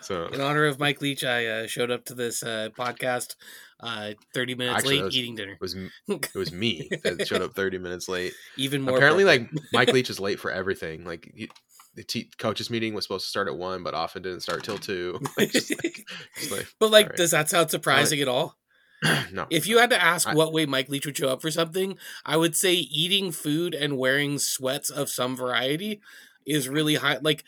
so 0.00 0.26
In 0.28 0.40
honor 0.40 0.64
of 0.66 0.80
Mike 0.80 1.00
Leach, 1.00 1.24
I 1.24 1.46
uh, 1.46 1.66
showed 1.66 1.90
up 1.90 2.04
to 2.06 2.14
this 2.14 2.42
uh, 2.42 2.70
podcast 2.76 3.36
uh, 3.82 4.12
30 4.34 4.54
minutes 4.54 4.76
Actually, 4.78 4.96
late 4.96 5.04
was- 5.04 5.16
eating 5.16 5.34
dinner. 5.36 5.52
it 5.52 5.60
was 5.60 5.74
it 6.08 6.34
was 6.34 6.52
me 6.52 6.88
that 7.04 7.26
showed 7.26 7.42
up 7.42 7.54
30 7.54 7.78
minutes 7.78 8.08
late. 8.08 8.32
Even 8.56 8.82
more. 8.82 8.96
Apparently, 8.96 9.24
like 9.24 9.48
Mike 9.72 9.88
Leach 9.92 10.10
is 10.10 10.20
late 10.20 10.38
for 10.40 10.50
everything. 10.50 11.04
Like 11.04 11.30
he, 11.34 11.50
the 11.94 12.04
te- 12.04 12.30
coaches 12.38 12.70
meeting 12.70 12.94
was 12.94 13.04
supposed 13.04 13.24
to 13.24 13.30
start 13.30 13.48
at 13.48 13.56
one, 13.56 13.82
but 13.82 13.94
often 13.94 14.22
didn't 14.22 14.40
start 14.42 14.62
till 14.62 14.78
two. 14.78 15.18
Like, 15.38 15.50
just 15.52 15.70
like, 15.82 16.06
just 16.36 16.50
like, 16.52 16.66
but 16.78 16.90
like, 16.90 17.06
alright. 17.06 17.16
does 17.16 17.32
that 17.32 17.48
sound 17.48 17.70
surprising 17.70 18.20
at 18.20 18.28
all? 18.28 18.56
no. 19.32 19.46
If 19.50 19.66
you 19.66 19.78
had 19.78 19.90
to 19.90 20.00
ask 20.02 20.28
I- 20.28 20.34
what 20.34 20.52
way 20.52 20.66
Mike 20.66 20.88
Leach 20.88 21.06
would 21.06 21.16
show 21.16 21.30
up 21.30 21.40
for 21.42 21.50
something, 21.50 21.96
I 22.24 22.36
would 22.36 22.54
say 22.54 22.74
eating 22.74 23.32
food 23.32 23.74
and 23.74 23.96
wearing 23.98 24.38
sweats 24.38 24.90
of 24.90 25.08
some 25.08 25.34
variety 25.36 26.00
is 26.46 26.68
really 26.68 26.96
high. 26.96 27.18
Like, 27.20 27.44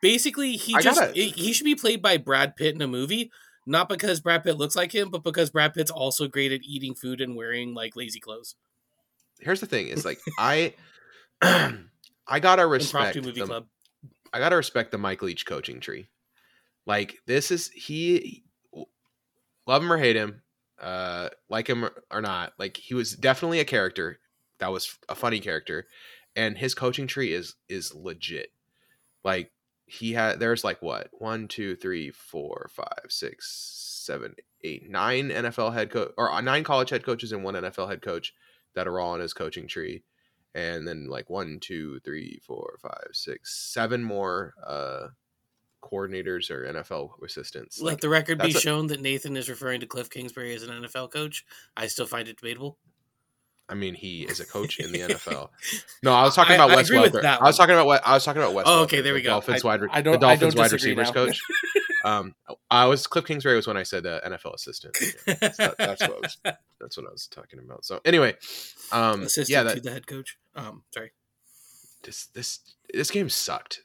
basically, 0.00 0.52
he 0.52 0.74
I 0.74 0.80
just 0.80 1.00
gotta- 1.00 1.12
he 1.12 1.28
he 1.30 1.52
should 1.52 1.64
be 1.64 1.74
played 1.74 2.00
by 2.02 2.16
Brad 2.16 2.56
Pitt 2.56 2.74
in 2.74 2.82
a 2.82 2.86
movie, 2.88 3.30
not 3.66 3.88
because 3.88 4.20
Brad 4.20 4.44
Pitt 4.44 4.56
looks 4.56 4.76
like 4.76 4.92
him, 4.94 5.10
but 5.10 5.22
because 5.22 5.50
Brad 5.50 5.74
Pitt's 5.74 5.90
also 5.90 6.26
great 6.28 6.52
at 6.52 6.62
eating 6.62 6.94
food 6.94 7.20
and 7.20 7.36
wearing 7.36 7.74
like 7.74 7.96
lazy 7.96 8.20
clothes. 8.20 8.56
here's 9.40 9.60
the 9.60 9.66
thing: 9.66 9.88
is 9.88 10.04
like 10.04 10.20
I, 10.38 10.74
I 11.42 12.40
gotta 12.40 12.66
respect 12.66 13.16
Impromptu 13.16 13.28
movie 13.28 13.40
the, 13.40 13.46
club. 13.46 13.66
I 14.32 14.38
gotta 14.38 14.56
respect 14.56 14.90
the 14.90 14.98
Mike 14.98 15.22
Leach 15.22 15.46
coaching 15.46 15.80
tree. 15.80 16.08
Like 16.86 17.16
this 17.26 17.50
is 17.50 17.68
he, 17.68 18.44
love 19.66 19.82
him 19.82 19.92
or 19.92 19.98
hate 19.98 20.16
him, 20.16 20.42
uh, 20.80 21.28
like 21.48 21.68
him 21.68 21.84
or- 21.84 22.02
or 22.10 22.20
not. 22.20 22.52
Like 22.58 22.76
he 22.76 22.94
was 22.94 23.12
definitely 23.12 23.60
a 23.60 23.64
character 23.64 24.18
that 24.58 24.72
was 24.72 24.96
a 25.08 25.14
funny 25.14 25.40
character, 25.40 25.86
and 26.34 26.58
his 26.58 26.74
coaching 26.74 27.06
tree 27.06 27.32
is 27.32 27.54
is 27.68 27.94
legit. 27.94 28.50
Like 29.24 29.52
he 29.92 30.14
had, 30.14 30.40
there's 30.40 30.64
like 30.64 30.80
what 30.80 31.08
one, 31.12 31.48
two, 31.48 31.76
three, 31.76 32.10
four, 32.10 32.70
five, 32.72 33.04
six, 33.08 34.02
seven, 34.06 34.34
eight, 34.64 34.88
nine 34.88 35.28
NFL 35.28 35.74
head 35.74 35.90
coach 35.90 36.12
or 36.16 36.32
uh, 36.32 36.40
nine 36.40 36.64
college 36.64 36.88
head 36.88 37.04
coaches 37.04 37.32
and 37.32 37.44
one 37.44 37.54
NFL 37.54 37.90
head 37.90 38.00
coach 38.00 38.32
that 38.74 38.88
are 38.88 38.98
all 38.98 39.10
on 39.12 39.20
his 39.20 39.34
coaching 39.34 39.68
tree 39.68 40.02
and 40.54 40.88
then 40.88 41.08
like 41.08 41.28
one, 41.28 41.58
two, 41.60 42.00
three, 42.00 42.40
four, 42.46 42.78
five, 42.80 43.08
six, 43.12 43.72
seven 43.72 44.02
more 44.02 44.54
uh 44.66 45.08
coordinators 45.82 46.50
or 46.50 46.64
NFL 46.72 47.22
assistants. 47.24 47.80
Let 47.80 47.90
Like, 47.92 48.00
the 48.00 48.08
record 48.08 48.38
be 48.38 48.50
a- 48.50 48.60
shown 48.60 48.86
that 48.86 49.00
Nathan 49.00 49.36
is 49.36 49.50
referring 49.50 49.80
to 49.80 49.86
Cliff 49.86 50.08
Kingsbury 50.08 50.54
as 50.54 50.62
an 50.62 50.70
NFL 50.70 51.12
coach. 51.12 51.44
I 51.76 51.88
still 51.88 52.06
find 52.06 52.28
it 52.28 52.38
debatable. 52.38 52.78
I 53.72 53.74
mean, 53.74 53.94
he 53.94 54.24
is 54.24 54.38
a 54.38 54.44
coach 54.44 54.78
in 54.78 54.92
the 54.92 54.98
NFL. 55.08 55.48
No, 56.02 56.12
I 56.12 56.22
was 56.24 56.34
talking 56.34 56.52
I- 56.52 56.56
about 56.56 56.70
I 56.72 56.76
Wes 56.76 56.90
with 56.90 57.12
Welker. 57.14 57.24
I 57.24 57.42
was 57.44 57.56
talking 57.56 57.74
about 57.74 57.86
what 57.86 58.06
I 58.06 58.12
was 58.12 58.22
talking 58.24 58.42
about 58.42 58.52
Wes. 58.54 58.64
Oh, 58.68 58.82
okay, 58.82 58.98
Welker, 58.98 59.02
there 59.04 59.14
we 59.14 59.20
the 59.20 59.24
go. 59.24 59.30
Dolphins 59.30 59.64
I- 59.64 59.66
wide, 59.66 59.80
I 59.90 60.02
don't- 60.02 60.16
I 60.16 60.18
Dolphins 60.18 60.54
wide 60.54 60.72
receivers 60.72 61.08
now. 61.08 61.12
coach. 61.14 61.40
Um, 62.04 62.34
I 62.68 62.86
was 62.86 63.06
Cliff 63.06 63.24
Kingsbury 63.26 63.54
was 63.54 63.68
when 63.68 63.76
I 63.76 63.84
said 63.84 64.04
uh, 64.06 64.20
NFL 64.26 64.54
assistant. 64.56 64.98
Yeah, 65.24 65.34
that- 65.38 65.76
that's 65.78 66.00
what 66.02 66.10
I 66.10 66.18
was. 66.20 66.36
That's 66.80 66.96
what 66.96 67.06
I 67.06 67.12
was 67.12 67.28
talking 67.28 67.60
about. 67.60 67.84
So 67.84 68.00
anyway, 68.04 68.34
um, 68.90 69.22
Assistant 69.22 69.48
yeah, 69.50 69.62
to 69.62 69.68
that, 69.76 69.84
the 69.84 69.90
head 69.92 70.06
coach. 70.08 70.36
Um, 70.56 70.82
sorry. 70.92 71.12
this 72.02 72.26
this 72.34 72.58
this 72.92 73.12
game 73.12 73.28
sucked. 73.28 73.82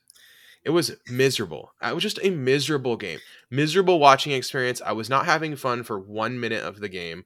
It 0.66 0.72
was 0.72 0.96
miserable. 1.08 1.74
It 1.80 1.94
was 1.94 2.02
just 2.02 2.18
a 2.24 2.32
miserable 2.32 2.98
game. 2.98 3.20
Miserable 3.52 4.00
watching 4.00 4.32
experience. 4.34 4.82
I 4.84 4.94
was 4.94 5.12
not 5.12 5.28
having 5.28 5.56
fun 5.56 5.84
for 5.84 6.00
one 6.00 6.40
minute 6.40 6.64
of 6.64 6.80
the 6.80 6.90
game. 6.90 7.26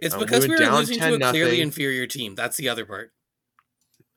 It's 0.00 0.14
Um, 0.14 0.20
we 0.20 0.26
because 0.26 0.44
we, 0.44 0.54
were 0.54 0.58
down 0.58 0.74
losing 0.74 0.98
to 0.98 1.14
a 1.14 1.18
10 1.18 1.30
clearly 1.30 1.60
inferior 1.60 2.06
team. 2.06 2.34
That's 2.34 2.56
the 2.56 2.68
other 2.68 2.84
part. 2.84 3.12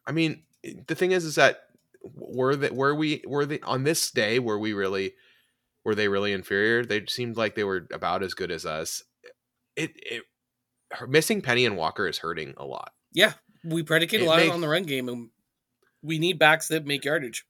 I 0.06 0.12
mean, 0.12 0.44
the 0.88 0.96
thing 0.96 1.12
is, 1.12 1.26
is 1.26 1.36
that 1.36 1.64
were 2.04 2.56
that 2.56 2.74
were 2.74 2.94
we 2.94 3.24
were 3.26 3.46
they 3.46 3.60
on 3.62 3.84
this 3.84 4.12
day 4.12 4.40
were 4.40 4.60
we 4.60 4.74
really 4.74 5.14
were 5.86 5.96
they 5.96 6.08
really 6.08 6.34
inferior? 6.34 6.86
They 6.86 7.06
seemed 7.08 7.38
like 7.38 7.56
they 7.56 7.64
were 7.64 7.88
about 7.92 8.24
as 8.24 8.34
good 8.34 8.52
as 8.52 8.66
us. 8.66 9.04
It 9.76 9.92
it 9.98 10.24
missing 11.08 11.42
Penny 11.42 11.66
and 11.66 11.78
Walker 11.78 12.08
is 12.08 12.20
hurting 12.20 12.54
a 12.58 12.66
lot. 12.66 12.94
Yeah, 13.14 13.34
we 13.64 13.84
predicate 13.84 14.22
a 14.22 14.26
lot 14.26 14.38
make- 14.38 14.52
on 14.52 14.62
the 14.62 14.68
run 14.68 14.84
game, 14.84 15.10
and 15.10 15.30
we 16.02 16.20
need 16.20 16.40
backs 16.40 16.68
that 16.68 16.86
make 16.86 17.06
yardage. 17.06 17.46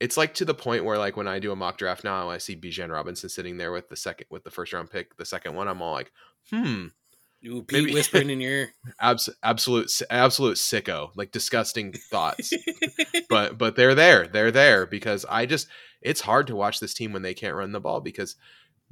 It's 0.00 0.16
like 0.16 0.34
to 0.34 0.44
the 0.44 0.54
point 0.54 0.84
where 0.84 0.96
like 0.96 1.16
when 1.16 1.26
I 1.26 1.40
do 1.40 1.50
a 1.50 1.56
mock 1.56 1.76
draft 1.76 2.04
now, 2.04 2.30
I 2.30 2.38
see 2.38 2.54
Bijan 2.54 2.90
Robinson 2.90 3.28
sitting 3.28 3.56
there 3.56 3.72
with 3.72 3.88
the 3.88 3.96
second 3.96 4.28
with 4.30 4.44
the 4.44 4.50
first 4.50 4.72
round 4.72 4.90
pick, 4.90 5.16
the 5.16 5.24
second 5.24 5.54
one. 5.54 5.66
I'm 5.66 5.82
all 5.82 5.92
like, 5.92 6.12
hmm, 6.50 6.86
Ooh, 7.46 7.62
Pete 7.62 7.84
Maybe- 7.84 7.94
whispering 7.94 8.30
in 8.30 8.40
your 8.40 8.50
ear. 8.52 8.74
abs- 9.00 9.28
absolute 9.42 9.90
absolute 10.10 10.56
sicko, 10.56 11.10
like 11.16 11.30
disgusting 11.30 11.92
thoughts. 11.92 12.52
but 13.28 13.58
but 13.58 13.76
they're 13.76 13.94
there. 13.94 14.26
They're 14.26 14.50
there 14.50 14.86
because 14.86 15.24
I 15.28 15.46
just 15.46 15.68
it's 16.02 16.20
hard 16.22 16.46
to 16.48 16.56
watch 16.56 16.80
this 16.80 16.94
team 16.94 17.12
when 17.12 17.22
they 17.22 17.34
can't 17.34 17.54
run 17.56 17.72
the 17.72 17.80
ball 17.80 18.00
because 18.00 18.36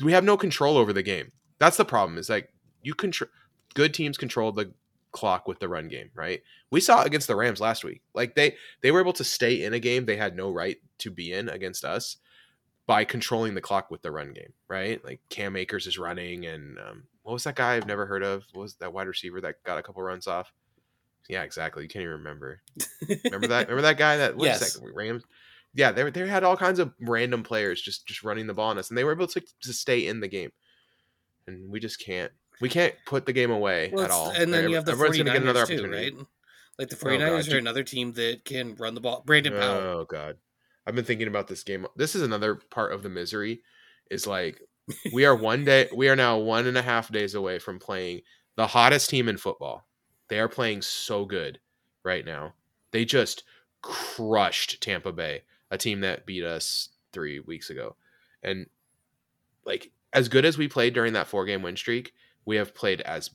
we 0.02 0.12
have 0.12 0.24
no 0.24 0.36
control 0.36 0.76
over 0.76 0.92
the 0.92 1.02
game. 1.02 1.32
That's 1.58 1.76
the 1.76 1.84
problem. 1.84 2.18
Is 2.18 2.28
like 2.28 2.52
you 2.82 2.94
control 2.94 3.30
good 3.74 3.92
teams 3.94 4.16
control 4.16 4.52
the 4.52 4.72
clock 5.12 5.48
with 5.48 5.58
the 5.60 5.68
run 5.68 5.88
game, 5.88 6.10
right? 6.14 6.42
We 6.70 6.80
saw 6.80 7.02
against 7.02 7.26
the 7.26 7.36
Rams 7.36 7.60
last 7.60 7.84
week. 7.84 8.02
Like 8.14 8.34
they 8.34 8.56
they 8.82 8.90
were 8.90 9.00
able 9.00 9.12
to 9.14 9.24
stay 9.24 9.64
in 9.64 9.72
a 9.74 9.78
game 9.80 10.04
they 10.06 10.16
had 10.16 10.36
no 10.36 10.50
right 10.50 10.76
to 10.98 11.10
be 11.10 11.32
in 11.32 11.48
against 11.48 11.84
us 11.84 12.16
by 12.86 13.04
controlling 13.04 13.54
the 13.54 13.60
clock 13.60 13.90
with 13.90 14.02
the 14.02 14.10
run 14.10 14.32
game, 14.32 14.52
right? 14.68 15.04
Like 15.04 15.20
Cam 15.28 15.56
Akers 15.56 15.86
is 15.86 15.98
running 15.98 16.46
and 16.46 16.78
um, 16.78 17.02
what 17.22 17.32
was 17.32 17.44
that 17.44 17.56
guy 17.56 17.74
I've 17.74 17.86
never 17.86 18.06
heard 18.06 18.22
of? 18.22 18.44
What 18.52 18.62
was 18.62 18.74
that 18.76 18.92
wide 18.92 19.08
receiver 19.08 19.40
that 19.40 19.62
got 19.64 19.78
a 19.78 19.82
couple 19.82 20.02
runs 20.02 20.26
off? 20.26 20.52
Yeah, 21.28 21.42
exactly. 21.42 21.82
You 21.82 21.88
can't 21.88 22.04
even 22.04 22.18
remember. 22.18 22.60
Remember 23.24 23.48
that? 23.48 23.68
Remember 23.68 23.82
that 23.82 23.98
guy 23.98 24.16
that 24.18 24.36
what 24.36 24.48
is 24.48 24.60
Yes. 24.60 24.74
that 24.74 24.92
Rams? 24.94 25.24
Yeah, 25.74 25.90
they 25.92 26.08
they 26.10 26.26
had 26.28 26.44
all 26.44 26.56
kinds 26.56 26.78
of 26.78 26.92
random 27.00 27.42
players 27.42 27.82
just 27.82 28.06
just 28.06 28.22
running 28.22 28.46
the 28.46 28.54
ball 28.54 28.70
on 28.70 28.78
us, 28.78 28.88
and 28.88 28.96
they 28.96 29.02
were 29.04 29.12
able 29.12 29.26
to 29.26 29.42
to 29.62 29.72
stay 29.72 30.06
in 30.06 30.20
the 30.20 30.28
game, 30.28 30.52
and 31.46 31.70
we 31.70 31.80
just 31.80 31.98
can't. 32.00 32.32
We 32.60 32.68
can't 32.70 32.94
put 33.04 33.26
the 33.26 33.32
game 33.34 33.50
away 33.50 33.90
Well, 33.92 34.04
at 34.04 34.10
all. 34.10 34.30
and 34.30 34.54
then 34.54 34.70
you 34.70 34.76
have 34.76 34.86
the 34.86 34.92
Everyone's 34.92 35.18
49ers 35.18 35.24
get 35.34 35.42
another 35.42 35.66
too, 35.66 35.74
opportunity. 35.74 36.16
right? 36.16 36.26
Like 36.78 36.88
the 36.88 36.96
Oh, 36.96 37.10
God. 37.10 37.20
49ers 37.20 37.52
are 37.52 37.58
another 37.58 37.82
team 37.82 38.12
that 38.14 38.44
can 38.46 38.74
run 38.76 38.94
the 38.94 39.00
ball. 39.02 39.22
Brandon 39.26 39.52
Powell. 39.52 39.78
Oh 39.82 40.06
god, 40.08 40.38
I've 40.86 40.94
been 40.94 41.04
thinking 41.04 41.28
about 41.28 41.48
this 41.48 41.62
game. 41.62 41.86
This 41.96 42.14
is 42.14 42.22
another 42.22 42.54
part 42.54 42.92
of 42.92 43.02
the 43.02 43.08
misery. 43.08 43.62
Is 44.10 44.26
like 44.26 44.60
we 45.12 45.24
are 45.24 45.34
one 45.34 45.64
day. 45.64 45.88
We 45.94 46.08
are 46.08 46.16
now 46.16 46.38
one 46.38 46.66
and 46.66 46.78
a 46.78 46.82
half 46.82 47.10
days 47.10 47.34
away 47.34 47.58
from 47.58 47.78
playing 47.78 48.22
the 48.56 48.68
hottest 48.68 49.10
team 49.10 49.28
in 49.28 49.36
football. 49.36 49.86
They 50.28 50.38
are 50.38 50.48
playing 50.48 50.82
so 50.82 51.24
good 51.24 51.58
right 52.04 52.24
now. 52.24 52.54
They 52.92 53.04
just 53.04 53.44
crushed 53.82 54.80
Tampa 54.80 55.12
Bay, 55.12 55.42
a 55.70 55.78
team 55.78 56.00
that 56.00 56.26
beat 56.26 56.44
us 56.44 56.90
three 57.12 57.40
weeks 57.40 57.70
ago, 57.70 57.96
and 58.42 58.66
like 59.64 59.90
as 60.12 60.28
good 60.28 60.44
as 60.44 60.56
we 60.56 60.68
played 60.68 60.94
during 60.94 61.12
that 61.14 61.26
four 61.26 61.44
game 61.44 61.62
win 61.62 61.76
streak, 61.76 62.14
we 62.44 62.56
have 62.56 62.74
played 62.74 63.00
as 63.02 63.30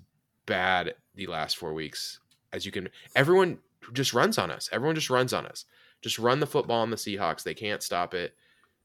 bad 0.45 0.95
the 1.15 1.27
last 1.27 1.57
four 1.57 1.73
weeks 1.73 2.19
as 2.53 2.65
you 2.65 2.71
can. 2.71 2.89
Everyone 3.15 3.59
just 3.93 4.13
runs 4.13 4.37
on 4.37 4.51
us. 4.51 4.69
Everyone 4.71 4.95
just 4.95 5.09
runs 5.09 5.33
on 5.33 5.45
us. 5.45 5.65
Just 6.01 6.19
run 6.19 6.39
the 6.39 6.47
football 6.47 6.81
on 6.81 6.89
the 6.89 6.97
Seahawks. 6.97 7.43
They 7.43 7.53
can't 7.53 7.83
stop 7.83 8.13
it. 8.13 8.35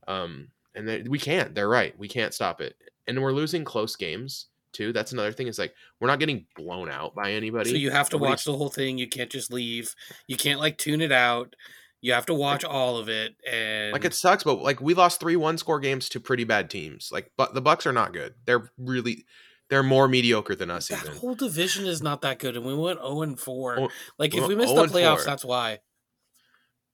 Um, 0.07 0.49
and 0.75 0.87
they, 0.87 1.03
we 1.03 1.19
can't. 1.19 1.55
They're 1.55 1.69
right. 1.69 1.99
We 1.99 2.09
can't 2.09 2.35
stop 2.35 2.61
it. 2.61 2.77
And 3.07 3.23
we're 3.23 3.33
losing 3.33 3.65
close 3.65 3.97
games 3.97 4.47
too. 4.73 4.93
That's 4.93 5.13
another 5.13 5.33
thing. 5.33 5.47
Is 5.47 5.59
like 5.59 5.75
we're 6.01 6.09
not 6.09 6.19
getting 6.19 6.47
blown 6.55 6.91
out 6.91 7.15
by 7.15 7.33
anybody. 7.33 7.71
So 7.71 7.77
you 7.77 7.91
have 7.91 8.11
to 8.11 8.19
watch 8.19 8.45
the 8.45 8.57
whole 8.57 8.69
thing. 8.69 8.99
You 8.99 9.09
can't 9.09 9.31
just 9.31 9.53
leave. 9.53 9.95
You 10.27 10.37
can't 10.37 10.61
like 10.61 10.77
tune 10.77 11.01
it 11.01 11.13
out. 11.13 11.55
You 12.03 12.13
have 12.13 12.27
to 12.27 12.35
watch 12.35 12.63
all 12.63 12.99
of 12.99 13.09
it. 13.09 13.35
And 13.51 13.93
like 13.93 14.05
it 14.05 14.15
sucks, 14.15 14.45
but 14.45 14.63
like 14.63 14.81
we 14.81 14.95
lost 14.95 15.19
three 15.19 15.37
one 15.37 15.57
score 15.59 15.81
games 15.81 16.09
to 16.11 16.21
pretty 16.21 16.45
bad 16.45 16.69
teams. 16.69 17.11
Like, 17.11 17.33
but 17.37 17.55
the 17.55 17.63
Bucks 17.63 17.87
are 17.87 17.93
not 17.93 18.13
good. 18.13 18.35
They're 18.45 18.71
really 18.79 19.25
they're 19.69 19.83
more 19.83 20.07
mediocre 20.07 20.55
than 20.55 20.71
us. 20.71 20.89
that 20.89 21.05
even. 21.05 21.17
whole 21.17 21.35
division 21.35 21.87
is 21.87 22.03
not 22.03 22.21
that 22.23 22.39
good, 22.39 22.57
and 22.57 22.65
we 22.65 22.75
went 22.75 23.01
zero 23.01 23.23
and 23.23 23.39
four. 23.39 23.81
Oh, 23.81 23.89
Like 24.19 24.35
if 24.35 24.47
we 24.47 24.55
missed 24.55 24.75
the 24.75 24.85
playoffs, 24.85 25.17
4. 25.17 25.25
that's 25.25 25.45
why. 25.45 25.81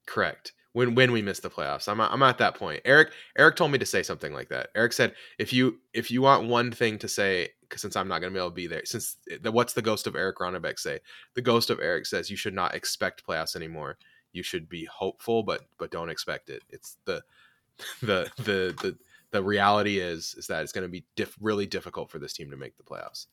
Correct. 0.07 0.53
When 0.75 0.95
when 0.95 1.13
we 1.13 1.21
miss 1.21 1.41
the 1.41 1.51
playoffs, 1.51 1.87
I'm 1.89 2.01
I'm 2.01 2.23
at 2.23 2.39
that 2.39 2.55
point. 2.55 2.81
Eric 2.87 3.13
Eric 3.37 3.57
told 3.57 3.73
me 3.73 3.79
to 3.79 3.87
say 3.87 4.03
something 4.03 4.33
like 4.33 4.49
that. 4.49 4.71
Eric 4.75 4.95
said 4.95 5.15
if 5.39 5.53
you 5.53 5.79
if 5.93 6.11
you 6.11 6.23
want 6.23 6.49
one 6.49 6.73
thing 6.73 6.99
to 7.01 7.09
say, 7.09 7.51
'cause 7.69 7.83
since 7.83 7.95
I'm 7.95 8.09
not 8.09 8.21
going 8.21 8.33
to 8.33 8.35
be 8.35 8.41
able 8.41 8.51
to 8.51 8.55
be 8.55 8.67
there, 8.67 8.83
since 8.87 9.19
the, 9.43 9.53
what's 9.53 9.75
the 9.75 9.83
ghost 9.83 10.07
of 10.07 10.17
Eric 10.17 10.39
Ronnebeck 10.39 10.79
say? 10.79 11.01
The 11.35 11.43
ghost 11.43 11.69
of 11.69 11.79
Eric 11.81 12.07
says 12.07 12.31
you 12.31 12.37
should 12.39 12.55
not 12.55 12.75
expect 12.75 13.27
playoffs 13.27 13.55
anymore. 13.55 13.99
You 14.33 14.43
should 14.43 14.67
be 14.67 14.87
hopeful, 14.87 15.43
but 15.43 15.61
but 15.79 15.91
don't 15.91 16.09
expect 16.09 16.49
it. 16.49 16.63
It's 16.71 16.97
the 17.05 17.23
the 18.01 18.31
the 18.39 18.75
the 18.81 18.97
the 19.31 19.43
reality 19.43 19.99
is 19.99 20.35
is 20.39 20.47
that 20.47 20.63
it's 20.63 20.73
going 20.73 20.85
to 20.87 20.91
be 20.91 21.05
diff- 21.17 21.37
really 21.39 21.67
difficult 21.67 22.11
for 22.11 22.19
this 22.19 22.33
team 22.33 22.51
to 22.51 22.57
make 22.57 22.79
the 22.79 22.83
playoffs. 22.83 23.27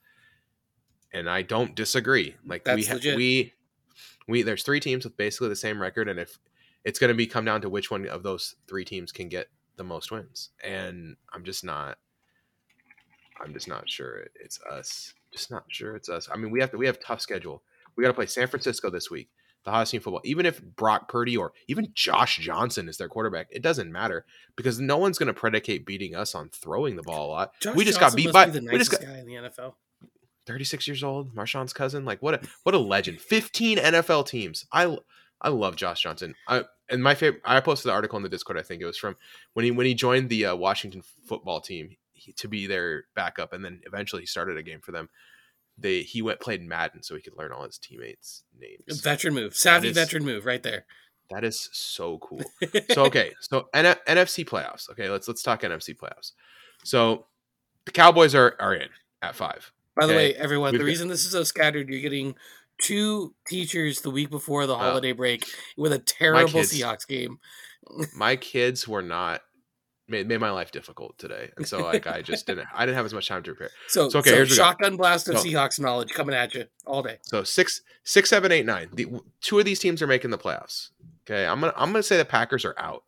And 1.13 1.29
I 1.29 1.41
don't 1.41 1.73
disagree. 1.73 2.35
Like 2.45 2.65
we 2.65 2.71
That's 2.83 2.87
ha- 2.87 2.93
legit. 2.95 3.15
we 3.15 3.53
we 4.27 4.41
there's 4.43 4.63
three 4.63 4.81
teams 4.81 5.05
with 5.05 5.15
basically 5.17 5.47
the 5.49 5.55
same 5.55 5.81
record, 5.81 6.07
and 6.09 6.19
if 6.19 6.37
it's 6.83 6.99
going 6.99 7.09
to 7.09 7.15
be 7.15 7.27
come 7.27 7.45
down 7.45 7.61
to 7.61 7.69
which 7.69 7.91
one 7.91 8.07
of 8.07 8.23
those 8.23 8.55
three 8.67 8.85
teams 8.85 9.11
can 9.11 9.29
get 9.29 9.47
the 9.77 9.83
most 9.83 10.11
wins, 10.11 10.49
and 10.63 11.15
I'm 11.33 11.43
just 11.43 11.63
not. 11.63 11.97
I'm 13.41 13.53
just 13.53 13.69
not 13.69 13.89
sure 13.89 14.25
it's 14.35 14.59
us. 14.69 15.13
Just 15.31 15.49
not 15.49 15.63
sure 15.69 15.95
it's 15.95 16.09
us. 16.09 16.27
I 16.31 16.35
mean, 16.37 16.51
we 16.51 16.59
have 16.59 16.71
to. 16.71 16.77
We 16.77 16.85
have 16.85 16.99
tough 16.99 17.21
schedule. 17.21 17.63
We 17.95 18.03
got 18.03 18.09
to 18.09 18.13
play 18.13 18.25
San 18.25 18.47
Francisco 18.47 18.89
this 18.89 19.09
week, 19.09 19.29
the 19.63 19.71
hottest 19.71 19.91
team 19.91 20.01
football. 20.01 20.21
Even 20.23 20.45
if 20.45 20.61
Brock 20.61 21.07
Purdy 21.09 21.37
or 21.37 21.53
even 21.67 21.89
Josh 21.93 22.37
Johnson 22.37 22.89
is 22.89 22.97
their 22.97 23.09
quarterback, 23.09 23.47
it 23.51 23.61
doesn't 23.61 23.91
matter 23.91 24.25
because 24.55 24.79
no 24.79 24.97
one's 24.97 25.17
going 25.17 25.27
to 25.27 25.33
predicate 25.33 25.85
beating 25.85 26.15
us 26.15 26.35
on 26.35 26.49
throwing 26.49 26.95
the 26.95 27.03
ball 27.03 27.27
a 27.27 27.31
lot. 27.31 27.51
Josh 27.61 27.75
we 27.75 27.85
just 27.85 27.99
Johnson 27.99 28.17
got 28.17 28.25
beat 28.25 28.33
by. 28.33 28.45
be 28.45 28.51
the 28.51 28.71
we 28.71 28.77
just 28.77 28.91
nicest 28.91 29.07
got 29.07 29.13
guy 29.13 29.19
in 29.19 29.25
the 29.25 29.33
NFL. 29.49 29.73
36 30.45 30.87
years 30.87 31.03
old, 31.03 31.35
Marshawn's 31.35 31.73
cousin. 31.73 32.05
Like 32.05 32.21
what 32.21 32.33
a 32.35 32.47
what 32.63 32.75
a 32.75 32.79
legend. 32.79 33.21
15 33.21 33.77
NFL 33.77 34.27
teams. 34.27 34.65
I 34.71 34.97
I 35.41 35.49
love 35.49 35.75
Josh 35.75 36.01
Johnson. 36.03 36.35
I 36.47 36.63
and 36.89 37.01
my 37.03 37.15
favorite. 37.15 37.41
I 37.45 37.59
posted 37.61 37.89
the 37.89 37.93
article 37.93 38.17
in 38.17 38.23
the 38.23 38.29
Discord. 38.29 38.57
I 38.57 38.61
think 38.63 38.81
it 38.81 38.85
was 38.85 38.97
from 38.97 39.15
when 39.53 39.65
he 39.65 39.71
when 39.71 39.85
he 39.85 39.93
joined 39.93 40.29
the 40.29 40.47
uh, 40.47 40.55
Washington 40.55 41.01
football 41.27 41.61
team 41.61 41.95
he, 42.11 42.33
to 42.33 42.47
be 42.47 42.67
their 42.67 43.05
backup, 43.15 43.53
and 43.53 43.63
then 43.63 43.81
eventually 43.85 44.21
he 44.23 44.25
started 44.25 44.57
a 44.57 44.63
game 44.63 44.81
for 44.81 44.91
them. 44.91 45.09
They 45.77 46.01
he 46.01 46.21
went 46.21 46.41
played 46.41 46.61
Madden 46.61 47.03
so 47.03 47.15
he 47.15 47.21
could 47.21 47.37
learn 47.37 47.51
all 47.53 47.63
his 47.63 47.77
teammates' 47.77 48.43
names. 48.57 49.01
Veteran 49.01 49.33
move, 49.33 49.55
savvy 49.55 49.89
is- 49.89 49.95
veteran 49.95 50.25
move, 50.25 50.45
right 50.45 50.61
there. 50.63 50.85
That 51.29 51.43
is 51.43 51.69
so 51.71 52.17
cool. 52.17 52.41
So 52.91 53.05
okay, 53.05 53.33
so 53.39 53.69
N- 53.73 53.85
NFC 54.07 54.43
playoffs. 54.45 54.89
Okay, 54.89 55.09
let's 55.09 55.27
let's 55.27 55.43
talk 55.43 55.61
NFC 55.61 55.95
playoffs. 55.95 56.31
So 56.83 57.27
the 57.85 57.91
Cowboys 57.91 58.33
are 58.35 58.55
are 58.59 58.73
in 58.73 58.89
at 59.21 59.35
five. 59.35 59.71
By 59.95 60.05
the 60.07 60.13
Okay, 60.13 60.31
way, 60.31 60.35
everyone, 60.35 60.71
we've 60.71 60.79
the 60.79 60.85
got- 60.85 60.87
reason 60.87 61.07
this 61.07 61.23
is 61.25 61.31
so 61.31 61.43
scattered, 61.43 61.87
you're 61.89 62.01
getting 62.01 62.35
two 62.81 63.33
teachers 63.47 64.01
the 64.01 64.09
week 64.09 64.29
before 64.29 64.65
the 64.65 64.73
Oh. 64.75 64.77
holiday 64.79 65.11
break 65.11 65.45
with 65.77 65.91
a 65.93 65.99
terrible 65.99 66.51
kids- 66.51 66.73
Seahawks 66.73 67.07
game. 67.07 67.39
my 68.15 68.35
kids 68.35 68.87
were 68.87 69.01
not 69.01 69.41
made, 70.07 70.27
made 70.27 70.39
my 70.39 70.49
life 70.51 70.71
difficult 70.71 71.17
today 71.17 71.49
and 71.57 71.67
so 71.67 71.79
like 71.83 72.05
i 72.07 72.21
just 72.21 72.45
didn't 72.47 72.67
i 72.73 72.85
didn't 72.85 72.95
have 72.97 73.05
as 73.05 73.13
much 73.13 73.27
time 73.27 73.41
to 73.43 73.51
prepare 73.51 73.69
So, 73.87 74.09
So, 74.09 74.19
okay, 74.19 74.29
so 74.31 74.35
here's 74.35 74.49
what 74.49 74.53
we 74.53 74.57
got. 74.57 74.65
shotgun 74.71 74.97
blast 74.97 75.27
of 75.29 75.35
Seahawks 75.35 75.79
knowledge 75.79 76.09
coming 76.13 76.35
at 76.35 76.53
you 76.53 76.65
all 76.85 77.01
day. 77.03 77.17
so 77.23 77.43
six 77.43 77.81
six 78.03 78.29
seven 78.29 78.51
eight 78.51 78.65
nine 78.65 78.89
the, 78.93 79.07
two 79.41 79.57
of 79.59 79.65
these 79.65 79.79
teams 79.79 80.01
are 80.01 80.07
making 80.07 80.29
the 80.31 80.37
playoffs 80.37 80.89
okay 81.25 81.45
i'm 81.47 81.59
gonna 81.59 81.73
i'm 81.75 81.91
gonna 81.91 82.03
say 82.03 82.17
the 82.17 82.25
packers 82.25 82.65
are 82.65 82.75
out 82.77 83.03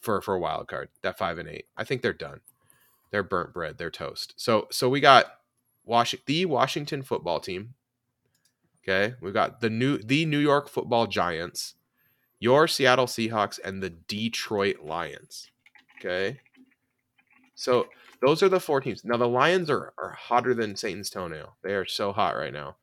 for 0.00 0.20
for 0.20 0.34
a 0.34 0.38
wild 0.40 0.66
card 0.68 0.88
that 1.02 1.18
five 1.18 1.38
and 1.38 1.48
eight 1.48 1.66
i 1.76 1.84
think 1.84 2.00
they're 2.02 2.12
done 2.12 2.40
they're 3.10 3.22
burnt 3.22 3.52
bread 3.52 3.76
they're 3.78 3.90
toast 3.90 4.34
so 4.36 4.66
so 4.70 4.88
we 4.88 5.00
got 5.00 5.26
washington 5.84 6.24
the 6.26 6.44
washington 6.46 7.02
football 7.02 7.38
team 7.40 7.74
okay 8.86 9.14
we've 9.20 9.34
got 9.34 9.60
the 9.60 9.70
new 9.70 9.98
the 9.98 10.26
new 10.26 10.38
york 10.38 10.68
football 10.68 11.06
giants 11.06 11.74
your 12.44 12.68
seattle 12.68 13.06
seahawks 13.06 13.58
and 13.64 13.82
the 13.82 13.88
detroit 13.88 14.80
lions. 14.82 15.50
Okay. 15.98 16.40
So 17.54 17.86
those 18.20 18.42
are 18.42 18.50
the 18.50 18.60
four 18.60 18.82
teams. 18.82 19.02
Now 19.02 19.16
the 19.16 19.26
lions 19.26 19.70
are, 19.70 19.94
are 19.96 20.10
hotter 20.10 20.52
than 20.52 20.76
satan's 20.76 21.08
toenail. 21.08 21.56
They 21.62 21.72
are 21.72 21.86
so 21.86 22.12
hot 22.12 22.36
right 22.36 22.52
now. 22.52 22.76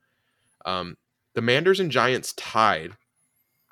Um 0.66 0.98
the 1.36 1.44
manders 1.44 1.80
and 1.80 1.92
giants 1.92 2.34
tied 2.34 2.94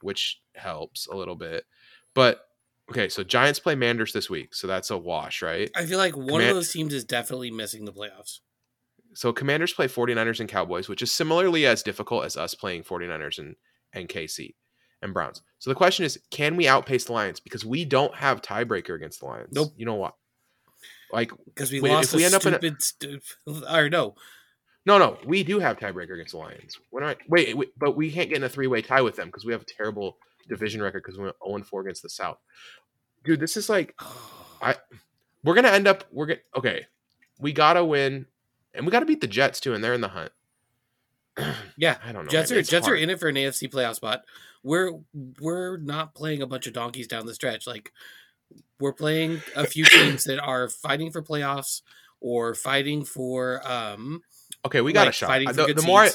which 0.02 0.40
helps 0.54 1.08
a 1.08 1.16
little 1.16 1.36
bit. 1.36 1.66
But 2.14 2.46
okay 2.92 3.10
so 3.10 3.24
giants 3.24 3.60
play 3.60 3.74
manders 3.74 4.14
this 4.14 4.30
week 4.30 4.54
so 4.54 4.68
that's 4.68 4.92
a 4.92 4.98
wash 4.98 5.42
right? 5.42 5.72
I 5.76 5.86
feel 5.86 5.98
like 5.98 6.16
one 6.16 6.28
Command- 6.28 6.50
of 6.50 6.56
those 6.56 6.72
teams 6.72 6.94
is 6.94 7.04
definitely 7.04 7.50
missing 7.50 7.86
the 7.86 7.94
playoffs. 7.94 8.42
So 9.14 9.34
commanders 9.34 9.74
play 9.74 9.88
49ers 9.88 10.40
and 10.40 10.48
cowboys 10.50 10.88
which 10.88 11.02
is 11.02 11.12
similarly 11.12 11.66
as 11.66 11.84
difficult 11.84 12.26
as 12.26 12.38
us 12.38 12.54
playing 12.54 12.84
49ers 12.84 13.40
and, 13.40 13.56
and 13.94 14.08
kc 14.08 14.54
and 15.02 15.14
browns. 15.14 15.42
So 15.60 15.70
the 15.70 15.76
question 15.76 16.06
is 16.06 16.20
can 16.30 16.56
we 16.56 16.68
outpace 16.68 17.06
the 17.06 17.14
lions? 17.14 17.40
Because 17.40 17.66
we 17.66 17.86
don't 17.86 18.14
have 18.16 18.42
tiebreaker 18.42 18.96
against 18.96 19.22
the 19.22 19.26
lions. 19.28 19.50
Nope. 19.54 19.74
you 19.78 19.86
know 19.86 19.96
what 19.96 20.16
like 21.12 21.32
Because 21.46 21.72
we 21.72 21.82
Wait, 21.82 21.92
lost 21.92 22.14
if 22.14 22.18
we 22.18 22.26
end 22.26 22.36
up 22.36 22.46
in 22.46 22.54
a- 22.54 22.58
stupid, 22.80 22.82
stupid, 22.84 23.64
or 23.72 23.90
no, 23.90 24.16
no 24.86 24.98
no 24.98 25.18
we 25.26 25.44
do 25.44 25.60
have 25.60 25.78
tiebreaker 25.78 26.14
against 26.14 26.32
the 26.32 26.38
lions. 26.38 26.78
When 26.92 27.04
I, 27.04 27.16
wait, 27.28 27.58
wait 27.58 27.70
but 27.78 27.96
we 27.96 28.12
can't 28.12 28.30
get 28.30 28.38
in 28.38 28.44
a 28.44 28.50
three-way 28.50 28.82
tie 28.82 29.02
with 29.02 29.16
them 29.16 29.28
because 29.28 29.46
we 29.46 29.54
have 29.54 29.62
a 29.62 29.66
terrible 29.66 30.18
division 30.48 30.82
record 30.82 31.04
because 31.04 31.18
we 31.18 31.24
went 31.26 31.36
0-4 31.40 31.82
against 31.82 32.04
the 32.04 32.10
south. 32.10 32.38
Dude 33.24 33.40
this 33.40 33.58
is 33.58 33.70
like 33.70 33.96
I- 34.62 34.76
we're 35.44 35.56
gonna 35.56 35.70
end 35.70 35.88
up 35.88 36.04
we're 36.12 36.26
gonna 36.28 36.40
okay 36.56 36.86
we 37.40 37.54
gotta 37.54 37.84
win 37.84 38.26
and 38.74 38.86
we 38.86 38.92
gotta 38.92 39.06
beat 39.06 39.22
the 39.22 39.28
jets 39.28 39.60
too 39.60 39.74
and 39.74 39.84
they're 39.84 39.94
in 39.94 40.02
the 40.02 40.10
hunt. 40.10 40.32
Yeah, 41.78 41.98
i 42.04 42.12
don't 42.12 42.26
know 42.26 42.30
Jets 42.30 42.52
are 42.52 42.62
Jets 42.62 42.88
are 42.88 42.96
in 42.96 43.10
it 43.10 43.20
for 43.20 43.30
an 43.30 43.36
AFC 43.36 43.72
playoff 43.72 43.96
spot. 43.96 44.24
We're 44.64 44.92
we're 45.40 45.78
not 45.78 46.14
playing 46.14 46.42
a 46.42 46.48
bunch 46.48 46.68
of 46.68 46.74
donkeys 46.74 47.08
down 47.08 47.26
the 47.26 47.34
stretch. 47.34 47.66
Like 47.66 47.94
we're 48.80 48.94
playing 48.94 49.42
a 49.56 49.66
few 49.66 49.86
teams 49.86 50.26
that 50.26 50.40
are 50.40 50.68
fighting 50.68 51.12
for 51.12 51.22
playoffs 51.22 51.82
or 52.20 52.54
fighting 52.54 53.06
for 53.06 53.66
um 53.66 54.22
okay 54.66 54.82
we 54.82 54.92
got 54.92 55.08
a 55.08 55.12
shot. 55.12 55.28
fighting 55.28 55.48
I- 55.48 55.54
for 55.54 55.68
the, 55.68 55.74
the 55.74 55.82
more 55.84 56.02
I, 56.02 56.10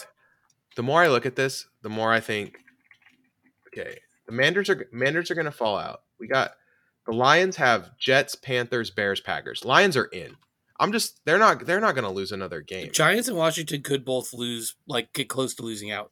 the 0.77 0.83
more 0.83 1.03
i 1.03 1.09
look 1.09 1.25
at 1.25 1.37
this 1.37 1.67
the 1.83 1.89
more 1.89 2.13
i 2.13 2.21
think 2.21 2.59
okay 3.69 3.99
the 4.27 4.33
manders 4.33 4.69
are 4.69 4.87
manders 4.93 5.31
are 5.31 5.35
gonna 5.35 5.51
fall 5.53 5.79
out. 5.79 6.03
We 6.19 6.27
got 6.27 6.53
the 7.07 7.13
lions 7.13 7.57
have 7.57 7.97
jets 7.99 8.35
panthers 8.35 8.91
bears 8.91 9.21
packers. 9.21 9.65
Lions 9.65 9.97
are 9.97 10.07
in 10.07 10.37
i'm 10.81 10.93
just 10.93 11.21
they're 11.25 11.39
not 11.39 11.65
they're 11.67 11.81
not 11.81 11.95
gonna 11.95 12.11
lose 12.11 12.33
another 12.33 12.61
game 12.61 12.91
Giants 12.93 13.29
and 13.29 13.37
Washington 13.37 13.83
could 13.83 14.05
both 14.05 14.33
lose, 14.33 14.75
like 14.87 15.13
get 15.13 15.29
close 15.29 15.55
to 15.57 15.63
losing 15.63 15.91
out. 15.91 16.11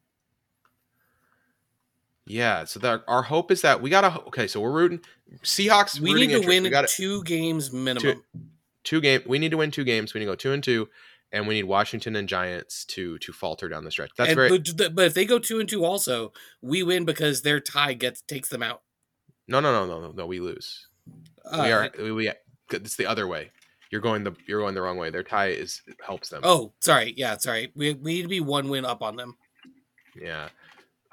yeah 2.27 2.65
so 2.65 2.79
that 2.81 3.03
our 3.09 3.23
hope 3.23 3.51
is 3.51 3.63
that 3.63 3.83
we 3.83 3.91
gotta 3.91 4.21
okay 4.27 4.47
so 4.47 4.61
we're 4.61 4.71
rooting 4.73 5.01
seahawks 5.43 5.99
We 5.99 6.13
rooting 6.13 6.29
need 6.29 6.33
to 6.35 6.37
interest. 6.39 6.49
win 6.49 6.63
we 6.63 6.71
gotta, 6.71 6.87
two 6.89 7.23
games 7.25 7.73
minimum. 7.73 8.23
two 8.85 9.01
game 9.01 9.23
we 9.27 9.39
need 9.39 9.51
to 9.51 9.57
win 9.57 9.71
two 9.71 9.85
games 9.85 10.15
we 10.15 10.21
need 10.21 10.27
to 10.27 10.33
go 10.33 10.37
two 10.37 10.53
and 10.53 10.63
two 10.63 10.89
and 11.33 11.49
we 11.49 11.55
need 11.55 11.65
washington 11.65 12.15
and 12.15 12.29
giants 12.29 12.85
to 12.87 13.19
to 13.19 13.33
falter 13.33 13.69
down 13.69 13.85
the 13.85 13.91
stretch 13.91 14.11
that's 14.17 14.29
And- 14.31 14.37
very 14.37 14.59
but, 14.59 14.95
but 14.95 15.05
if 15.07 15.15
they 15.15 15.25
go 15.25 15.39
two 15.39 15.59
and 15.61 15.69
two, 15.69 15.85
also 15.85 16.33
we 16.61 16.83
win 16.85 17.05
because 17.05 17.43
their 17.43 17.59
tie 17.59 17.95
gets 17.95 18.21
takes 18.23 18.49
them 18.49 18.63
out. 18.63 18.83
no 19.49 19.59
no 19.59 19.73
no 19.73 19.87
no 19.87 20.01
no 20.07 20.13
no 20.13 20.27
we 20.27 20.39
lose 20.39 20.87
Uh, 21.45 21.63
we 21.65 21.73
are 21.73 21.91
we, 21.99 22.13
we 22.13 22.33
it's 22.71 22.95
the 22.97 23.07
other 23.07 23.27
way 23.27 23.51
you're 23.93 24.01
going 24.01 24.25
the 24.25 24.33
you're 24.49 24.61
going 24.61 24.75
the 24.75 24.83
wrong 24.83 24.97
way 24.97 25.11
their 25.11 25.23
tie 25.23 25.49
is 25.51 25.83
helps 26.05 26.31
them 26.31 26.41
Oh, 26.43 26.73
sorry. 26.81 27.15
Yeah, 27.17 27.37
sorry. 27.37 27.71
We, 27.77 27.93
we 27.95 28.15
need 28.15 28.23
to 28.23 28.29
be 28.29 28.41
one 28.41 28.69
win 28.69 28.85
up 28.85 29.03
on 29.03 29.15
them. 29.15 29.37
yeah 30.21 30.49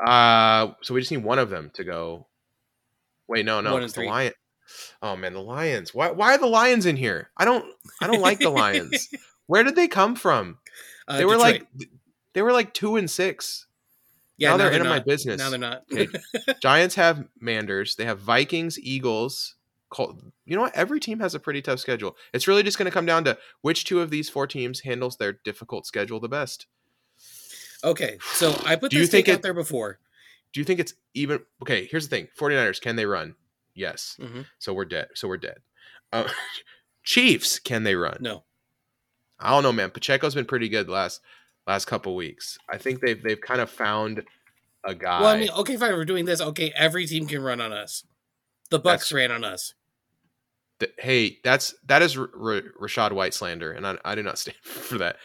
uh 0.03 0.73
so 0.81 0.93
we 0.93 1.01
just 1.01 1.11
need 1.11 1.23
one 1.23 1.37
of 1.39 1.49
them 1.51 1.69
to 1.75 1.83
go 1.83 2.25
Wait, 3.27 3.45
no, 3.45 3.61
no, 3.61 3.73
One 3.73 3.83
'cause 3.83 3.95
and 3.95 4.05
the. 4.07 4.09
Lion. 4.09 4.33
Oh 5.03 5.15
man, 5.15 5.33
the 5.33 5.39
Lions. 5.41 5.93
Why? 5.93 6.09
Why 6.09 6.33
are 6.33 6.37
the 6.39 6.47
Lions 6.47 6.87
in 6.87 6.95
here? 6.97 7.29
I 7.37 7.45
don't. 7.45 7.63
I 8.01 8.07
don't 8.07 8.21
like 8.21 8.39
the 8.39 8.49
Lions. 8.49 9.07
Where 9.45 9.63
did 9.63 9.75
they 9.75 9.87
come 9.87 10.15
from? 10.15 10.57
Uh, 11.07 11.17
They 11.17 11.25
were 11.25 11.33
Detroit. 11.37 11.67
like, 11.79 11.89
they 12.33 12.41
were 12.41 12.51
like 12.51 12.73
two 12.73 12.95
and 12.95 13.07
six. 13.09 13.67
yeah, 14.39 14.49
now 14.49 14.57
they're 14.57 14.71
in 14.71 14.81
not. 14.81 14.89
my 14.89 14.99
business. 14.99 15.37
Now 15.37 15.51
they're 15.51 15.59
not. 15.59 15.83
Okay. 15.93 16.07
Giants 16.61 16.95
have 16.95 17.23
Manders. 17.39 17.95
They 17.97 18.05
have 18.05 18.17
Vikings, 18.19 18.79
Eagles. 18.79 19.53
You 19.97 20.56
know 20.56 20.62
what? 20.62 20.75
Every 20.75 20.99
team 20.99 21.19
has 21.19 21.34
a 21.36 21.39
pretty 21.39 21.62
tough 21.62 21.80
schedule. 21.80 22.15
It's 22.34 22.47
really 22.47 22.63
just 22.63 22.78
going 22.78 22.86
to 22.86 22.91
come 22.91 23.06
down 23.06 23.23
to 23.25 23.38
which 23.62 23.86
two 23.86 24.02
of 24.02 24.10
these 24.12 24.30
four 24.30 24.45
teams 24.47 24.82
handles 24.82 25.17
their 25.17 25.34
difficult 25.34 25.86
schedule 25.88 26.19
the 26.19 26.30
best. 26.30 26.67
okay, 27.84 28.17
so 28.34 28.60
I 28.65 28.75
put 28.75 28.91
Do 28.91 28.97
you 28.97 29.04
this 29.04 29.12
think 29.12 29.28
it- 29.28 29.32
out 29.36 29.41
there 29.41 29.54
before. 29.54 29.99
Do 30.54 30.60
you 30.60 30.63
think 30.65 30.80
it's 30.80 30.93
even? 31.13 31.39
Okay, 31.62 31.88
here's 31.91 32.08
the 32.08 32.15
thing 32.15 32.28
49ers, 32.38 32.82
can 32.82 32.95
they 32.95 33.06
run? 33.06 33.36
Yes. 33.75 34.17
Mhm. 34.19 34.45
So 34.58 34.73
we're 34.73 34.86
dead. 34.86 35.10
So 35.13 35.28
we're 35.28 35.38
dead. 35.38 35.60
Uh, 36.12 36.28
Chiefs, 37.04 37.60
can 37.60 37.84
they 37.84 37.95
run? 37.95 38.17
No, 38.19 38.43
I 39.39 39.52
don't 39.52 39.63
know, 39.63 39.71
man. 39.71 39.91
Pacheco's 39.91 40.36
been 40.36 40.45
pretty 40.45 40.67
good 40.69 40.89
last 40.89 41.21
last 41.67 41.86
couple 41.86 42.15
weeks. 42.15 42.58
I 42.69 42.78
think 42.78 42.99
they've 43.02 43.21
they've 43.21 43.39
kind 43.39 43.62
of 43.62 43.69
found 43.69 44.23
a 44.84 44.95
guy. 44.95 45.19
well, 45.21 45.30
I 45.30 45.39
mean, 45.39 45.49
okay, 45.52 45.78
fine. 45.78 45.93
We're 45.93 46.04
doing 46.06 46.25
this. 46.25 46.41
Okay, 46.41 46.73
every 46.75 47.06
team 47.06 47.28
can 47.28 47.41
run 47.41 47.62
on 47.62 47.71
us. 47.71 48.04
The 48.71 48.80
Bucks 48.80 49.10
That's- 49.10 49.13
ran 49.13 49.32
on 49.32 49.43
us. 49.43 49.73
That, 50.79 50.93
hey, 50.97 51.39
that's 51.43 51.75
that 51.87 52.01
is 52.01 52.17
R- 52.17 52.29
R- 52.39 52.61
Rachaad 52.81 53.11
White 53.11 53.33
slander, 53.33 53.71
and 53.71 53.85
I, 53.85 53.97
I 54.05 54.15
do 54.15 54.23
not 54.23 54.37
stand 54.39 54.57
for 54.63 54.97
that. 54.99 55.17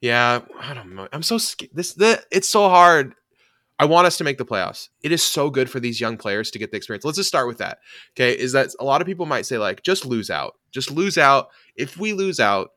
Yeah, 0.00 0.40
I 0.60 0.74
don't 0.74 0.94
know. 0.94 1.08
I'm 1.12 1.22
so 1.22 1.38
scared. 1.38 1.70
This 1.74 1.94
the 1.94 2.22
it's 2.30 2.48
so 2.48 2.68
hard. 2.68 3.14
I 3.80 3.84
want 3.84 4.08
us 4.08 4.16
to 4.18 4.24
make 4.24 4.38
the 4.38 4.44
playoffs. 4.44 4.88
It 5.02 5.12
is 5.12 5.22
so 5.22 5.50
good 5.50 5.70
for 5.70 5.78
these 5.78 6.00
young 6.00 6.16
players 6.16 6.50
to 6.50 6.58
get 6.58 6.72
the 6.72 6.76
experience. 6.76 7.04
Let's 7.04 7.16
just 7.18 7.28
start 7.28 7.46
with 7.46 7.58
that. 7.58 7.78
Okay, 8.14 8.32
is 8.32 8.52
that 8.52 8.70
a 8.80 8.84
lot 8.84 9.00
of 9.00 9.06
people 9.06 9.24
might 9.26 9.46
say 9.46 9.56
like 9.58 9.82
just 9.84 10.04
lose 10.04 10.30
out, 10.30 10.54
just 10.72 10.90
lose 10.90 11.16
out. 11.16 11.50
If 11.76 11.96
we 11.96 12.12
lose 12.12 12.40
out, 12.40 12.70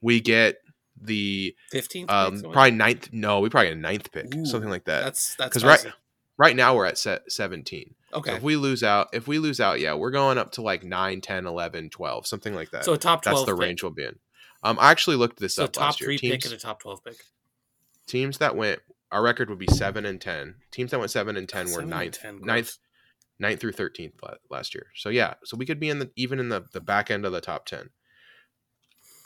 we 0.00 0.20
get 0.20 0.56
the 1.00 1.54
Fifteenth. 1.70 2.10
um 2.10 2.40
probably 2.42 2.72
ninth. 2.72 3.10
No, 3.12 3.38
we 3.40 3.48
probably 3.48 3.68
get 3.68 3.76
a 3.78 3.80
ninth 3.80 4.10
pick, 4.10 4.34
Ooh, 4.34 4.44
something 4.44 4.68
like 4.70 4.84
that. 4.86 5.04
that's 5.04 5.34
that's 5.36 5.52
'Cause 5.52 5.64
right-. 5.64 5.92
Right 6.40 6.56
now 6.56 6.74
we're 6.74 6.86
at 6.86 6.96
set 6.96 7.30
17. 7.30 7.94
So 8.12 8.18
Okay, 8.18 8.34
if 8.36 8.42
we 8.42 8.56
lose 8.56 8.82
out, 8.82 9.08
if 9.12 9.28
we 9.28 9.38
lose 9.38 9.60
out, 9.60 9.78
yeah, 9.78 9.92
we're 9.92 10.10
going 10.10 10.38
up 10.38 10.52
to 10.52 10.62
like 10.62 10.82
9, 10.82 11.20
10, 11.20 11.46
11, 11.46 11.90
12, 11.90 12.26
something 12.26 12.54
like 12.54 12.70
that. 12.70 12.84
so 12.86 12.94
a 12.94 12.98
top 12.98 13.22
That's 13.22 13.44
the 13.44 13.52
pick. 13.52 13.60
range 13.60 13.82
we'll 13.82 13.92
be 13.92 14.04
in. 14.04 14.18
Um, 14.62 14.78
I 14.80 14.90
actually 14.90 15.16
looked 15.16 15.38
this 15.38 15.56
So 15.56 15.64
up 15.64 15.72
top 15.72 15.82
last 15.82 16.00
year. 16.00 16.06
three 16.06 16.18
pick 16.18 16.44
and 16.46 16.54
a 16.54 16.56
top 16.56 16.80
twelve 16.80 17.04
pick. 17.04 17.16
teams 18.06 18.38
that 18.38 18.56
went, 18.56 18.80
our 19.12 19.22
record 19.22 19.50
would 19.50 19.58
be 19.58 19.66
seven 19.66 20.06
and 20.06 20.18
ten. 20.18 20.54
Teams 20.70 20.90
that 20.92 20.98
went 20.98 21.10
seven 21.10 21.36
and 21.36 21.46
ten 21.48 21.66
were 21.66 21.72
Seven 21.72 21.82
and 21.84 21.90
ninth, 21.90 22.18
10, 22.22 22.40
ninth, 22.40 22.78
ninth 23.38 23.60
through 23.60 23.72
thirteenth 23.72 24.14
last 24.50 24.74
year. 24.74 24.86
So 24.96 25.10
yeah, 25.10 25.34
so 25.44 25.58
we 25.58 25.66
could 25.66 25.78
be 25.78 25.90
in 25.90 25.98
the 25.98 26.10
even 26.16 26.40
in 26.40 26.48
the 26.48 26.64
the 26.72 26.80
back 26.80 27.10
end 27.10 27.26
of 27.26 27.32
the 27.32 27.40
top 27.42 27.66
ten. 27.66 27.90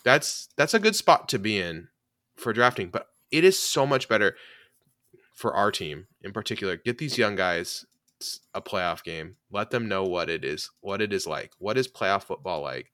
That's 0.04 0.48
that's 0.56 0.74
a 0.74 0.78
good 0.80 0.96
spot 0.96 1.28
to 1.30 1.38
be 1.38 1.58
in 1.60 1.88
for 2.36 2.52
drafting, 2.52 2.88
but 2.90 3.06
it 3.30 3.44
is 3.44 3.58
so 3.58 3.86
much 3.86 4.08
better 4.08 4.36
for 5.34 5.54
our 5.54 5.70
team 5.70 6.06
in 6.22 6.32
particular. 6.32 6.76
Get 6.76 6.98
these 6.98 7.18
young 7.18 7.34
guys 7.36 7.84
a 8.54 8.62
playoff 8.62 9.02
game. 9.04 9.36
Let 9.50 9.70
them 9.70 9.88
know 9.88 10.04
what 10.04 10.30
it 10.30 10.44
is, 10.44 10.70
what 10.80 11.02
it 11.02 11.12
is 11.12 11.26
like. 11.26 11.52
What 11.58 11.76
is 11.76 11.88
playoff 11.88 12.22
football 12.24 12.62
like? 12.62 12.90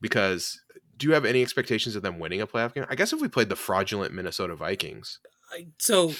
Because 0.00 0.60
do 0.96 1.06
you 1.06 1.14
have 1.14 1.24
any 1.24 1.42
expectations 1.42 1.96
of 1.96 2.02
them 2.02 2.18
winning 2.18 2.40
a 2.40 2.46
playoff 2.46 2.74
game? 2.74 2.84
I 2.88 2.94
guess 2.94 3.12
if 3.12 3.20
we 3.20 3.28
played 3.28 3.48
the 3.48 3.56
fraudulent 3.56 4.12
Minnesota 4.14 4.54
Vikings, 4.56 5.20
I- 5.52 5.66
So, 5.78 6.14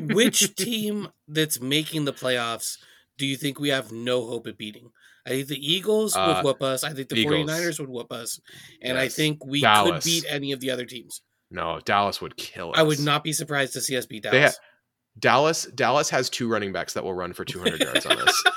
which 0.00 0.54
team 0.56 1.08
that's 1.26 1.60
making 1.60 2.04
the 2.04 2.12
playoffs 2.12 2.78
do 3.16 3.26
you 3.26 3.36
think 3.36 3.58
we 3.58 3.68
have 3.70 3.92
no 3.92 4.26
hope 4.26 4.46
of 4.46 4.56
beating? 4.58 4.90
I 5.26 5.30
think 5.30 5.48
the 5.48 5.72
Eagles 5.72 6.16
Uh, 6.16 6.34
would 6.36 6.44
whoop 6.48 6.62
us. 6.62 6.84
I 6.84 6.92
think 6.94 7.08
the 7.08 7.16
Eagles. 7.16 7.34
49ers 7.50 7.78
would 7.80 7.88
whoop 7.88 8.10
us. 8.12 8.40
And 8.80 8.96
I 8.96 9.08
think 9.08 9.44
we 9.44 9.60
Dallas. 9.60 10.02
could 10.04 10.08
beat 10.08 10.24
any 10.28 10.52
of 10.52 10.60
the 10.60 10.70
other 10.70 10.86
teams. 10.86 11.20
No, 11.50 11.80
Dallas 11.84 12.20
would 12.20 12.36
kill 12.36 12.70
us. 12.72 12.78
I 12.78 12.82
would 12.82 13.00
not 13.00 13.24
be 13.24 13.32
surprised 13.32 13.72
to 13.74 13.80
see 13.80 13.96
us 13.96 14.06
beat 14.06 14.22
Dallas. 14.24 14.56
ha- 14.56 14.62
Dallas 15.18 15.64
Dallas 15.74 16.10
has 16.10 16.28
two 16.30 16.48
running 16.48 16.72
backs 16.72 16.92
that 16.94 17.04
will 17.04 17.14
run 17.14 17.32
for 17.32 17.44
200 17.44 17.80
yards 17.80 18.06
on 18.06 18.18
us. 18.18 18.44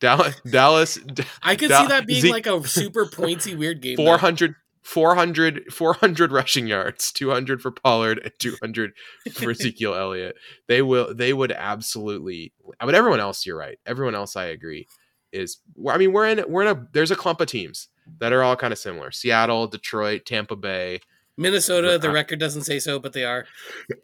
Dallas 0.00 0.34
Dallas 0.48 0.98
I 1.42 1.54
could 1.56 1.68
Da- 1.68 1.82
see 1.82 1.88
that 1.88 2.06
being 2.06 2.22
Zeke- 2.22 2.32
like 2.32 2.46
a 2.46 2.66
super 2.66 3.06
pointy 3.06 3.54
weird 3.54 3.80
game. 3.80 3.96
though. 3.96 4.04
400 4.04 4.54
400 4.82 5.72
400 5.72 6.32
rushing 6.32 6.66
yards, 6.66 7.12
200 7.12 7.62
for 7.62 7.70
Pollard 7.70 8.18
and 8.24 8.32
200 8.40 8.92
for 9.32 9.50
Ezekiel 9.52 9.94
Elliott. 9.94 10.34
They 10.66 10.82
will 10.82 11.14
they 11.14 11.32
would 11.32 11.52
absolutely 11.52 12.52
I 12.80 12.86
but 12.86 12.94
everyone 12.96 13.20
else 13.20 13.46
you're 13.46 13.56
right. 13.56 13.78
Everyone 13.86 14.14
else 14.16 14.34
I 14.34 14.46
agree 14.46 14.88
is 15.30 15.58
I 15.88 15.98
mean 15.98 16.12
we're 16.12 16.26
in 16.28 16.44
we're 16.48 16.62
in 16.62 16.76
a 16.76 16.88
there's 16.92 17.10
a 17.12 17.16
clump 17.16 17.40
of 17.40 17.46
teams 17.46 17.88
that 18.18 18.32
are 18.32 18.42
all 18.42 18.56
kind 18.56 18.72
of 18.72 18.78
similar. 18.78 19.10
Seattle, 19.10 19.66
Detroit, 19.66 20.26
Tampa 20.26 20.56
Bay. 20.56 21.00
Minnesota, 21.36 21.98
the 21.98 22.10
record 22.10 22.38
doesn't 22.38 22.62
say 22.62 22.78
so, 22.78 22.98
but 22.98 23.12
they 23.12 23.24
are. 23.24 23.46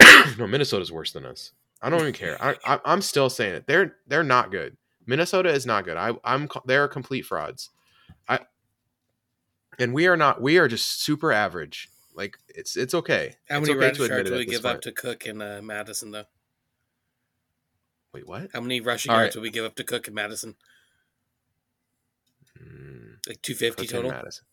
no, 0.38 0.46
Minnesota's 0.46 0.90
worse 0.90 1.12
than 1.12 1.26
us. 1.26 1.52
I 1.82 1.90
don't 1.90 2.00
even 2.00 2.12
care. 2.12 2.42
I, 2.42 2.56
I 2.64 2.80
I'm 2.84 3.02
still 3.02 3.30
saying 3.30 3.54
it. 3.54 3.66
They're 3.66 3.96
they're 4.06 4.24
not 4.24 4.50
good. 4.50 4.76
Minnesota 5.06 5.50
is 5.50 5.66
not 5.66 5.84
good. 5.84 5.96
I 5.96 6.12
I'm 6.24 6.48
they're 6.66 6.88
complete 6.88 7.22
frauds. 7.22 7.70
I 8.28 8.40
and 9.78 9.94
we 9.94 10.06
are 10.06 10.16
not. 10.16 10.40
We 10.42 10.58
are 10.58 10.68
just 10.68 11.02
super 11.02 11.32
average. 11.32 11.88
Like 12.14 12.36
it's 12.48 12.76
it's 12.76 12.94
okay. 12.94 13.36
How 13.48 13.60
many 13.60 13.72
okay 13.72 13.86
rush 13.86 13.96
to 13.98 14.06
yards 14.06 14.30
would 14.30 14.38
we 14.38 14.46
give 14.46 14.66
up 14.66 14.80
to 14.82 14.92
Cook 14.92 15.26
and 15.26 15.40
uh, 15.40 15.62
Mattison, 15.62 16.10
though? 16.10 16.24
Wait, 18.12 18.26
what? 18.26 18.48
How 18.52 18.60
many 18.60 18.80
rushing 18.80 19.12
All 19.12 19.18
yards 19.18 19.36
right. 19.36 19.40
would 19.40 19.46
we 19.46 19.50
give 19.50 19.64
up 19.64 19.76
to 19.76 19.84
Cook 19.84 20.08
and 20.08 20.16
Mattison? 20.16 20.56
Mm, 22.60 23.07
Like 23.28 23.42
250 23.42 23.86
Cook 23.86 23.90
total? 23.94 24.10
Mattison. 24.10 24.44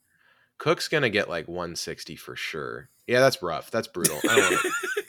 Cook's 0.57 0.87
gonna 0.87 1.09
get 1.09 1.29
like 1.29 1.47
160 1.47 2.15
for 2.15 2.35
sure. 2.35 2.89
Yeah, 3.07 3.19
that's 3.19 3.41
rough. 3.41 3.71
That's 3.71 3.87
brutal. 3.87 4.19
I 4.29 4.35
don't 4.35 4.73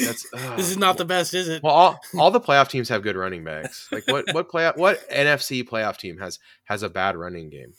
That's. 0.00 0.30
This 0.56 0.70
is 0.70 0.76
not 0.76 0.96
the 0.96 1.04
best, 1.04 1.34
is 1.34 1.48
it? 1.48 1.62
Well, 1.62 1.72
all, 1.72 2.00
all 2.18 2.30
the 2.30 2.40
playoff 2.40 2.68
teams 2.68 2.88
have 2.88 3.02
good 3.02 3.16
running 3.16 3.42
backs. 3.44 3.88
Like 3.90 4.06
what 4.06 4.32
what 4.32 4.48
playoff 4.48 4.76
what 4.76 5.08
NFC 5.10 5.64
playoff 5.64 5.96
team 5.96 6.18
has 6.18 6.38
has 6.64 6.82
a 6.82 6.88
bad 6.88 7.16
running 7.16 7.50
game? 7.50 7.72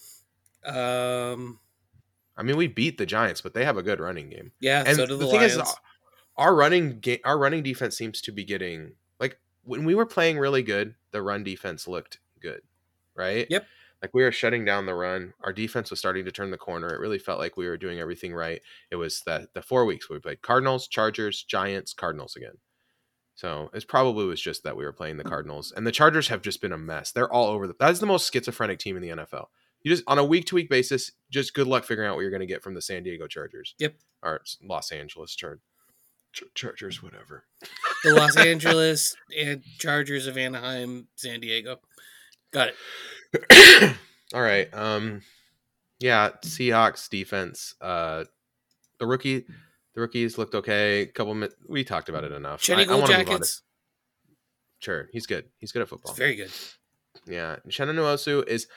Um, 0.66 1.60
I 2.36 2.44
mean, 2.44 2.58
we 2.58 2.68
beat 2.68 2.98
the 2.98 3.06
Giants, 3.06 3.42
but 3.42 3.54
they 3.54 3.66
have 3.66 3.78
a 3.78 3.84
good 3.84 4.00
running 4.00 4.30
game. 4.30 4.52
yeah, 4.60 4.84
And 4.86 4.98
so 4.98 5.06
do 5.06 5.18
the, 5.18 5.26
the, 5.26 5.32
thing 5.32 5.40
Lions. 5.40 5.56
is, 5.56 5.76
our 6.38 6.54
running 6.54 7.00
game, 7.00 7.20
our 7.24 7.38
running 7.38 7.64
defense 7.64 7.98
seems 7.98 8.22
to 8.22 8.32
be 8.32 8.44
getting 8.44 8.94
like 9.20 9.38
when 9.64 9.86
we 9.86 9.96
were 9.96 10.06
playing 10.06 10.38
really 10.38 10.64
good, 10.64 10.96
the 11.12 11.22
run 11.22 11.44
defense 11.44 11.88
looked 11.88 12.20
good, 12.42 12.62
right? 13.16 13.48
Yep. 13.50 13.66
Like 14.02 14.14
we 14.14 14.24
were 14.24 14.32
shutting 14.32 14.64
down 14.64 14.86
the 14.86 14.94
run. 14.94 15.34
Our 15.44 15.52
defense 15.52 15.90
was 15.90 16.00
starting 16.00 16.26
to 16.26 16.32
turn 16.32 16.52
the 16.52 16.58
corner. 16.58 16.94
It 16.94 17.00
really 17.00 17.20
felt 17.20 17.40
like 17.40 17.58
we 17.58 17.68
were 17.68 17.78
doing 17.78 18.00
everything 18.00 18.34
right. 18.34 18.62
It 18.90 18.96
was 18.96 19.22
the 19.26 19.50
the 19.54 19.62
four 19.62 19.86
weeks 19.86 20.10
we 20.10 20.20
played 20.20 20.42
Cardinals, 20.42 20.88
Chargers, 20.88 21.44
Giants, 21.44 21.94
Cardinals 21.94 22.36
again. 22.36 22.58
So 23.40 23.70
it 23.74 23.88
probably 23.88 24.26
was 24.26 24.42
just 24.42 24.64
that 24.64 24.76
we 24.76 24.84
were 24.84 24.92
playing 24.92 25.16
the 25.16 25.24
mm. 25.24 25.30
Cardinals, 25.30 25.72
and 25.72 25.88
the 25.88 25.94
Chargers 25.94 26.28
have 26.28 26.42
just 26.42 26.62
been 26.62 26.74
a 26.74 26.78
mess. 26.78 27.12
They're 27.12 27.32
all 27.32 27.48
over 27.48 27.68
the. 27.68 27.76
That's 27.80 28.00
the 28.00 28.06
most 28.06 28.32
schizophrenic 28.32 28.80
team 28.80 28.98
in 28.98 29.02
the 29.02 29.10
NFL. 29.10 29.46
You 29.82 29.92
just 29.92 30.04
on 30.08 30.20
a 30.20 30.26
week 30.26 30.46
to 30.48 30.56
week 30.56 30.70
basis, 30.70 31.12
just 31.30 31.54
good 31.54 31.68
luck 31.68 31.86
figuring 31.86 32.10
out 32.10 32.16
what 32.16 32.22
you're 32.22 32.32
going 32.32 32.42
to 32.42 32.46
get 32.46 32.62
from 32.62 32.74
the 32.74 32.82
San 32.82 33.04
Diego 33.04 33.28
Chargers. 33.28 33.76
Yep. 33.80 33.96
Or 34.22 34.42
Los 34.62 34.92
Angeles 34.92 35.34
Char- 35.36 35.62
Ch- 36.34 36.44
Chargers, 36.54 37.02
whatever. 37.02 37.46
the 38.04 38.14
Los 38.14 38.36
Angeles 38.46 39.16
and 39.38 39.64
Chargers 39.78 40.28
of 40.28 40.38
Anaheim, 40.38 41.08
San 41.16 41.40
Diego. 41.40 41.80
Got 42.52 42.70
it. 42.70 43.96
All 44.34 44.42
right. 44.42 44.72
Um, 44.74 45.22
yeah, 46.00 46.30
Seahawks 46.44 47.10
defense. 47.10 47.76
Uh, 47.82 48.24
the 49.00 49.06
rookie, 49.08 49.46
the 49.96 50.02
rookies 50.02 50.38
looked 50.38 50.56
okay. 50.56 51.02
A 51.02 51.06
couple. 51.08 51.34
mi- 51.36 51.48
We 51.68 51.84
talked 51.84 52.10
about 52.10 52.24
it 52.24 52.32
enough. 52.32 52.64
I 52.70 52.86
Gold 52.86 52.88
wanna 52.88 53.02
move 53.02 53.04
on 53.04 53.10
to- 53.10 53.26
Jackets. 53.32 53.62
Sure, 54.80 55.10
he's 55.12 55.26
good. 55.26 55.46
He's 55.58 55.72
good 55.74 55.82
at 55.82 55.84
It's 55.84 55.90
football. 55.90 56.14
very 56.14 56.36
good. 56.36 56.52
Yeah, 57.26 57.58
Shannon 57.68 57.98
Nwosu 57.98 58.48
is 58.48 58.68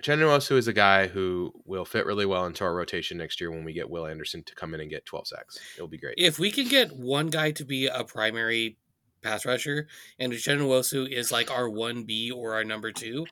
Shannon 0.00 0.26
Nwosu 0.28 0.56
is 0.56 0.68
a 0.68 0.72
guy 0.72 1.08
who 1.08 1.52
will 1.64 1.84
fit 1.84 2.06
really 2.06 2.24
well 2.26 2.46
into 2.46 2.62
our 2.64 2.74
rotation 2.74 3.18
next 3.18 3.40
year 3.40 3.50
when 3.50 3.64
we 3.64 3.72
get 3.72 3.90
Will 3.90 4.06
Anderson 4.06 4.44
to 4.44 4.54
come 4.54 4.74
in 4.74 4.80
and 4.80 4.88
get 4.90 5.04
12 5.06 5.26
sacks. 5.28 5.58
It'll 5.76 5.88
be 5.88 5.98
great. 5.98 6.14
If 6.18 6.38
we 6.38 6.50
can 6.52 6.68
get 6.68 6.92
one 6.92 7.28
guy 7.30 7.50
to 7.52 7.64
be 7.64 7.86
a 7.86 8.04
primary 8.04 8.78
pass 9.24 9.44
rusher, 9.44 9.88
and 10.18 10.32
Uchenna 10.32 10.60
Nwosu 10.60 11.10
is 11.10 11.32
like 11.32 11.50
our 11.50 11.68
one 11.68 12.04
B 12.04 12.30
or 12.30 12.54
our 12.54 12.64
number 12.64 12.92
two, 12.92 13.26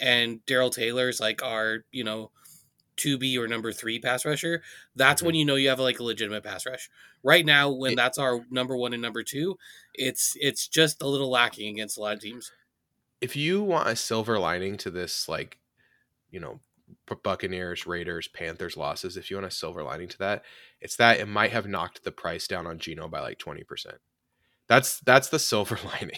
and 0.00 0.44
Darrell 0.46 0.70
Taylor 0.70 1.08
is 1.08 1.18
like 1.18 1.42
our 1.42 1.84
you 1.90 2.04
know 2.04 2.30
two 2.96 3.18
B 3.18 3.38
or 3.38 3.48
number 3.48 3.72
three 3.72 3.98
pass 3.98 4.24
rusher, 4.24 4.62
that's 4.94 5.22
when 5.22 5.32
mm-hmm. 5.32 5.38
you 5.38 5.44
know 5.46 5.54
you 5.56 5.70
have 5.70 5.80
like 5.80 5.98
a 5.98 6.04
legitimate 6.04 6.44
pass 6.44 6.66
rush. 6.66 6.88
Right 7.22 7.44
now, 7.44 7.70
when 7.70 7.92
It- 7.92 7.96
that's 7.96 8.18
our 8.18 8.44
number 8.50 8.76
one 8.76 8.92
and 8.92 9.02
number 9.02 9.22
two, 9.22 9.56
it's 9.94 10.34
it's 10.36 10.68
just 10.68 11.02
a 11.02 11.08
little 11.08 11.30
lacking 11.30 11.74
against 11.74 11.98
a 11.98 12.00
lot 12.00 12.14
of 12.14 12.20
teams. 12.20 12.52
if 13.20 13.36
you 13.36 13.62
want 13.62 13.88
a 13.88 13.94
silver 13.96 14.36
lining 14.38 14.76
to 14.76 14.90
this, 14.90 15.28
like, 15.28 15.58
you 16.32 16.40
know, 16.40 16.58
Buccaneers, 17.22 17.86
Raiders, 17.86 18.26
Panthers 18.28 18.76
losses, 18.76 19.16
if 19.16 19.30
you 19.30 19.36
want 19.36 19.46
a 19.46 19.50
silver 19.50 19.84
lining 19.84 20.08
to 20.08 20.18
that, 20.18 20.44
it's 20.80 20.96
that 20.96 21.20
it 21.20 21.26
might 21.28 21.52
have 21.52 21.68
knocked 21.68 22.02
the 22.02 22.10
price 22.10 22.48
down 22.48 22.66
on 22.66 22.78
Gino 22.78 23.06
by 23.08 23.20
like 23.20 23.38
20%. 23.38 23.98
That's 24.72 25.00
that's 25.00 25.28
the 25.28 25.38
silver 25.38 25.78
lining. 26.00 26.16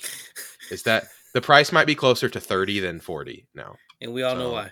is 0.70 0.84
that 0.84 1.08
the 1.32 1.40
price 1.40 1.72
might 1.72 1.88
be 1.88 1.96
closer 1.96 2.28
to 2.28 2.38
30 2.38 2.78
than 2.78 3.00
40 3.00 3.48
now. 3.52 3.74
And 4.00 4.12
we 4.12 4.22
all 4.22 4.36
know 4.36 4.52
why. 4.52 4.70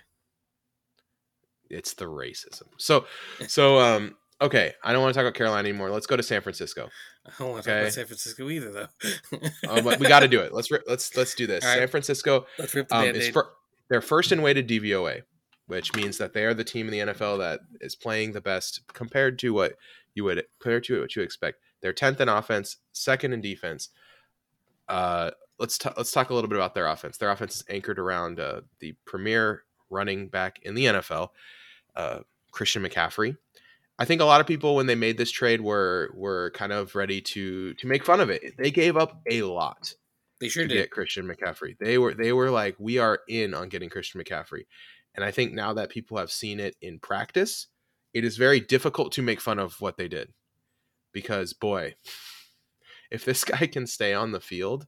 It's 1.69 1.95
the 1.95 2.05
racism. 2.05 2.69
So 2.77 3.07
so 3.49 3.81
um 3.81 4.15
okay, 4.41 4.75
I 4.85 4.93
don't 4.93 5.03
want 5.03 5.15
to 5.15 5.19
talk 5.19 5.25
about 5.25 5.35
Carolina 5.35 5.69
anymore. 5.69 5.91
Let's 5.91 6.07
go 6.07 6.17
to 6.17 6.23
San 6.23 6.43
Francisco. 6.43 6.91
I 7.27 7.31
don't 7.41 7.51
want 7.51 7.65
to 7.65 7.71
talk 7.71 7.81
about 7.81 7.93
San 7.93 8.07
Francisco 8.07 8.49
either, 8.49 8.71
though. 8.71 9.39
Uh, 9.69 9.81
but 9.83 9.99
we 9.99 10.07
got 10.07 10.21
to 10.21 10.29
do 10.29 10.41
it. 10.41 10.53
Let's 10.55 10.71
let's 10.87 11.17
let's 11.17 11.35
do 11.35 11.49
this. 11.49 11.65
Right. 11.65 11.79
San 11.79 11.89
Francisco 11.89 12.47
Let's 12.61 12.75
rip 12.77 12.89
the 12.89 12.97
um, 12.97 13.05
is 13.07 13.31
fir- 13.31 13.51
they're 13.89 14.01
first 14.01 14.31
in 14.31 14.43
weighted 14.43 14.69
DVOA, 14.69 15.23
which 15.67 15.93
means 15.97 16.19
that 16.19 16.35
they 16.35 16.45
are 16.45 16.55
the 16.55 16.65
team 16.65 16.87
in 16.87 16.93
the 16.93 17.13
NFL 17.13 17.39
that 17.39 17.61
is 17.81 17.97
playing 17.97 18.31
the 18.31 18.41
best 18.41 18.83
compared 18.93 19.41
to 19.41 19.53
what 19.53 19.75
you 20.15 20.23
would 20.23 20.45
compared 20.61 20.85
to 20.85 21.01
what 21.01 21.17
you 21.17 21.23
expect. 21.23 21.59
They're 21.83 21.93
tenth 21.93 22.21
in 22.21 22.29
offense, 22.29 22.77
second 22.93 23.33
in 23.33 23.41
defense. 23.41 23.91
Uh, 24.89 25.33
let's 25.59 25.79
ta- 25.79 25.95
let's 25.97 26.11
talk 26.13 26.31
a 26.31 26.35
little 26.35 26.49
bit 26.49 26.57
about 26.59 26.75
their 26.75 26.87
offense. 26.87 27.19
Their 27.19 27.31
offense 27.31 27.57
is 27.57 27.65
anchored 27.69 27.99
around 27.99 28.41
uh, 28.41 28.63
the 28.81 28.95
premier 29.05 29.65
running 29.91 30.29
back 30.29 30.61
in 30.63 30.75
the 30.75 30.87
NFL, 30.87 31.29
uh, 31.97 32.21
Christian 32.51 32.83
McCaffrey. 32.83 33.37
I 33.99 34.05
think 34.05 34.21
a 34.21 34.25
lot 34.25 34.41
of 34.41 34.47
people 34.47 34.75
when 34.75 34.87
they 34.87 34.95
made 34.95 35.19
this 35.19 35.31
trade 35.31 35.61
were 35.61 36.11
were 36.15 36.51
kind 36.55 36.73
of 36.73 36.95
ready 36.95 37.21
to 37.21 37.75
to 37.75 37.87
make 37.87 38.05
fun 38.05 38.21
of 38.21 38.31
it. 38.31 38.55
They 38.59 38.71
gave 38.71 38.97
up 38.97 39.21
a 39.31 39.43
lot 39.43 39.95
They 40.41 40.49
sure 40.49 40.65
to 40.65 40.69
did. 40.69 40.75
get 40.75 40.91
Christian 40.91 41.27
McCaffrey. 41.29 41.77
They 41.79 41.99
were 41.99 42.15
they 42.15 42.33
were 42.33 42.51
like, 42.51 42.77
we 42.79 42.99
are 42.99 43.21
in 43.29 43.55
on 43.55 43.69
getting 43.69 43.91
Christian 43.91 44.21
McCaffrey. 44.21 44.65
And 45.15 45.25
I 45.25 45.31
think 45.31 45.53
now 45.53 45.75
that 45.75 45.91
people 45.91 46.17
have 46.17 46.33
seen 46.33 46.59
it 46.59 46.75
in 46.81 46.99
practice, 46.99 47.67
it 48.15 48.25
is 48.25 48.39
very 48.39 48.61
difficult 48.61 49.13
to 49.13 49.23
make 49.23 49.41
fun 49.43 49.59
of 49.59 49.79
what 49.81 49.99
they 49.99 50.09
did. 50.09 50.33
Because 51.13 51.53
boy, 51.53 51.95
if 53.11 53.25
this 53.25 53.45
guy 53.45 53.67
can 53.67 53.87
stay 53.87 54.15
on 54.15 54.33
the 54.33 54.41
field, 54.41 54.87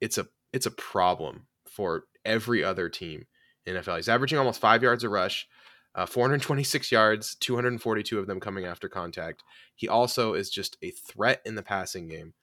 it's 0.00 0.18
a 0.18 0.26
it's 0.52 0.66
a 0.66 0.70
problem 0.70 1.46
for 1.68 2.04
every 2.24 2.62
other 2.64 2.88
team 2.88 3.26
in 3.64 3.76
NFL. 3.76 3.96
He's 3.96 4.08
averaging 4.08 4.38
almost 4.38 4.60
five 4.60 4.82
yards 4.82 5.04
a 5.04 5.08
rush, 5.08 5.48
uh, 5.94 6.06
426 6.06 6.90
yards, 6.92 7.34
242 7.36 8.18
of 8.18 8.26
them 8.26 8.40
coming 8.40 8.64
after 8.64 8.88
contact. 8.88 9.42
He 9.74 9.88
also 9.88 10.34
is 10.34 10.50
just 10.50 10.76
a 10.82 10.90
threat 10.90 11.40
in 11.44 11.54
the 11.54 11.62
passing 11.62 12.08
game. 12.08 12.34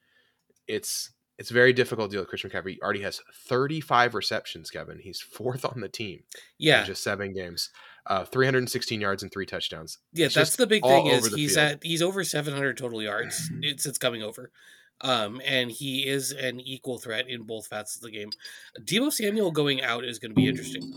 It's 0.68 1.12
it's 1.40 1.50
very 1.50 1.74
difficult 1.74 2.10
to 2.12 2.16
deal 2.16 2.22
with 2.22 2.30
Christian 2.30 2.52
McCaffrey. 2.52 2.74
He 2.74 2.82
already 2.82 3.02
has 3.02 3.20
35 3.34 4.14
receptions, 4.14 4.70
Kevin. 4.70 5.00
He's 5.00 5.20
fourth 5.20 5.66
on 5.66 5.82
the 5.82 5.90
team 5.90 6.24
Yeah, 6.60 6.82
in 6.82 6.86
just 6.86 7.04
seven 7.04 7.34
games. 7.34 7.70
Uh, 8.06 8.26
316 8.26 9.00
yards 9.00 9.24
and 9.24 9.32
three 9.32 9.46
touchdowns. 9.46 9.98
yeah. 10.12 10.26
it's 10.26 10.36
That's 10.36 10.56
the 10.58 10.68
big 10.68 10.84
thing 10.84 11.08
is 11.08 11.34
he's 11.34 11.56
field. 11.56 11.66
at 11.72 11.84
he's 11.84 12.02
over 12.02 12.24
700 12.24 12.78
total 12.78 13.02
yards. 13.02 13.50
It's 13.62 13.86
it's 13.86 13.98
coming 13.98 14.22
over, 14.22 14.52
um, 15.02 15.42
and 15.46 15.72
he 15.72 16.06
is 16.06 16.32
an 16.34 16.60
equal 16.60 16.98
threat 16.98 17.30
in 17.30 17.44
both 17.44 17.68
facets 17.68 17.96
of 17.96 18.02
the 18.02 18.12
game. 18.12 18.32
Deebo 18.82 19.10
Samuel 19.12 19.52
going 19.52 19.82
out 19.82 20.04
is 20.04 20.20
going 20.20 20.32
to 20.32 20.36
be 20.36 20.50
interesting 20.50 20.92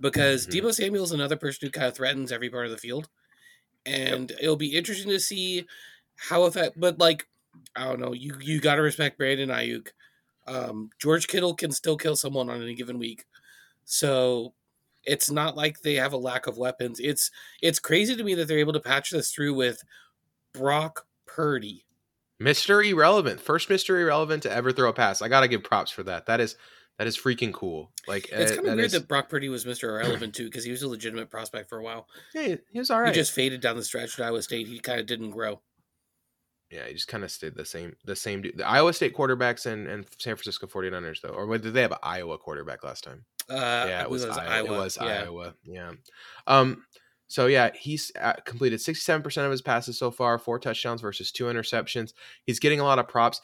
because 0.00 0.46
Mhm. 0.46 0.50
Deebo 0.52 0.74
Samuel 0.74 1.04
is 1.04 1.12
another 1.12 1.36
person 1.36 1.66
who 1.66 1.70
kind 1.70 1.86
of 1.86 1.94
threatens 1.96 2.30
every 2.30 2.50
part 2.50 2.66
of 2.66 2.70
the 2.70 2.76
field, 2.78 3.08
and 3.86 4.30
it'll 4.32 4.56
be 4.56 4.76
interesting 4.76 5.08
to 5.10 5.20
see 5.20 5.64
how 6.16 6.42
effect. 6.44 6.78
But 6.78 6.98
like, 6.98 7.26
I 7.74 7.84
don't 7.84 7.98
know. 8.00 8.12
You 8.12 8.34
you 8.42 8.60
got 8.60 8.74
to 8.74 8.82
respect 8.82 9.16
Brandon 9.16 9.48
Aiyuk. 9.48 9.88
Um, 10.46 10.90
George 11.00 11.28
Kittle 11.28 11.54
can 11.54 11.72
still 11.72 11.96
kill 11.96 12.14
someone 12.14 12.50
on 12.50 12.62
any 12.62 12.74
given 12.74 12.98
week, 12.98 13.24
so 13.86 14.52
it's 15.06 15.30
not 15.30 15.56
like 15.56 15.80
they 15.82 15.94
have 15.94 16.12
a 16.12 16.16
lack 16.18 16.46
of 16.46 16.58
weapons. 16.58 16.98
It's 17.00 17.30
it's 17.62 17.78
crazy 17.78 18.16
to 18.16 18.24
me 18.24 18.34
that 18.34 18.48
they're 18.48 18.58
able 18.58 18.72
to 18.74 18.80
patch 18.80 19.10
this 19.10 19.30
through 19.32 19.54
with 19.54 19.82
Brock 20.52 21.06
Purdy. 21.26 21.84
Mr. 22.42 22.86
Irrelevant, 22.86 23.40
first 23.40 23.68
Mr. 23.68 23.98
Irrelevant 24.00 24.42
to 24.42 24.52
ever 24.52 24.70
throw 24.72 24.90
a 24.90 24.92
pass. 24.92 25.22
I 25.22 25.28
gotta 25.28 25.48
give 25.48 25.62
props 25.64 25.90
for 25.90 26.02
that. 26.02 26.26
That 26.26 26.40
is 26.40 26.56
that 26.98 27.06
is 27.06 27.16
freaking 27.16 27.52
cool. 27.52 27.92
Like 28.08 28.28
It's 28.30 28.52
uh, 28.52 28.56
kind 28.56 28.68
of 28.68 28.74
weird 28.76 28.86
is- 28.86 28.92
that 28.92 29.08
Brock 29.08 29.28
Purdy 29.28 29.48
was 29.48 29.64
Mr. 29.64 29.84
Irrelevant 29.84 30.34
too, 30.34 30.44
because 30.46 30.64
he 30.64 30.70
was 30.70 30.82
a 30.82 30.88
legitimate 30.88 31.30
prospect 31.30 31.68
for 31.68 31.78
a 31.78 31.82
while. 31.82 32.08
yeah, 32.34 32.56
he 32.70 32.78
was 32.78 32.90
all 32.90 33.00
right. 33.00 33.08
He 33.14 33.14
just 33.20 33.32
faded 33.32 33.60
down 33.60 33.76
the 33.76 33.82
stretch 33.84 34.18
at 34.18 34.24
Iowa 34.26 34.42
State. 34.42 34.66
He 34.66 34.78
kind 34.78 35.00
of 35.00 35.06
didn't 35.06 35.30
grow. 35.30 35.60
yeah, 36.70 36.86
he 36.86 36.94
just 36.94 37.08
kind 37.08 37.22
of 37.24 37.30
stayed 37.30 37.54
the 37.54 37.64
same. 37.64 37.96
The 38.04 38.16
same. 38.16 38.42
dude. 38.42 38.56
The 38.58 38.66
Iowa 38.66 38.92
State 38.92 39.14
quarterbacks 39.14 39.66
and, 39.66 39.86
and 39.86 40.06
San 40.18 40.36
Francisco 40.36 40.66
49ers 40.66 41.20
though, 41.22 41.30
or 41.30 41.56
did 41.58 41.74
they 41.74 41.82
have 41.82 41.92
an 41.92 41.98
Iowa 42.02 42.38
quarterback 42.38 42.82
last 42.84 43.04
time? 43.04 43.24
Uh, 43.48 43.86
yeah, 43.88 44.02
it 44.02 44.10
was, 44.10 44.24
believe 44.24 44.38
Iowa. 44.38 44.66
It 44.66 44.70
was 44.70 44.98
yeah. 45.00 45.22
Iowa. 45.22 45.54
Yeah. 45.64 45.92
Um. 46.46 46.84
So 47.28 47.46
yeah, 47.46 47.70
he's 47.74 48.12
uh, 48.20 48.34
completed 48.44 48.80
sixty-seven 48.80 49.22
percent 49.22 49.44
of 49.44 49.50
his 49.50 49.62
passes 49.62 49.98
so 49.98 50.10
far, 50.10 50.38
four 50.38 50.58
touchdowns 50.58 51.00
versus 51.00 51.32
two 51.32 51.44
interceptions. 51.44 52.12
He's 52.44 52.60
getting 52.60 52.80
a 52.80 52.84
lot 52.84 52.98
of 52.98 53.08
props. 53.08 53.40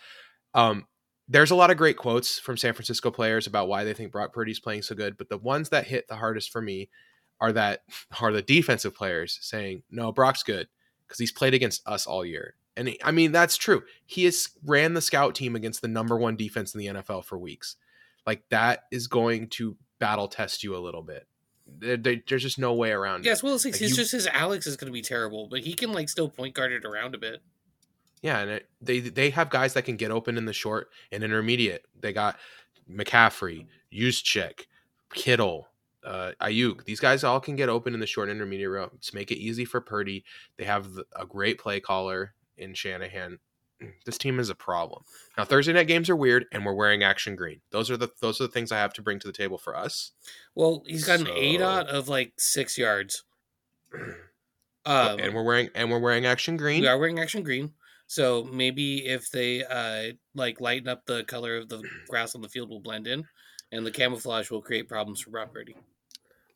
Um. 0.54 0.86
There's 1.28 1.52
a 1.52 1.54
lot 1.56 1.70
of 1.70 1.76
great 1.76 1.96
quotes 1.96 2.38
from 2.38 2.56
San 2.56 2.74
Francisco 2.74 3.10
players 3.10 3.46
about 3.46 3.68
why 3.68 3.84
they 3.84 3.94
think 3.94 4.12
Brock 4.12 4.32
Purdy's 4.32 4.60
playing 4.60 4.82
so 4.82 4.94
good, 4.94 5.16
but 5.16 5.28
the 5.28 5.38
ones 5.38 5.68
that 5.70 5.86
hit 5.86 6.06
the 6.08 6.16
hardest 6.16 6.50
for 6.50 6.60
me 6.60 6.90
are 7.40 7.52
that 7.52 7.82
are 8.20 8.32
the 8.32 8.42
defensive 8.42 8.94
players 8.94 9.38
saying, 9.40 9.82
"No, 9.90 10.12
Brock's 10.12 10.42
good 10.42 10.68
because 11.06 11.18
he's 11.18 11.32
played 11.32 11.54
against 11.54 11.86
us 11.86 12.06
all 12.06 12.24
year." 12.24 12.54
And 12.76 12.88
he- 12.88 13.00
I 13.04 13.12
mean 13.12 13.32
that's 13.32 13.56
true. 13.56 13.82
He 14.04 14.24
has 14.24 14.48
ran 14.64 14.94
the 14.94 15.00
scout 15.00 15.34
team 15.34 15.56
against 15.56 15.82
the 15.82 15.88
number 15.88 16.16
one 16.16 16.36
defense 16.36 16.74
in 16.74 16.78
the 16.78 16.86
NFL 16.86 17.24
for 17.24 17.38
weeks. 17.38 17.76
Like 18.26 18.44
that 18.50 18.84
is 18.90 19.06
going 19.06 19.48
to 19.50 19.76
battle 20.02 20.28
test 20.28 20.62
you 20.64 20.76
a 20.76 20.78
little 20.78 21.02
bit. 21.02 21.26
There- 21.66 21.96
there- 21.96 22.22
there's 22.28 22.42
just 22.42 22.58
no 22.58 22.74
way 22.74 22.90
around 22.90 23.20
it. 23.20 23.26
Yes, 23.26 23.38
it. 23.38 23.44
well, 23.44 23.54
it's 23.54 23.64
like, 23.64 23.74
Like, 23.74 23.80
he's 23.80 23.90
you- 23.90 23.96
just 23.96 24.12
his 24.12 24.26
Alex 24.26 24.66
is 24.66 24.76
going 24.76 24.86
to 24.88 24.92
be 24.92 25.00
terrible, 25.02 25.46
but 25.48 25.60
he 25.60 25.74
can 25.74 25.92
like 25.92 26.08
still 26.08 26.28
point 26.28 26.54
guard 26.54 26.72
it 26.72 26.84
around 26.84 27.14
a 27.14 27.18
bit. 27.18 27.40
Yeah, 28.20 28.38
and 28.40 28.50
it, 28.50 28.68
they 28.80 29.00
they 29.00 29.30
have 29.30 29.48
guys 29.50 29.74
that 29.74 29.84
can 29.84 29.96
get 29.96 30.10
open 30.10 30.36
in 30.36 30.44
the 30.44 30.52
short 30.52 30.88
and 31.10 31.22
intermediate. 31.24 31.84
They 32.00 32.12
got 32.12 32.36
McCaffrey, 32.90 33.66
Juszczyk, 33.92 34.66
Kittle, 35.14 35.68
uh, 36.04 36.32
Aiyuk. 36.40 36.84
These 36.84 37.00
guys 37.00 37.24
all 37.24 37.40
can 37.40 37.56
get 37.56 37.68
open 37.68 37.94
in 37.94 38.00
the 38.00 38.06
short 38.06 38.28
and 38.28 38.36
intermediate 38.36 38.70
routes. 38.70 39.14
Make 39.14 39.30
it 39.30 39.38
easy 39.38 39.64
for 39.64 39.80
Purdy. 39.80 40.24
They 40.56 40.64
have 40.64 40.88
a 41.16 41.26
great 41.26 41.58
play 41.58 41.80
caller 41.80 42.34
in 42.56 42.74
Shanahan. 42.74 43.38
This 44.04 44.18
team 44.18 44.38
is 44.40 44.48
a 44.50 44.54
problem. 44.54 45.02
Now 45.38 45.44
Thursday 45.44 45.72
night 45.72 45.86
games 45.86 46.08
are 46.10 46.16
weird, 46.16 46.46
and 46.52 46.64
we're 46.64 46.74
wearing 46.74 47.02
action 47.02 47.36
green. 47.36 47.60
Those 47.70 47.90
are 47.90 47.96
the 47.96 48.08
those 48.20 48.40
are 48.40 48.44
the 48.46 48.52
things 48.52 48.72
I 48.72 48.78
have 48.78 48.92
to 48.94 49.02
bring 49.02 49.18
to 49.20 49.26
the 49.26 49.32
table 49.32 49.58
for 49.58 49.76
us. 49.76 50.12
Well, 50.54 50.82
he's 50.86 51.04
got 51.04 51.20
an 51.20 51.26
So- 51.26 51.32
A 51.34 51.56
dot 51.56 51.88
of 51.88 52.08
like 52.08 52.32
six 52.38 52.76
yards. 52.78 53.24
Um, 54.84 55.20
and 55.20 55.32
we're 55.32 55.44
wearing 55.44 55.70
and 55.76 55.92
we're 55.92 56.00
wearing 56.00 56.26
action 56.26 56.56
green. 56.56 56.80
we 56.80 56.88
are 56.88 56.98
wearing 56.98 57.20
action 57.20 57.44
green, 57.44 57.72
so 58.08 58.42
maybe 58.52 59.06
if 59.06 59.30
they 59.30 59.62
uh 59.64 60.14
like 60.34 60.60
lighten 60.60 60.88
up 60.88 61.06
the 61.06 61.22
color 61.22 61.56
of 61.56 61.68
the 61.68 61.80
grass 62.08 62.34
on 62.34 62.42
the 62.42 62.48
field, 62.48 62.68
will 62.68 62.80
blend 62.80 63.06
in, 63.06 63.24
and 63.70 63.86
the 63.86 63.92
camouflage 63.92 64.50
will 64.50 64.60
create 64.60 64.88
problems 64.88 65.20
for 65.20 65.30
Brock 65.30 65.54
Purdy. 65.54 65.76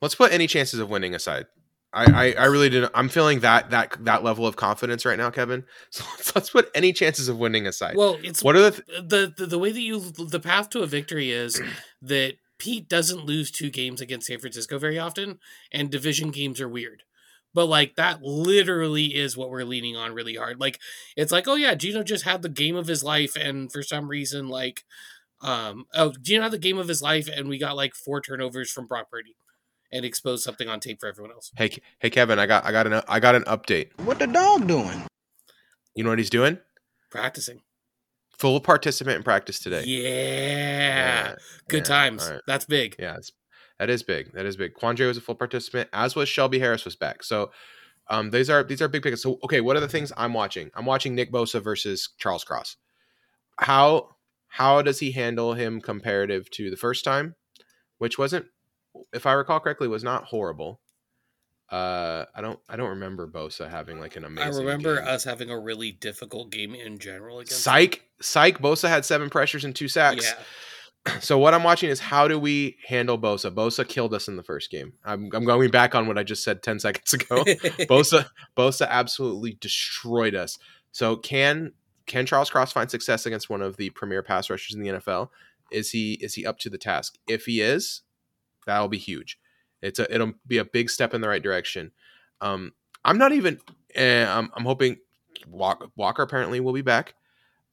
Let's 0.02 0.16
put 0.16 0.32
any 0.32 0.48
chances 0.48 0.80
of 0.80 0.90
winning 0.90 1.14
aside. 1.14 1.46
I, 1.92 2.04
I, 2.04 2.42
I 2.42 2.44
really 2.46 2.68
didn't. 2.68 2.92
I'm 2.94 3.08
feeling 3.08 3.40
that 3.40 3.70
that 3.70 3.96
that 4.04 4.22
level 4.22 4.46
of 4.46 4.56
confidence 4.56 5.04
right 5.04 5.18
now, 5.18 5.30
Kevin. 5.30 5.64
So 5.90 6.04
let's, 6.16 6.34
let's 6.34 6.50
put 6.50 6.70
any 6.74 6.92
chances 6.92 7.28
of 7.28 7.38
winning 7.38 7.66
aside. 7.66 7.96
Well, 7.96 8.18
it's 8.22 8.42
what 8.42 8.56
are 8.56 8.70
the? 8.70 8.70
Th- 8.72 8.84
the, 9.08 9.34
the 9.36 9.46
the 9.46 9.58
way 9.58 9.72
that 9.72 9.80
you 9.80 10.00
the 10.00 10.40
path 10.40 10.68
to 10.70 10.82
a 10.82 10.86
victory 10.86 11.30
is 11.30 11.60
that 12.02 12.34
Pete 12.58 12.88
doesn't 12.88 13.24
lose 13.24 13.50
two 13.50 13.70
games 13.70 14.00
against 14.00 14.26
San 14.26 14.38
Francisco 14.38 14.78
very 14.78 14.98
often, 14.98 15.38
and 15.72 15.90
division 15.90 16.30
games 16.30 16.60
are 16.60 16.68
weird. 16.68 17.02
But 17.54 17.66
like 17.66 17.96
that 17.96 18.22
literally 18.22 19.14
is 19.14 19.36
what 19.36 19.48
we're 19.48 19.64
leaning 19.64 19.96
on 19.96 20.12
really 20.12 20.34
hard. 20.34 20.60
Like 20.60 20.78
it's 21.16 21.32
like, 21.32 21.48
oh 21.48 21.54
yeah, 21.54 21.74
Gino 21.74 22.02
just 22.02 22.24
had 22.24 22.42
the 22.42 22.50
game 22.50 22.76
of 22.76 22.86
his 22.86 23.02
life, 23.02 23.36
and 23.36 23.72
for 23.72 23.82
some 23.82 24.08
reason, 24.08 24.48
like, 24.48 24.84
um, 25.40 25.86
oh 25.94 26.12
Gino 26.20 26.42
had 26.42 26.52
the 26.52 26.58
game 26.58 26.76
of 26.76 26.88
his 26.88 27.00
life, 27.00 27.28
and 27.34 27.48
we 27.48 27.58
got 27.58 27.76
like 27.76 27.94
four 27.94 28.20
turnovers 28.20 28.70
from 28.70 28.86
Brock 28.86 29.10
Purdy, 29.10 29.36
and 29.92 30.04
expose 30.04 30.42
something 30.42 30.68
on 30.68 30.80
tape 30.80 31.00
for 31.00 31.08
everyone 31.08 31.32
else. 31.32 31.52
hey 31.56 31.70
hey 31.98 32.10
Kevin, 32.10 32.38
I 32.38 32.46
got 32.46 32.64
I 32.64 32.72
got 32.72 32.86
an 32.86 33.02
I 33.08 33.20
got 33.20 33.34
an 33.34 33.44
update. 33.44 33.90
What 34.00 34.18
the 34.18 34.26
dog 34.26 34.66
doing? 34.66 35.02
You 35.94 36.04
know 36.04 36.10
what 36.10 36.18
he's 36.18 36.30
doing? 36.30 36.58
Practicing, 37.10 37.60
Full 38.38 38.60
participant 38.60 39.16
in 39.16 39.22
practice 39.22 39.60
today. 39.60 39.84
yeah, 39.84 41.34
good 41.68 41.78
yeah, 41.78 41.82
times. 41.84 42.26
all 42.26 42.32
right. 42.34 42.42
That's 42.46 42.64
big. 42.66 42.96
Yeah, 42.98 43.16
it's, 43.16 43.32
that 43.78 43.88
is 43.88 44.02
big. 44.02 44.32
That 44.32 44.44
is 44.44 44.56
big. 44.56 44.74
Quandre 44.74 45.06
was 45.06 45.16
a 45.16 45.20
full 45.22 45.34
participant, 45.36 45.88
as 45.92 46.14
was 46.16 46.28
Shelby 46.28 46.58
Harris 46.58 46.84
was 46.84 46.96
back. 46.96 47.22
So 47.22 47.50
um, 48.08 48.30
these 48.30 48.50
are 48.50 48.62
these 48.62 48.82
are 48.82 48.88
big 48.88 49.02
picks. 49.02 49.22
So 49.22 49.38
okay, 49.44 49.60
what 49.60 49.76
are 49.76 49.80
the 49.80 49.88
things 49.88 50.12
I'm 50.16 50.34
watching? 50.34 50.70
I'm 50.74 50.84
watching 50.84 51.14
Nick 51.14 51.32
Bosa 51.32 51.62
versus 51.62 52.10
Charles 52.18 52.44
Cross. 52.44 52.76
How 53.58 54.16
how 54.48 54.82
does 54.82 55.00
he 55.00 55.12
handle 55.12 55.54
him 55.54 55.80
comparative 55.80 56.50
to 56.52 56.70
the 56.70 56.76
first 56.76 57.04
time, 57.04 57.34
which 57.98 58.18
wasn't, 58.18 58.46
if 59.12 59.26
I 59.26 59.32
recall 59.32 59.60
correctly, 59.60 59.88
was 59.88 60.04
not 60.04 60.24
horrible. 60.24 60.80
Uh, 61.70 62.24
I 62.34 62.42
don't 62.42 62.60
I 62.68 62.76
don't 62.76 62.90
remember 62.90 63.26
Bosa 63.26 63.68
having 63.68 63.98
like 63.98 64.16
an 64.16 64.24
amazing. 64.24 64.54
I 64.54 64.56
remember 64.56 64.96
game. 64.96 65.08
us 65.08 65.24
having 65.24 65.50
a 65.50 65.58
really 65.58 65.90
difficult 65.90 66.50
game 66.50 66.74
in 66.74 66.98
general 66.98 67.40
against. 67.40 67.62
Psych, 67.62 68.04
psych. 68.20 68.60
Bosa 68.60 68.88
had 68.88 69.04
seven 69.04 69.30
pressures 69.30 69.64
and 69.64 69.74
two 69.74 69.88
sacks. 69.88 70.24
Yeah. 70.24 70.42
So 71.20 71.38
what 71.38 71.54
I'm 71.54 71.62
watching 71.62 71.88
is 71.88 72.00
how 72.00 72.26
do 72.26 72.36
we 72.36 72.78
handle 72.84 73.16
Bosa? 73.16 73.52
Bosa 73.52 73.86
killed 73.86 74.12
us 74.12 74.26
in 74.26 74.34
the 74.34 74.42
first 74.42 74.72
game. 74.72 74.94
I'm, 75.04 75.30
I'm 75.32 75.44
going 75.44 75.70
back 75.70 75.94
on 75.94 76.08
what 76.08 76.18
I 76.18 76.24
just 76.24 76.42
said 76.42 76.64
10 76.64 76.80
seconds 76.80 77.12
ago. 77.12 77.44
Bosa 77.86 78.26
Bosa 78.56 78.88
absolutely 78.88 79.56
destroyed 79.60 80.34
us. 80.34 80.58
So 80.90 81.14
can 81.14 81.74
can 82.06 82.26
Charles 82.26 82.50
Cross 82.50 82.72
find 82.72 82.90
success 82.90 83.26
against 83.26 83.48
one 83.48 83.62
of 83.62 83.76
the 83.76 83.90
premier 83.90 84.22
pass 84.22 84.50
rushers 84.50 84.74
in 84.74 84.82
the 84.82 84.88
NFL? 84.88 85.28
Is 85.70 85.90
he 85.90 86.14
is 86.14 86.34
he 86.34 86.44
up 86.44 86.58
to 86.60 86.70
the 86.70 86.78
task? 86.78 87.16
If 87.28 87.46
he 87.46 87.60
is, 87.60 88.02
that'll 88.66 88.88
be 88.88 88.98
huge. 88.98 89.38
It's 89.82 89.98
a 89.98 90.12
it'll 90.12 90.32
be 90.46 90.58
a 90.58 90.64
big 90.64 90.90
step 90.90 91.14
in 91.14 91.20
the 91.20 91.28
right 91.28 91.42
direction. 91.42 91.92
Um, 92.40 92.72
I'm 93.04 93.18
not 93.18 93.32
even. 93.32 93.60
Eh, 93.94 94.26
I'm, 94.26 94.50
I'm 94.54 94.64
hoping 94.64 94.98
Walker, 95.48 95.86
Walker 95.96 96.22
apparently 96.22 96.60
will 96.60 96.72
be 96.72 96.82
back. 96.82 97.14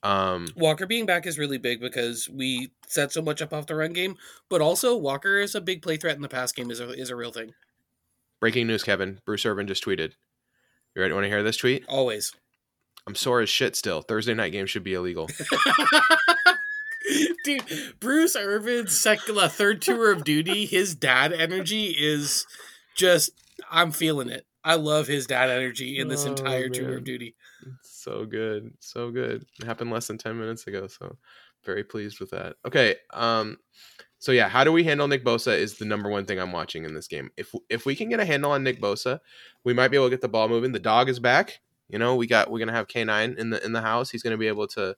Um, 0.04 0.48
Walker 0.56 0.86
being 0.86 1.06
back 1.06 1.26
is 1.26 1.38
really 1.39 1.58
big 1.58 1.80
because 1.80 2.30
we 2.30 2.72
set 2.88 3.12
so 3.14 3.22
much 3.22 3.41
up 3.41 3.54
off 3.54 3.68
the 3.68 3.76
run 3.76 3.94
game, 3.94 4.18
but 4.50 4.62
also 4.62 4.98
Walker 4.98 5.38
is 5.39 5.56
a 5.56 5.62
big 5.62 5.82
play 5.82 5.98
threat 5.98 6.16
in 6.16 6.22
the 6.22 6.30
pass 6.30 6.52
game 6.52 6.70
is 6.70 6.80
a, 6.82 6.89
is 6.91 7.10
a 7.10 7.16
real 7.16 7.32
thing. 7.32 7.54
breaking 8.39 8.68
news, 8.68 8.84
Kevin. 8.84 9.20
Bruce 9.26 9.46
Irvin 9.46 9.66
just 9.68 9.84
tweeted. 9.84 10.12
You 10.96 11.02
ready? 11.02 11.14
Want 11.14 11.24
to 11.24 11.30
hear 11.30 11.41
this 11.41 11.58
tweet? 11.58 11.86
Always. 11.88 12.34
I'm 13.08 13.16
sore 13.16 13.41
as 13.41 13.50
shit. 13.50 13.76
Still, 13.76 14.02
Thursday 14.02 14.34
night 14.34 14.52
game 14.52 14.66
should 14.66 14.84
be 14.84 14.94
illegal. 14.94 15.30
Dude, 17.43 17.64
Bruce 17.99 18.36
Irvin's 18.36 18.97
second, 18.97 19.38
uh, 19.38 19.47
third 19.49 19.82
tour 19.82 20.12
of 20.12 20.24
duty, 20.24 20.66
his 20.66 20.95
dad 20.95 21.34
energy 21.34 21.95
is 21.97 22.45
just, 22.95 23.32
I'm 23.70 23.91
feeling 23.91 24.30
it. 24.30 24.45
I 24.64 24.76
love 24.76 25.08
his 25.08 25.28
dad 25.28 25.49
energy 25.49 25.99
in 25.99 26.08
this 26.08 26.26
Oh, 26.26 26.30
entire 26.30 26.70
tour 26.70 26.97
of 26.97 27.04
duty. 27.04 27.36
so 27.82 28.26
good, 28.26 28.74
so 28.80 29.12
good. 29.12 29.45
It 29.60 29.66
happened 29.66 29.91
less 29.91 30.08
than 30.08 30.18
ten 30.18 30.39
minutes 30.39 30.68
ago, 30.68 30.88
so 30.88 31.18
very 31.66 31.84
pleased 31.84 32.20
with 32.22 32.30
that. 32.32 32.56
Okay, 32.66 32.95
um, 33.12 33.58
so 34.20 34.32
yeah, 34.32 34.47
how 34.47 34.64
do 34.64 34.72
we 34.72 34.86
handle 34.86 35.10
Nick 35.10 35.26
Bosa 35.26 35.58
is 35.58 35.78
the 35.78 35.86
number 35.86 36.10
one 36.10 36.26
thing 36.26 36.39
I'm 36.39 36.54
watching 36.54 36.86
in 36.86 36.93
this 36.93 37.08
game. 37.08 37.30
If 37.36 37.54
if 37.70 37.86
we 37.86 37.93
can 37.93 38.08
get 38.08 38.22
a 38.22 38.26
handle 38.26 38.51
on 38.51 38.64
Nick 38.64 38.80
Bosa, 38.82 39.20
we 39.66 39.74
might 39.74 39.89
be 39.89 39.97
able 39.97 40.06
to 40.06 40.12
get 40.12 40.22
the 40.22 40.30
ball 40.30 40.47
moving. 40.47 40.72
The 40.72 40.80
dog 40.80 41.10
is 41.10 41.20
back. 41.20 41.60
You 41.89 41.99
know, 41.99 42.16
we 42.16 42.26
got 42.26 42.49
we're 42.49 42.60
gonna 42.60 42.72
have 42.72 42.88
K9 42.88 43.38
in 43.38 43.49
the 43.49 43.64
in 43.66 43.74
the 43.74 43.82
house. 43.82 44.10
He's 44.12 44.24
gonna 44.24 44.38
be 44.38 44.47
able 44.47 44.68
to 44.68 44.95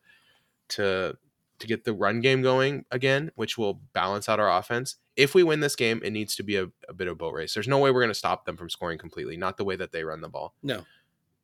to 0.70 1.18
to 1.60 1.68
get 1.68 1.86
the 1.86 1.93
run 1.93 2.22
game 2.22 2.41
going 2.41 2.86
again, 2.91 3.32
which 3.36 3.58
will 3.58 3.82
balance 3.93 4.28
out 4.28 4.39
our 4.39 4.51
offense. 4.51 4.97
If 5.16 5.34
we 5.34 5.43
win 5.43 5.62
this 5.62 5.76
game, 5.76 6.01
it 6.03 6.12
needs 6.12 6.36
to 6.36 6.43
be 6.43 6.58
a, 6.58 6.68
a 6.89 6.93
bit 6.93 7.08
of 7.08 7.14
a 7.14 7.16
boat 7.16 7.34
race. 7.34 7.53
There's 7.53 7.68
no 7.68 7.78
way 7.78 7.91
we're 7.91 8.01
going 8.01 8.10
to 8.10 8.14
stop 8.14 8.45
them 8.45 8.58
from 8.58 8.70
scoring 8.70 8.97
completely. 8.97 9.38
Not 9.38 9.58
the 9.58 9.64
way 9.64 9.76
that 9.76 9.91
they 9.91 10.03
run 10.03 10.22
the 10.22 10.30
ball. 10.30 10.53
No. 10.62 10.84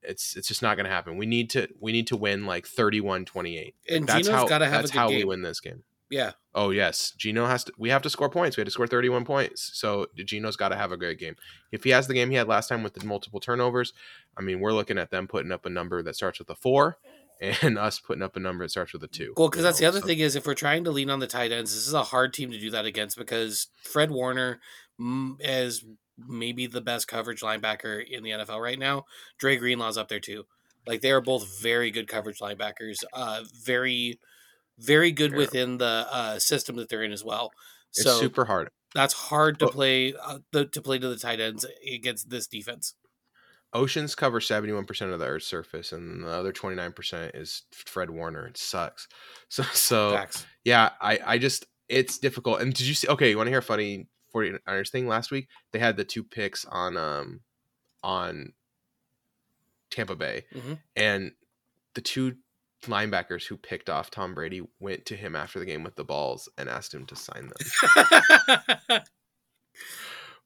It's 0.03 0.35
it's 0.35 0.47
just 0.47 0.63
not 0.63 0.77
going 0.77 0.85
to 0.85 0.91
happen. 0.91 1.15
We 1.17 1.27
need 1.27 1.51
to 1.51 1.67
we 1.79 1.91
need 1.91 2.07
to 2.07 2.17
win 2.17 2.45
like 2.45 2.65
31-28. 2.65 3.73
And 3.89 4.07
That's 4.07 4.25
Gino's 4.25 4.41
how 4.41 4.47
got 4.47 4.57
to 4.59 4.65
have 4.65 4.79
a 4.79 4.83
that's 4.83 4.91
how 4.91 5.09
we 5.09 5.23
win 5.23 5.43
this 5.43 5.59
game. 5.59 5.83
Yeah. 6.11 6.31
Oh 6.53 6.71
yes, 6.71 7.13
Gino 7.17 7.45
has 7.45 7.63
to. 7.63 7.73
We 7.77 7.89
have 7.89 8.01
to 8.01 8.09
score 8.09 8.29
points. 8.29 8.57
We 8.57 8.61
had 8.61 8.67
to 8.67 8.71
score 8.71 8.85
31 8.85 9.23
points. 9.23 9.71
So 9.73 10.07
Gino's 10.15 10.57
got 10.57 10.69
to 10.69 10.75
have 10.75 10.91
a 10.91 10.97
great 10.97 11.17
game. 11.17 11.37
If 11.71 11.85
he 11.85 11.91
has 11.91 12.07
the 12.07 12.13
game 12.13 12.29
he 12.29 12.35
had 12.35 12.49
last 12.49 12.67
time 12.67 12.83
with 12.83 12.93
the 12.93 13.05
multiple 13.05 13.39
turnovers, 13.39 13.93
I 14.37 14.41
mean, 14.41 14.59
we're 14.59 14.73
looking 14.73 14.97
at 14.97 15.09
them 15.09 15.27
putting 15.27 15.53
up 15.53 15.65
a 15.65 15.69
number 15.69 16.03
that 16.03 16.17
starts 16.17 16.37
with 16.37 16.49
a 16.49 16.55
four, 16.55 16.97
and 17.41 17.77
us 17.77 17.99
putting 17.99 18.21
up 18.23 18.35
a 18.35 18.39
number 18.39 18.63
that 18.63 18.69
starts 18.69 18.93
with 18.93 19.03
a 19.03 19.07
two. 19.07 19.33
Well, 19.35 19.49
because 19.49 19.63
that's 19.63 19.79
the 19.79 19.85
other 19.85 19.99
so- 19.99 20.07
thing 20.07 20.19
is 20.19 20.35
if 20.35 20.45
we're 20.45 20.53
trying 20.53 20.83
to 20.85 20.91
lean 20.91 21.09
on 21.09 21.19
the 21.19 21.27
tight 21.27 21.51
ends, 21.51 21.73
this 21.73 21.87
is 21.87 21.93
a 21.93 22.03
hard 22.03 22.33
team 22.33 22.51
to 22.51 22.59
do 22.59 22.69
that 22.71 22.85
against 22.85 23.17
because 23.17 23.67
Fred 23.83 24.11
Warner 24.11 24.59
is 25.39 25.83
maybe 26.17 26.67
the 26.67 26.81
best 26.81 27.07
coverage 27.07 27.41
linebacker 27.41 28.03
in 28.07 28.23
the 28.23 28.29
NFL 28.31 28.61
right 28.61 28.77
now. 28.79 29.05
Dre 29.39 29.57
Greenlaw's 29.57 29.97
up 29.97 30.07
there 30.09 30.19
too. 30.19 30.43
Like 30.87 31.01
they 31.01 31.11
are 31.11 31.21
both 31.21 31.61
very 31.61 31.91
good 31.91 32.07
coverage 32.07 32.39
linebackers. 32.39 32.97
Uh, 33.13 33.41
very, 33.65 34.19
very 34.77 35.11
good 35.11 35.33
within 35.33 35.77
the 35.77 36.07
uh, 36.11 36.39
system 36.39 36.75
that 36.77 36.89
they're 36.89 37.03
in 37.03 37.11
as 37.11 37.23
well. 37.23 37.51
It's 37.89 38.03
So 38.03 38.19
super 38.19 38.45
hard. 38.45 38.69
that's 38.95 39.13
hard 39.13 39.59
to 39.59 39.67
play 39.67 40.13
uh, 40.13 40.39
the, 40.51 40.65
to 40.65 40.81
play 40.81 40.97
to 40.99 41.07
the 41.09 41.17
tight 41.17 41.39
ends 41.39 41.65
against 41.91 42.29
this 42.29 42.47
defense. 42.47 42.93
Oceans 43.73 44.15
cover 44.15 44.39
71% 44.39 45.13
of 45.13 45.19
the 45.19 45.25
Earth's 45.25 45.47
surface, 45.47 45.91
and 45.93 46.23
the 46.23 46.29
other 46.29 46.51
29% 46.51 47.31
is 47.35 47.63
Fred 47.73 48.09
Warner. 48.09 48.47
It 48.47 48.57
sucks. 48.57 49.07
So, 49.49 49.63
so 49.63 50.11
Facts. 50.11 50.45
yeah, 50.63 50.91
I, 51.01 51.19
I 51.25 51.37
just, 51.37 51.65
it's 51.89 52.17
difficult. 52.17 52.61
And 52.61 52.73
did 52.73 52.85
you 52.87 52.93
see, 52.93 53.07
okay, 53.09 53.29
you 53.29 53.37
want 53.37 53.47
to 53.47 53.51
hear 53.51 53.59
a 53.59 53.63
funny 53.63 54.07
49ers 54.33 54.89
thing 54.89 55.07
last 55.07 55.29
week? 55.31 55.49
They 55.73 55.79
had 55.79 55.97
the 55.97 56.05
two 56.05 56.23
picks 56.23 56.63
on, 56.65 56.95
um, 56.95 57.41
on 58.03 58.53
Tampa 59.89 60.15
Bay, 60.15 60.45
Mhm. 60.55 60.79
and 60.95 61.31
the 61.95 62.01
two 62.01 62.37
linebackers 62.83 63.45
who 63.45 63.57
picked 63.57 63.89
off 63.89 64.09
Tom 64.09 64.33
Brady 64.33 64.61
went 64.79 65.05
to 65.07 65.15
him 65.17 65.35
after 65.35 65.59
the 65.59 65.65
game 65.65 65.83
with 65.83 65.95
the 65.97 66.03
balls 66.05 66.47
and 66.57 66.69
asked 66.69 66.93
him 66.93 67.05
to 67.07 67.15
sign 67.17 67.49
them. 67.49 69.01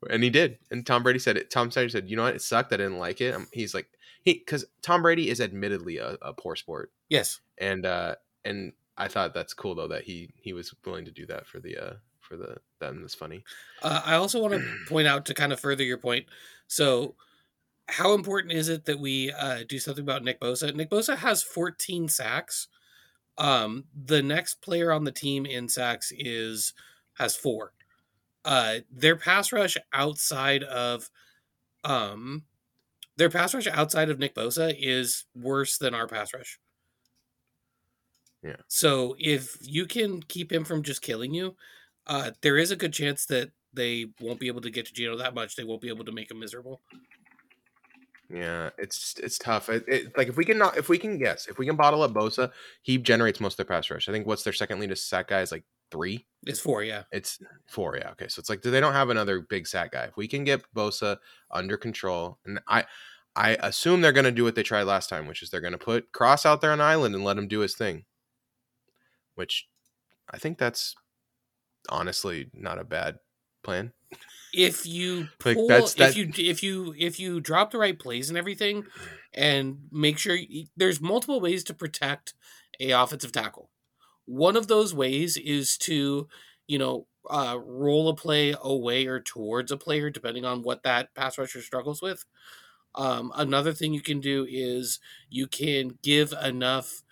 and 0.09 0.23
he 0.23 0.29
did. 0.29 0.57
And 0.71 0.85
Tom 0.85 1.03
Brady 1.03 1.19
said 1.19 1.37
it. 1.37 1.49
Tom 1.49 1.71
Snyder 1.71 1.89
said, 1.89 2.09
"You 2.09 2.15
know 2.15 2.23
what? 2.23 2.35
It 2.35 2.41
sucked. 2.41 2.73
I 2.73 2.77
didn't 2.77 2.99
like 2.99 3.21
it." 3.21 3.33
Um 3.33 3.47
he's 3.51 3.73
like, 3.73 3.87
he 4.23 4.33
because 4.33 4.65
Tom 4.81 5.01
Brady 5.01 5.29
is 5.29 5.39
admittedly 5.39 5.97
a, 5.97 6.17
a 6.21 6.33
poor 6.33 6.55
sport, 6.55 6.91
yes. 7.09 7.39
and 7.57 7.85
uh, 7.85 8.15
and 8.43 8.73
I 8.97 9.07
thought 9.07 9.33
that's 9.33 9.53
cool 9.53 9.75
though 9.75 9.87
that 9.87 10.03
he 10.03 10.29
he 10.35 10.53
was 10.53 10.73
willing 10.85 11.05
to 11.05 11.11
do 11.11 11.25
that 11.27 11.47
for 11.47 11.59
the 11.59 11.77
uh 11.77 11.93
for 12.19 12.35
the 12.35 12.57
them. 12.79 13.01
That's 13.01 13.15
funny. 13.15 13.43
Uh, 13.81 14.01
I 14.03 14.15
also 14.15 14.41
want 14.41 14.53
to 14.53 14.65
point 14.87 15.07
out 15.07 15.25
to 15.25 15.33
kind 15.33 15.53
of 15.53 15.59
further 15.59 15.83
your 15.83 15.97
point. 15.97 16.25
So, 16.67 17.15
how 17.87 18.13
important 18.13 18.53
is 18.53 18.69
it 18.69 18.85
that 18.85 18.99
we 18.99 19.31
uh, 19.31 19.59
do 19.67 19.79
something 19.79 20.03
about 20.03 20.23
Nick 20.23 20.39
Bosa? 20.39 20.73
Nick 20.75 20.89
Bosa 20.89 21.17
has 21.17 21.43
14 21.43 22.09
sacks. 22.09 22.67
Um, 23.37 23.85
the 23.93 24.23
next 24.23 24.61
player 24.61 24.91
on 24.91 25.03
the 25.03 25.11
team 25.11 25.45
in 25.45 25.67
sacks 25.67 26.11
is 26.17 26.73
has 27.15 27.35
four. 27.35 27.73
Uh, 28.45 28.77
their 28.89 29.17
pass 29.17 29.51
rush 29.51 29.75
outside 29.91 30.63
of, 30.63 31.09
um, 31.83 32.43
their 33.17 33.29
pass 33.29 33.53
rush 33.53 33.67
outside 33.67 34.09
of 34.09 34.19
Nick 34.19 34.35
Bosa 34.35 34.73
is 34.77 35.25
worse 35.35 35.77
than 35.77 35.93
our 35.93 36.07
pass 36.07 36.33
rush. 36.33 36.59
Yeah. 38.43 38.57
So 38.67 39.15
if 39.17 39.57
you 39.61 39.87
can 39.87 40.21
keep 40.21 40.51
him 40.51 40.63
from 40.63 40.83
just 40.83 41.01
killing 41.01 41.33
you, 41.33 41.55
uh, 42.05 42.31
there 42.41 42.57
is 42.57 42.69
a 42.69 42.75
good 42.75 42.93
chance 42.93 43.25
that 43.25 43.51
they 43.73 44.05
won't 44.21 44.39
be 44.39 44.47
able 44.47 44.61
to 44.61 44.69
get 44.69 44.85
to 44.85 44.93
Gino 44.93 45.17
that 45.17 45.33
much. 45.33 45.55
They 45.55 45.63
won't 45.63 45.81
be 45.81 45.89
able 45.89 46.05
to 46.05 46.11
make 46.11 46.29
him 46.29 46.39
miserable. 46.39 46.81
Yeah, 48.29 48.69
it's 48.77 49.15
it's 49.21 49.37
tough. 49.37 49.69
It, 49.69 49.83
it, 49.87 50.17
like 50.17 50.27
if 50.27 50.37
we 50.37 50.45
can 50.45 50.57
not 50.57 50.77
if 50.77 50.89
we 50.89 50.97
can 50.97 51.17
guess 51.17 51.47
if 51.47 51.59
we 51.59 51.65
can 51.65 51.75
bottle 51.75 52.01
up 52.01 52.11
Bosa, 52.11 52.51
he 52.81 52.97
generates 52.97 53.39
most 53.39 53.53
of 53.53 53.57
their 53.67 53.75
pass 53.75 53.89
rush. 53.89 54.09
I 54.09 54.11
think 54.11 54.25
what's 54.25 54.43
their 54.43 54.53
second 54.53 54.79
lead 54.79 54.95
sack 54.97 55.27
guy 55.27 55.41
is 55.41 55.51
like 55.51 55.63
three. 55.91 56.25
It's 56.45 56.59
four, 56.59 56.83
yeah. 56.83 57.03
It's 57.11 57.39
four, 57.67 57.97
yeah. 57.97 58.11
Okay, 58.11 58.27
so 58.27 58.39
it's 58.39 58.49
like 58.49 58.61
they 58.61 58.79
don't 58.79 58.93
have 58.93 59.09
another 59.09 59.41
big 59.41 59.67
sack 59.67 59.91
guy. 59.93 60.03
If 60.03 60.15
we 60.17 60.27
can 60.27 60.43
get 60.43 60.61
Bosa 60.75 61.17
under 61.49 61.75
control, 61.77 62.37
and 62.45 62.59
I, 62.67 62.85
I 63.35 63.51
assume 63.61 64.01
they're 64.01 64.11
going 64.11 64.25
to 64.25 64.31
do 64.31 64.43
what 64.43 64.55
they 64.55 64.63
tried 64.63 64.83
last 64.83 65.09
time, 65.09 65.27
which 65.27 65.41
is 65.41 65.49
they're 65.49 65.61
going 65.61 65.71
to 65.73 65.77
put 65.79 66.11
Cross 66.11 66.45
out 66.45 66.61
there 66.61 66.71
on 66.71 66.81
island 66.81 67.15
and 67.15 67.23
let 67.23 67.37
him 67.37 67.47
do 67.47 67.59
his 67.61 67.75
thing. 67.75 68.05
Which, 69.33 69.67
I 70.29 70.37
think 70.37 70.57
that's 70.57 70.95
honestly 71.89 72.49
not 72.53 72.79
a 72.79 72.83
bad 72.83 73.17
plan. 73.63 73.91
If 74.53 74.85
you 74.85 75.27
Like, 75.45 75.55
pull, 75.55 75.67
that's- 75.67 75.97
if 75.97 76.15
you 76.15 76.31
if 76.37 76.63
you 76.63 76.95
if 76.97 77.19
you 77.19 77.41
drop 77.41 77.71
the 77.71 77.77
right 77.77 77.97
plays 77.97 78.29
and 78.29 78.37
everything, 78.37 78.85
and 79.33 79.79
make 79.91 80.17
sure 80.17 80.35
you, 80.35 80.67
there's 80.77 81.01
multiple 81.01 81.41
ways 81.41 81.63
to 81.65 81.73
protect 81.73 82.33
a 82.79 82.91
offensive 82.91 83.31
tackle. 83.31 83.69
One 84.25 84.55
of 84.55 84.67
those 84.67 84.93
ways 84.93 85.37
is 85.37 85.77
to, 85.79 86.27
you 86.67 86.79
know, 86.79 87.07
uh, 87.29 87.57
roll 87.63 88.09
a 88.09 88.15
play 88.15 88.55
away 88.61 89.05
or 89.07 89.19
towards 89.19 89.71
a 89.71 89.77
player, 89.77 90.09
depending 90.09 90.45
on 90.45 90.61
what 90.61 90.83
that 90.83 91.13
pass 91.15 91.37
rusher 91.37 91.61
struggles 91.61 92.01
with. 92.01 92.25
Um, 92.93 93.31
another 93.35 93.73
thing 93.73 93.93
you 93.93 94.01
can 94.01 94.19
do 94.19 94.45
is 94.49 94.99
you 95.29 95.47
can 95.47 95.97
give 96.01 96.33
enough, 96.43 97.03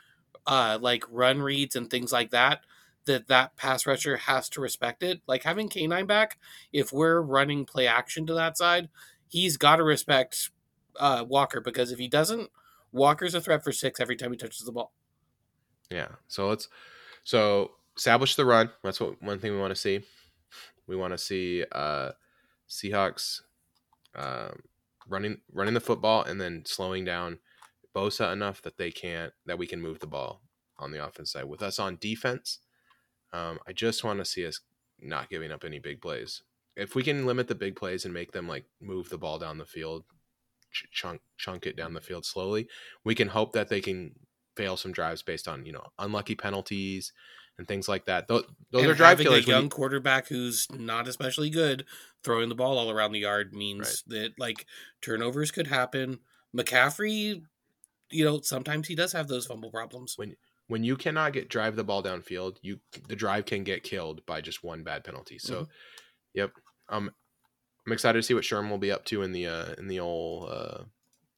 uh, 0.46 0.78
like 0.82 1.04
run 1.10 1.42
reads 1.42 1.76
and 1.76 1.90
things 1.90 2.12
like 2.12 2.32
that, 2.32 2.62
that 3.06 3.28
that 3.28 3.56
pass 3.58 3.86
rusher 3.86 4.18
has 4.18 4.50
to 4.50 4.62
respect 4.62 5.04
it. 5.04 5.22
Like 5.28 5.44
having 5.44 5.70
K9 5.70 6.08
back, 6.08 6.38
if 6.72 6.94
we're 6.94 7.22
running 7.22 7.66
play 7.66 7.88
action 7.88 8.26
to 8.28 8.34
that 8.34 8.58
side, 8.58 8.90
he's 9.28 9.58
got 9.58 9.78
to 9.78 9.84
respect 9.84 10.52
uh, 11.00 11.26
Walker 11.28 11.60
because 11.60 11.92
if 11.92 12.00
he 12.00 12.08
doesn't, 12.08 12.50
Walker's 12.92 13.34
a 13.34 13.42
threat 13.42 13.64
for 13.64 13.72
six 13.72 14.00
every 14.00 14.16
time 14.16 14.32
he 14.32 14.38
touches 14.38 14.66
the 14.66 14.72
ball. 14.72 14.94
Yeah. 15.90 16.10
So 16.28 16.48
let's 16.48 16.70
so 17.24 17.72
establish 17.98 18.36
the 18.36 18.46
run. 18.46 18.70
That's 18.84 19.00
what 19.00 19.22
one 19.22 19.40
thing 19.40 19.54
we 19.54 19.60
want 19.60 19.72
to 19.72 19.80
see. 19.80 20.02
We 20.88 20.96
want 20.96 21.14
to 21.14 21.18
see 21.18 21.64
uh 21.72 22.12
Seahawks 22.70 23.42
um 24.16 24.62
running 25.08 25.38
running 25.52 25.74
the 25.74 25.80
football 25.80 26.24
and 26.24 26.40
then 26.40 26.64
slowing 26.66 27.06
down 27.06 27.40
Bosa 27.96 28.32
enough 28.32 28.62
that 28.64 28.78
they 28.78 28.92
can't 28.92 29.34
that 29.46 29.58
we 29.58 29.68
can 29.68 29.82
move 29.82 30.00
the 30.00 30.08
ball 30.08 30.42
on 30.78 30.92
the 30.92 31.06
offense 31.06 31.32
side. 31.32 31.46
With 31.46 31.62
us 31.62 31.80
on 31.80 31.98
defense, 32.02 32.60
um, 33.32 33.60
I 33.68 33.74
just 33.74 34.04
want 34.04 34.20
to 34.20 34.26
see 34.26 34.46
us 34.46 34.60
not 35.00 35.30
giving 35.30 35.52
up 35.52 35.64
any 35.64 35.80
big 35.80 36.02
plays. 36.02 36.42
If 36.76 36.96
we 36.96 37.04
can 37.04 37.26
limit 37.26 37.48
the 37.48 37.56
big 37.56 37.76
plays 37.76 38.06
and 38.06 38.14
make 38.14 38.32
them 38.32 38.48
like 38.48 38.66
move 38.82 39.10
the 39.10 39.18
ball 39.18 39.38
down 39.38 39.58
the 39.58 39.66
field, 39.66 40.04
ch- 40.72 40.88
chunk 40.92 41.22
chunk 41.38 41.66
it 41.68 41.76
down 41.76 41.94
the 41.94 42.02
field 42.02 42.26
slowly, 42.26 42.68
we 43.04 43.16
can 43.16 43.28
hope 43.30 43.54
that 43.54 43.70
they 43.70 43.82
can 43.82 44.16
fail 44.56 44.78
some 44.78 44.92
drives 44.92 45.22
based 45.22 45.48
on 45.48 45.66
you 45.66 45.72
know 45.72 45.86
unlucky 46.00 46.36
penalties 46.36 47.12
and 47.58 47.68
things 47.68 47.88
like 47.88 48.06
that. 48.06 48.28
Those, 48.28 48.46
those 48.72 48.86
are 48.86 48.94
drive 48.96 49.20
killers. 49.20 49.46
A 49.46 49.50
young 49.50 49.64
you- 49.64 49.70
quarterback 49.70 50.28
who's 50.28 50.68
not 50.72 51.08
especially 51.08 51.50
good 51.52 51.86
throwing 52.24 52.50
the 52.50 52.56
ball 52.56 52.78
all 52.78 52.90
around 52.90 53.12
the 53.12 53.20
yard 53.20 53.54
means 53.54 54.04
that 54.08 54.34
like 54.40 54.66
turnovers 55.02 55.52
could 55.52 55.68
happen. 55.68 56.20
McCaffrey, 56.56 57.44
you 58.10 58.26
know, 58.26 58.42
sometimes 58.42 58.88
he 58.88 58.96
does 58.96 59.12
have 59.14 59.28
those 59.28 59.46
fumble 59.46 59.72
problems. 59.72 60.18
when 60.18 60.36
when 60.68 60.84
you 60.84 60.96
cannot 60.96 61.34
get 61.34 61.50
drive 61.50 61.76
the 61.76 61.84
ball 61.84 62.02
downfield, 62.02 62.58
you 62.62 62.80
the 63.08 63.16
drive 63.16 63.46
can 63.46 63.64
get 63.64 63.84
killed 63.84 64.26
by 64.26 64.40
just 64.42 64.64
one 64.64 64.82
bad 64.84 65.04
penalty. 65.04 65.38
So, 65.38 65.64
Mhm. 65.64 65.68
yep. 66.34 66.52
Um, 66.90 67.12
I'm 67.86 67.92
excited 67.94 68.18
to 68.18 68.24
see 68.24 68.34
what 68.34 68.44
Sherm 68.46 68.70
will 68.70 68.78
be 68.78 68.92
up 68.92 69.04
to 69.06 69.24
in 69.24 69.32
the 69.34 69.46
uh 69.48 69.74
in 69.78 69.88
the 69.88 70.00
old 70.00 70.50
uh 70.50 70.84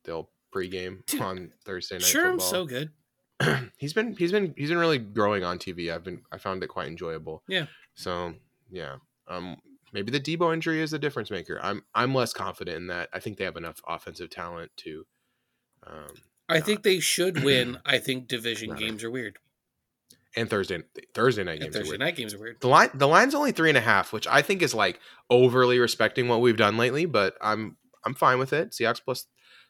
the 0.04 0.12
old 0.12 0.28
pregame 0.54 1.04
Dude, 1.08 1.22
on 1.22 1.52
Thursday 1.66 1.96
night 1.98 2.16
I'm 2.16 2.32
football. 2.34 2.40
so 2.40 2.66
good. 2.66 2.92
he's 3.78 3.94
been 3.94 4.16
he's 4.16 4.32
been 4.32 4.54
he's 4.58 4.70
been 4.70 4.78
really 4.78 4.98
growing 4.98 5.44
on 5.44 5.58
TV. 5.60 5.94
I've 5.94 6.04
been 6.04 6.22
I 6.32 6.38
found 6.38 6.64
it 6.64 6.68
quite 6.68 6.88
enjoyable. 6.88 7.44
Yeah. 7.48 7.66
So 7.94 8.34
yeah. 8.70 8.96
Um 9.28 9.58
maybe 9.94 10.12
the 10.12 10.20
Deebo 10.20 10.54
injury 10.54 10.82
is 10.82 10.92
the 10.92 11.00
difference 11.00 11.30
maker. 11.32 11.60
I'm 11.62 11.84
I'm 11.94 12.14
less 12.16 12.34
confident 12.34 12.78
in 12.78 12.88
that. 12.88 13.10
I 13.14 13.20
think 13.20 13.38
they 13.38 13.44
have 13.46 13.58
enough 13.58 13.82
offensive 13.88 14.30
talent 14.30 14.72
to 14.78 15.06
um 15.86 16.14
I 16.48 16.60
think 16.60 16.84
they 16.84 17.00
should 17.00 17.44
win. 17.44 17.80
I 17.86 17.98
think 17.98 18.28
division 18.28 18.70
Rather. 18.72 18.82
games 18.86 19.04
are 19.04 19.12
weird. 19.12 19.38
and 20.36 20.50
Thursday 20.50 20.84
Thursday 21.14 21.44
night 21.44 21.62
And 21.62 21.62
games. 21.64 21.76
are 21.76 21.80
Thursday 21.80 21.90
weird. 21.92 22.00
night 22.00 22.16
games 22.16 22.34
are 22.34 22.40
weird. 22.40 22.62
The 22.62 22.68
line 22.68 22.90
the 22.94 23.08
line's 23.08 23.36
only 23.36 23.52
three 23.52 23.70
and 23.70 23.78
a 23.78 23.82
half, 23.82 24.14
which 24.14 24.28
I 24.28 24.42
think 24.42 24.62
is 24.62 24.74
like 24.74 25.00
overly 25.30 25.80
respecting 25.80 26.28
what 26.28 26.42
we've 26.42 26.58
done 26.58 26.78
lately, 26.78 27.06
but 27.06 27.36
I'm 27.42 27.78
I'm 28.06 28.14
fine 28.14 28.40
with 28.40 28.54
it. 28.54 28.72
Seahawks 28.72 29.02
plus 29.04 29.26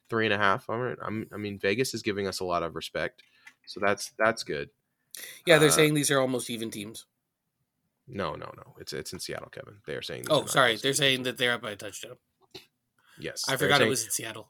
three 0.09 0.25
and 0.25 0.33
a 0.33 0.37
half. 0.37 0.69
All 0.69 0.77
right. 0.77 0.97
I'm 1.03 1.27
I 1.33 1.37
mean 1.37 1.57
Vegas 1.57 1.93
is 1.95 2.01
giving 2.03 2.27
us 2.27 2.39
a 2.39 2.45
lot 2.45 2.61
of 2.61 2.75
respect. 2.75 3.23
So 3.67 3.79
that's 3.79 4.11
that's 4.17 4.43
good. 4.43 4.69
Yeah, 5.45 5.57
they're 5.59 5.69
Uh, 5.69 5.71
saying 5.71 5.93
these 5.93 6.11
are 6.11 6.19
almost 6.19 6.49
even 6.49 6.69
teams. 6.71 7.05
No, 8.07 8.33
no, 8.35 8.51
no. 8.57 8.75
It's 8.79 8.93
it's 8.93 9.13
in 9.13 9.19
Seattle, 9.19 9.49
Kevin. 9.49 9.77
They 9.87 9.95
are 9.95 10.01
saying 10.01 10.25
Oh, 10.29 10.45
sorry. 10.45 10.75
They're 10.77 10.93
saying 10.93 11.23
that 11.23 11.37
they're 11.37 11.53
up 11.53 11.61
by 11.61 11.71
a 11.71 11.75
touchdown. 11.75 12.17
Yes. 13.19 13.45
I 13.47 13.55
forgot 13.57 13.81
it 13.81 13.87
was 13.87 14.03
in 14.03 14.11
Seattle. 14.11 14.49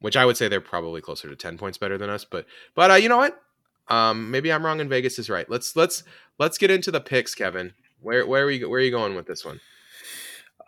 which 0.00 0.16
I 0.16 0.24
would 0.24 0.36
say 0.36 0.46
they're 0.48 0.60
probably 0.60 1.00
closer 1.00 1.28
to 1.28 1.34
10 1.36 1.58
points 1.58 1.76
better 1.78 1.98
than 1.98 2.08
us, 2.10 2.24
but 2.24 2.46
but 2.74 2.90
uh, 2.90 2.94
you 2.94 3.08
know 3.08 3.16
what? 3.18 3.42
Um 3.88 4.30
maybe 4.30 4.52
I'm 4.52 4.64
wrong 4.64 4.80
and 4.80 4.88
Vegas 4.88 5.18
is 5.18 5.28
right. 5.28 5.48
Let's 5.50 5.74
let's 5.76 6.04
let's 6.38 6.56
get 6.58 6.70
into 6.70 6.90
the 6.90 7.00
picks, 7.00 7.34
Kevin. 7.34 7.74
Where 8.00 8.26
where 8.26 8.44
are 8.44 8.50
you 8.50 8.70
where 8.70 8.80
are 8.80 8.84
you 8.84 8.90
going 8.92 9.14
with 9.16 9.26
this 9.26 9.44
one? 9.44 9.60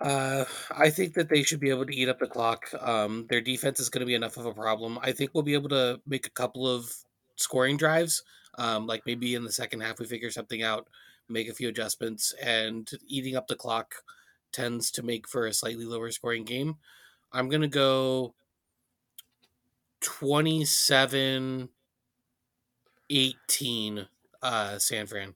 Uh, 0.00 0.46
I 0.70 0.88
think 0.90 1.12
that 1.14 1.28
they 1.28 1.42
should 1.42 1.60
be 1.60 1.68
able 1.68 1.84
to 1.84 1.94
eat 1.94 2.08
up 2.08 2.18
the 2.18 2.26
clock. 2.26 2.70
Um, 2.80 3.26
their 3.28 3.42
defense 3.42 3.78
is 3.80 3.90
going 3.90 4.00
to 4.00 4.06
be 4.06 4.14
enough 4.14 4.38
of 4.38 4.46
a 4.46 4.54
problem. 4.54 4.98
I 5.02 5.12
think 5.12 5.32
we'll 5.34 5.42
be 5.42 5.52
able 5.52 5.68
to 5.68 6.00
make 6.06 6.26
a 6.26 6.30
couple 6.30 6.66
of 6.66 6.90
scoring 7.40 7.76
drives. 7.76 8.22
Um, 8.58 8.86
like 8.86 9.06
maybe 9.06 9.34
in 9.34 9.44
the 9.44 9.52
second 9.52 9.80
half 9.80 9.98
we 9.98 10.06
figure 10.06 10.30
something 10.30 10.62
out, 10.62 10.88
make 11.28 11.48
a 11.48 11.54
few 11.54 11.68
adjustments, 11.68 12.34
and 12.42 12.90
eating 13.06 13.36
up 13.36 13.46
the 13.46 13.56
clock 13.56 13.94
tends 14.52 14.90
to 14.92 15.02
make 15.02 15.28
for 15.28 15.46
a 15.46 15.52
slightly 15.54 15.84
lower 15.84 16.10
scoring 16.10 16.44
game. 16.44 16.76
I'm 17.32 17.48
gonna 17.48 17.68
go 17.68 18.34
27 20.00 21.68
18 23.10 24.08
uh 24.42 24.78
San 24.78 25.06
Fran. 25.06 25.34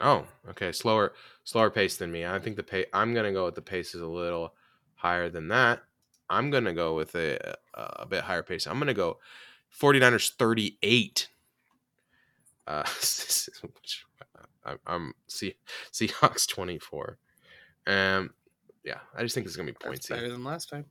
Oh, 0.00 0.26
okay. 0.48 0.72
Slower 0.72 1.12
slower 1.44 1.70
pace 1.70 1.96
than 1.96 2.10
me. 2.10 2.24
I 2.24 2.38
think 2.38 2.56
the 2.56 2.62
pace 2.62 2.86
I'm 2.92 3.12
going 3.12 3.26
to 3.26 3.32
go 3.32 3.44
with 3.44 3.54
the 3.54 3.62
pace 3.62 3.94
is 3.94 4.00
a 4.00 4.06
little 4.06 4.54
higher 4.94 5.28
than 5.28 5.48
that. 5.48 5.82
I'm 6.28 6.50
going 6.50 6.64
to 6.64 6.72
go 6.72 6.94
with 6.94 7.14
a 7.14 7.56
a 7.74 8.06
bit 8.06 8.24
higher 8.24 8.42
pace. 8.42 8.66
I'm 8.66 8.78
going 8.78 8.88
to 8.88 8.94
go 8.94 9.18
49ers 9.78 10.32
38. 10.34 11.28
Uh 12.66 12.82
which, 13.62 14.04
I, 14.64 14.74
I'm 14.86 15.14
see 15.26 15.54
Seahawks 15.92 16.48
24. 16.48 17.18
Um 17.86 18.30
yeah, 18.84 18.98
I 19.16 19.22
just 19.22 19.34
think 19.34 19.46
it's 19.46 19.56
going 19.56 19.66
to 19.66 19.72
be 19.72 19.78
That's 19.82 20.06
pointsy. 20.06 20.10
better 20.10 20.30
than 20.30 20.44
last 20.44 20.68
time. 20.70 20.86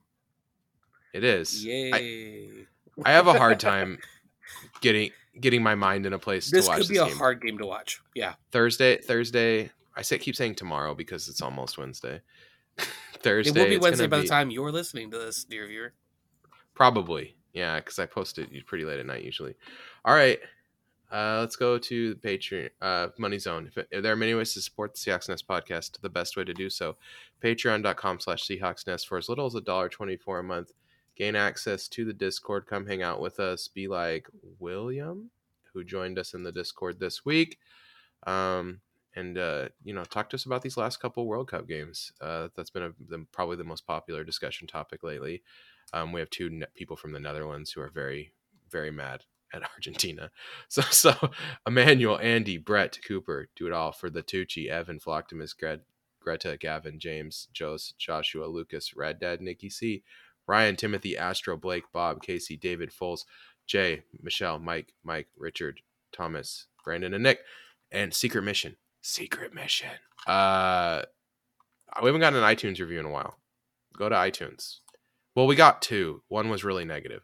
It 1.12 1.24
is. 1.24 1.64
Yay. 1.64 2.66
I 3.04 3.10
have 3.10 3.26
a 3.26 3.36
hard 3.36 3.58
time 3.60 3.98
getting 4.80 5.10
getting 5.40 5.62
my 5.62 5.74
mind 5.74 6.06
in 6.06 6.12
a 6.12 6.18
place 6.18 6.50
this 6.50 6.66
to 6.66 6.70
watch 6.70 6.80
could 6.80 6.88
be 6.88 6.98
a 6.98 7.06
game. 7.06 7.16
hard 7.16 7.42
game 7.42 7.58
to 7.58 7.66
watch. 7.66 8.00
Yeah. 8.14 8.34
Thursday, 8.52 8.98
Thursday. 8.98 9.70
I 9.96 10.02
say 10.02 10.18
keep 10.18 10.36
saying 10.36 10.54
tomorrow 10.56 10.94
because 10.94 11.28
it's 11.28 11.42
almost 11.42 11.78
Wednesday. 11.78 12.20
Thursday. 13.18 13.50
it 13.60 13.62
will 13.62 13.70
be 13.70 13.78
Wednesday 13.78 14.06
gonna 14.06 14.16
by 14.16 14.22
the 14.22 14.28
time 14.28 14.50
you're 14.50 14.70
listening 14.70 15.10
to 15.10 15.18
this, 15.18 15.44
dear 15.44 15.66
viewer. 15.66 15.92
Probably, 16.74 17.36
yeah, 17.52 17.80
because 17.80 17.98
I 17.98 18.06
post 18.06 18.38
it 18.38 18.48
pretty 18.66 18.84
late 18.84 19.00
at 19.00 19.06
night 19.06 19.24
usually. 19.24 19.54
All 20.04 20.14
right, 20.14 20.38
uh, 21.12 21.38
let's 21.40 21.56
go 21.56 21.78
to 21.78 22.14
the 22.14 22.20
Patreon 22.20 22.70
uh, 22.80 23.08
Money 23.18 23.38
Zone. 23.38 23.70
If, 23.74 23.86
if 23.90 24.02
there 24.02 24.12
are 24.12 24.16
many 24.16 24.34
ways 24.34 24.54
to 24.54 24.60
support 24.60 24.94
the 24.94 24.98
Seahawks 24.98 25.28
Nest 25.28 25.46
podcast, 25.48 26.00
the 26.00 26.08
best 26.08 26.36
way 26.36 26.44
to 26.44 26.54
do 26.54 26.70
so: 26.70 26.96
Patreon.com/slash 27.42 28.46
Seahawks 28.46 28.86
Nest 28.86 29.08
for 29.08 29.18
as 29.18 29.28
little 29.28 29.46
as 29.46 29.54
a 29.54 29.60
dollar 29.60 29.88
twenty-four 29.88 30.38
a 30.38 30.42
month. 30.42 30.72
Gain 31.16 31.36
access 31.36 31.86
to 31.88 32.04
the 32.06 32.14
Discord. 32.14 32.66
Come 32.66 32.86
hang 32.86 33.02
out 33.02 33.20
with 33.20 33.40
us. 33.40 33.68
Be 33.68 33.88
like 33.88 34.26
William, 34.58 35.30
who 35.74 35.84
joined 35.84 36.18
us 36.18 36.32
in 36.32 36.42
the 36.42 36.52
Discord 36.52 36.98
this 36.98 37.26
week. 37.26 37.58
Um, 38.26 38.80
and 39.16 39.36
uh, 39.36 39.68
you 39.84 39.92
know, 39.92 40.04
talk 40.04 40.30
to 40.30 40.36
us 40.36 40.46
about 40.46 40.62
these 40.62 40.76
last 40.78 40.98
couple 40.98 41.26
World 41.26 41.50
Cup 41.50 41.68
games. 41.68 42.12
Uh, 42.20 42.48
that's 42.54 42.70
been 42.70 42.84
a, 42.84 42.92
the, 43.08 43.26
probably 43.32 43.56
the 43.56 43.64
most 43.64 43.86
popular 43.86 44.24
discussion 44.24 44.66
topic 44.66 45.02
lately. 45.02 45.42
Um, 45.92 46.12
we 46.12 46.20
have 46.20 46.30
two 46.30 46.50
ne- 46.50 46.66
people 46.74 46.96
from 46.96 47.12
the 47.12 47.20
Netherlands 47.20 47.72
who 47.72 47.80
are 47.80 47.90
very, 47.90 48.32
very 48.70 48.90
mad 48.90 49.24
at 49.52 49.62
Argentina. 49.74 50.30
So, 50.68 50.82
so 50.82 51.14
Emmanuel, 51.66 52.18
Andy, 52.20 52.58
Brett, 52.58 52.98
Cooper, 53.06 53.48
do 53.56 53.66
it 53.66 53.72
all 53.72 53.92
for 53.92 54.10
the 54.10 54.22
Tucci, 54.22 54.68
Evan, 54.68 55.00
Flocktimus, 55.00 55.56
Gret, 55.56 55.80
Greta, 56.20 56.56
Gavin, 56.58 56.98
James, 56.98 57.48
Jos, 57.52 57.94
Joshua, 57.98 58.46
Lucas, 58.46 58.94
Rad 58.94 59.18
Dad, 59.18 59.40
Nikki 59.40 59.70
C, 59.70 60.02
Ryan, 60.46 60.76
Timothy, 60.76 61.16
Astro, 61.16 61.56
Blake, 61.56 61.84
Bob, 61.92 62.22
Casey, 62.22 62.56
David, 62.56 62.90
Foles, 62.90 63.24
Jay, 63.66 64.02
Michelle, 64.20 64.58
Mike, 64.58 64.92
Mike, 65.04 65.28
Richard, 65.36 65.80
Thomas, 66.12 66.66
Brandon, 66.84 67.14
and 67.14 67.22
Nick, 67.22 67.40
and 67.90 68.12
Secret 68.12 68.42
Mission. 68.42 68.76
Secret 69.00 69.54
Mission. 69.54 69.90
Uh, 70.26 71.02
we 72.02 72.06
haven't 72.06 72.20
gotten 72.20 72.42
an 72.42 72.44
iTunes 72.44 72.80
review 72.80 72.98
in 73.00 73.06
a 73.06 73.10
while. 73.10 73.36
Go 73.96 74.08
to 74.08 74.14
iTunes. 74.14 74.78
Well, 75.34 75.46
we 75.46 75.56
got 75.56 75.82
two. 75.82 76.22
One 76.28 76.48
was 76.48 76.64
really 76.64 76.84
negative, 76.84 77.22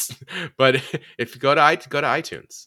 but 0.56 0.76
if 1.18 1.34
you 1.34 1.40
go 1.40 1.54
to 1.54 1.88
go 1.88 2.00
to 2.00 2.06
iTunes, 2.06 2.66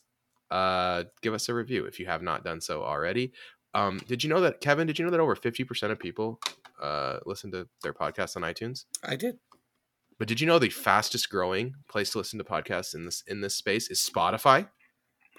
uh, 0.51 1.03
give 1.21 1.33
us 1.33 1.49
a 1.49 1.53
review 1.53 1.85
if 1.85 1.99
you 1.99 2.05
have 2.05 2.21
not 2.21 2.43
done 2.43 2.61
so 2.61 2.83
already. 2.83 3.31
Um, 3.73 3.99
did 4.07 4.23
you 4.23 4.29
know 4.29 4.41
that 4.41 4.61
Kevin? 4.61 4.87
Did 4.87 4.99
you 4.99 5.05
know 5.05 5.11
that 5.11 5.19
over 5.19 5.35
fifty 5.35 5.63
percent 5.63 5.91
of 5.91 5.99
people 5.99 6.39
uh, 6.81 7.19
listen 7.25 7.51
to 7.51 7.67
their 7.81 7.93
podcasts 7.93 8.35
on 8.35 8.43
iTunes? 8.43 8.85
I 9.03 9.15
did. 9.15 9.39
But 10.19 10.27
did 10.27 10.39
you 10.39 10.47
know 10.47 10.59
the 10.59 10.69
fastest 10.69 11.29
growing 11.29 11.75
place 11.89 12.11
to 12.11 12.19
listen 12.19 12.37
to 12.37 12.45
podcasts 12.45 12.93
in 12.93 13.05
this 13.05 13.23
in 13.27 13.41
this 13.41 13.55
space 13.55 13.89
is 13.89 13.99
Spotify? 13.99 14.69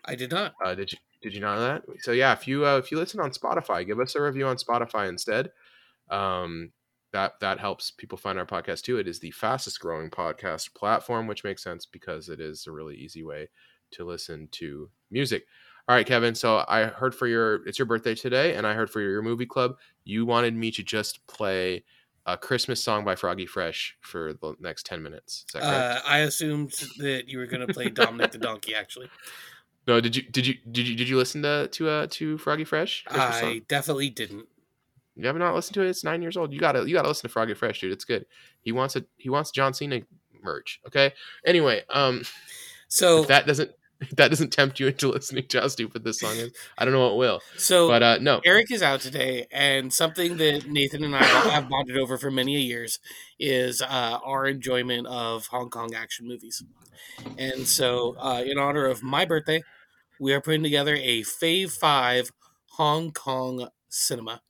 I 0.04 0.14
did 0.14 0.30
not. 0.30 0.54
Uh, 0.64 0.74
did 0.74 0.92
you 0.92 0.98
did 1.22 1.34
you 1.34 1.40
know 1.40 1.58
that? 1.60 1.84
So 2.00 2.12
yeah, 2.12 2.32
if 2.32 2.48
you 2.48 2.66
uh, 2.66 2.78
if 2.78 2.90
you 2.90 2.98
listen 2.98 3.20
on 3.20 3.30
Spotify, 3.30 3.86
give 3.86 4.00
us 4.00 4.14
a 4.14 4.22
review 4.22 4.46
on 4.46 4.56
Spotify 4.56 5.08
instead. 5.08 5.50
Um, 6.10 6.72
that 7.14 7.38
that 7.38 7.60
helps 7.60 7.92
people 7.92 8.18
find 8.18 8.38
our 8.40 8.44
podcast 8.44 8.82
too. 8.82 8.98
It 8.98 9.06
is 9.06 9.20
the 9.20 9.30
fastest 9.30 9.78
growing 9.78 10.10
podcast 10.10 10.74
platform, 10.74 11.28
which 11.28 11.44
makes 11.44 11.62
sense 11.62 11.86
because 11.86 12.28
it 12.28 12.40
is 12.40 12.66
a 12.66 12.72
really 12.72 12.96
easy 12.96 13.22
way 13.22 13.48
to 13.92 14.04
listen 14.04 14.48
to 14.52 14.90
music. 15.12 15.44
All 15.88 15.94
right, 15.94 16.04
Kevin. 16.04 16.34
So 16.34 16.64
I 16.66 16.86
heard 16.86 17.14
for 17.14 17.28
your 17.28 17.66
it's 17.68 17.78
your 17.78 17.86
birthday 17.86 18.16
today, 18.16 18.56
and 18.56 18.66
I 18.66 18.74
heard 18.74 18.90
for 18.90 19.00
your 19.00 19.22
movie 19.22 19.46
club, 19.46 19.76
you 20.04 20.26
wanted 20.26 20.54
me 20.54 20.72
to 20.72 20.82
just 20.82 21.24
play 21.28 21.84
a 22.26 22.36
Christmas 22.36 22.82
song 22.82 23.04
by 23.04 23.14
Froggy 23.14 23.46
Fresh 23.46 23.96
for 24.00 24.32
the 24.32 24.56
next 24.58 24.84
ten 24.84 25.00
minutes. 25.00 25.46
Uh, 25.54 26.00
I 26.04 26.18
assumed 26.20 26.72
that 26.98 27.28
you 27.28 27.38
were 27.38 27.46
going 27.46 27.64
to 27.64 27.72
play 27.72 27.90
Dominic 27.90 28.32
the 28.32 28.38
Donkey. 28.38 28.74
Actually, 28.74 29.08
no, 29.86 30.00
did 30.00 30.16
you 30.16 30.22
did 30.22 30.48
you 30.48 30.54
did 30.72 30.88
you 30.88 30.96
did 30.96 31.08
you 31.08 31.16
listen 31.16 31.42
to 31.42 31.68
to 31.68 31.88
uh 31.88 32.06
to 32.10 32.38
Froggy 32.38 32.64
Fresh? 32.64 33.04
Christmas 33.04 33.38
song? 33.38 33.50
I 33.50 33.62
definitely 33.68 34.10
didn't. 34.10 34.48
You 35.16 35.26
have 35.26 35.36
not 35.36 35.54
listened 35.54 35.74
to 35.74 35.82
it? 35.82 35.88
It's 35.88 36.04
nine 36.04 36.22
years 36.22 36.36
old. 36.36 36.52
You 36.52 36.58
gotta 36.58 36.86
you 36.88 36.94
gotta 36.94 37.08
listen 37.08 37.28
to 37.28 37.32
Froggy 37.32 37.54
Fresh, 37.54 37.80
dude. 37.80 37.92
It's 37.92 38.04
good. 38.04 38.26
He 38.60 38.72
wants 38.72 38.96
a 38.96 39.04
he 39.16 39.30
wants 39.30 39.50
John 39.50 39.72
Cena 39.72 40.00
merch. 40.42 40.80
Okay. 40.86 41.12
Anyway, 41.44 41.82
um, 41.90 42.22
So, 42.88 43.24
that 43.24 43.46
doesn't 43.46 43.70
if 44.00 44.10
that 44.16 44.28
doesn't 44.28 44.50
tempt 44.50 44.80
you 44.80 44.88
into 44.88 45.08
listening 45.08 45.46
to 45.48 45.60
how 45.60 45.68
stupid 45.68 46.04
this 46.04 46.20
song 46.20 46.34
is, 46.36 46.52
I 46.76 46.84
don't 46.84 46.92
know 46.92 47.06
what 47.06 47.16
will. 47.16 47.40
so 47.56 47.88
But 47.88 48.02
uh, 48.02 48.18
no, 48.20 48.40
Eric 48.44 48.70
is 48.70 48.82
out 48.82 49.00
today, 49.00 49.46
and 49.52 49.92
something 49.92 50.36
that 50.38 50.66
Nathan 50.68 51.04
and 51.04 51.14
I 51.14 51.22
have 51.22 51.68
bonded 51.68 51.96
over 51.96 52.18
for 52.18 52.30
many 52.30 52.56
a 52.56 52.60
years 52.60 52.98
is 53.38 53.80
uh, 53.82 54.18
our 54.24 54.46
enjoyment 54.46 55.06
of 55.06 55.46
Hong 55.46 55.70
Kong 55.70 55.94
action 55.94 56.26
movies. 56.26 56.62
And 57.38 57.66
so, 57.66 58.16
uh, 58.18 58.42
in 58.44 58.58
honor 58.58 58.86
of 58.86 59.02
my 59.02 59.24
birthday, 59.24 59.62
we 60.18 60.32
are 60.32 60.40
putting 60.40 60.62
together 60.62 60.96
a 60.96 61.22
Fave 61.22 61.70
Five 61.70 62.32
Hong 62.72 63.12
Kong 63.12 63.68
cinema. 63.88 64.40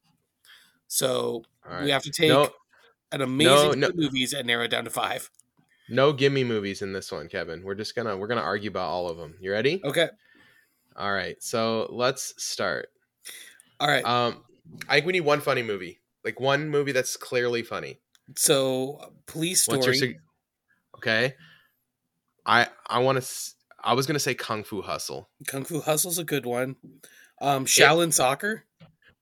So 0.88 1.42
right. 1.68 1.84
we 1.84 1.90
have 1.90 2.02
to 2.02 2.10
take 2.10 2.28
no 2.28 2.50
an 3.12 3.20
amazing 3.20 3.80
no. 3.80 3.88
few 3.88 3.96
movies 3.96 4.32
and 4.32 4.46
narrow 4.46 4.64
it 4.64 4.70
down 4.70 4.84
to 4.84 4.90
five. 4.90 5.30
no 5.88 6.12
gimme 6.12 6.44
movies 6.44 6.82
in 6.82 6.92
this 6.92 7.12
one, 7.12 7.28
Kevin. 7.28 7.62
We're 7.62 7.74
just 7.74 7.94
gonna 7.94 8.16
we're 8.16 8.26
gonna 8.26 8.40
argue 8.40 8.70
about 8.70 8.88
all 8.88 9.08
of 9.08 9.16
them. 9.16 9.34
You 9.40 9.52
ready? 9.52 9.80
Okay. 9.84 10.08
All 10.96 11.12
right. 11.12 11.42
So 11.42 11.88
let's 11.90 12.34
start. 12.42 12.88
All 13.80 13.88
right. 13.88 14.04
Um, 14.04 14.44
I 14.88 14.94
think 14.94 15.06
we 15.06 15.12
need 15.12 15.20
one 15.20 15.40
funny 15.40 15.62
movie, 15.62 16.00
like 16.24 16.40
one 16.40 16.68
movie 16.70 16.92
that's 16.92 17.16
clearly 17.16 17.62
funny. 17.62 17.98
so, 18.36 19.12
police 19.26 19.66
What's 19.68 19.82
story. 19.82 19.98
sug- 19.98 20.20
okay? 20.96 21.34
I 22.46 22.68
I 22.86 23.00
want 23.00 23.22
to 23.22 23.28
I 23.82 23.94
was 23.94 24.06
gonna 24.06 24.18
say 24.18 24.34
Kung 24.34 24.64
Fu 24.64 24.82
Hustle. 24.82 25.28
Kung 25.46 25.64
Fu 25.64 25.80
Hustle's 25.80 26.18
a 26.18 26.24
good 26.24 26.46
one. 26.46 26.76
Um, 27.40 27.66
Shaolin 27.66 28.12
Soccer. 28.12 28.64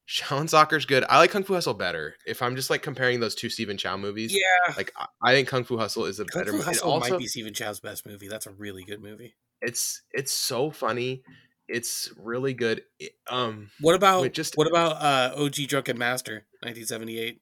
Shaolin 0.08 0.48
Soccer's 0.48 0.84
good. 0.84 1.04
I 1.08 1.18
like 1.18 1.30
Kung 1.30 1.44
Fu 1.44 1.54
Hustle 1.54 1.74
better. 1.74 2.14
If 2.26 2.42
I'm 2.42 2.56
just 2.56 2.70
like 2.70 2.82
comparing 2.82 3.20
those 3.20 3.34
two 3.34 3.48
Stephen 3.48 3.76
Chow 3.78 3.96
movies, 3.96 4.34
Yeah, 4.34 4.74
like 4.76 4.92
I- 4.96 5.06
I 5.22 5.32
think 5.32 5.48
Kung 5.48 5.64
Fu 5.64 5.78
Hustle 5.78 6.04
is 6.06 6.18
a 6.20 6.24
Kung 6.24 6.40
better 6.42 6.50
Fu 6.52 6.56
movie. 6.58 6.70
It 6.70 6.74
Hustle 6.74 6.90
also, 6.90 7.10
might 7.12 7.18
be 7.18 7.26
Stephen 7.26 7.54
Chow's 7.54 7.80
best 7.80 8.04
movie. 8.06 8.28
That's 8.28 8.46
a 8.46 8.50
really 8.52 8.84
good 8.84 9.00
movie. 9.00 9.34
it's 9.60 10.02
it's 10.12 10.32
so 10.32 10.70
funny. 10.72 11.22
It's 11.68 12.12
really 12.18 12.52
good. 12.52 12.82
It- 12.98 13.14
um, 13.28 13.70
What 13.80 13.94
about 13.94 14.22
Wait, 14.22 14.34
just- 14.34 14.56
what 14.56 14.66
about 14.66 14.96
uh, 15.00 15.34
OG 15.40 15.66
Drunken 15.68 15.96
Master, 15.96 16.44
1978? 16.62 17.40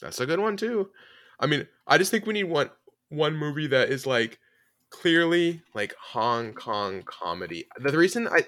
that's 0.00 0.20
a 0.20 0.26
good 0.26 0.38
one 0.40 0.56
too. 0.56 0.90
I 1.40 1.46
mean, 1.46 1.66
I 1.86 1.98
just 1.98 2.10
think 2.10 2.24
we 2.24 2.32
need 2.34 2.44
one 2.44 2.70
one 3.08 3.36
movie 3.36 3.66
that 3.66 3.90
is 3.90 4.06
like 4.06 4.38
clearly 4.90 5.62
like 5.74 5.94
Hong 6.00 6.54
Kong 6.54 7.02
comedy. 7.04 7.66
The 7.78 7.98
reason 7.98 8.28
I 8.28 8.46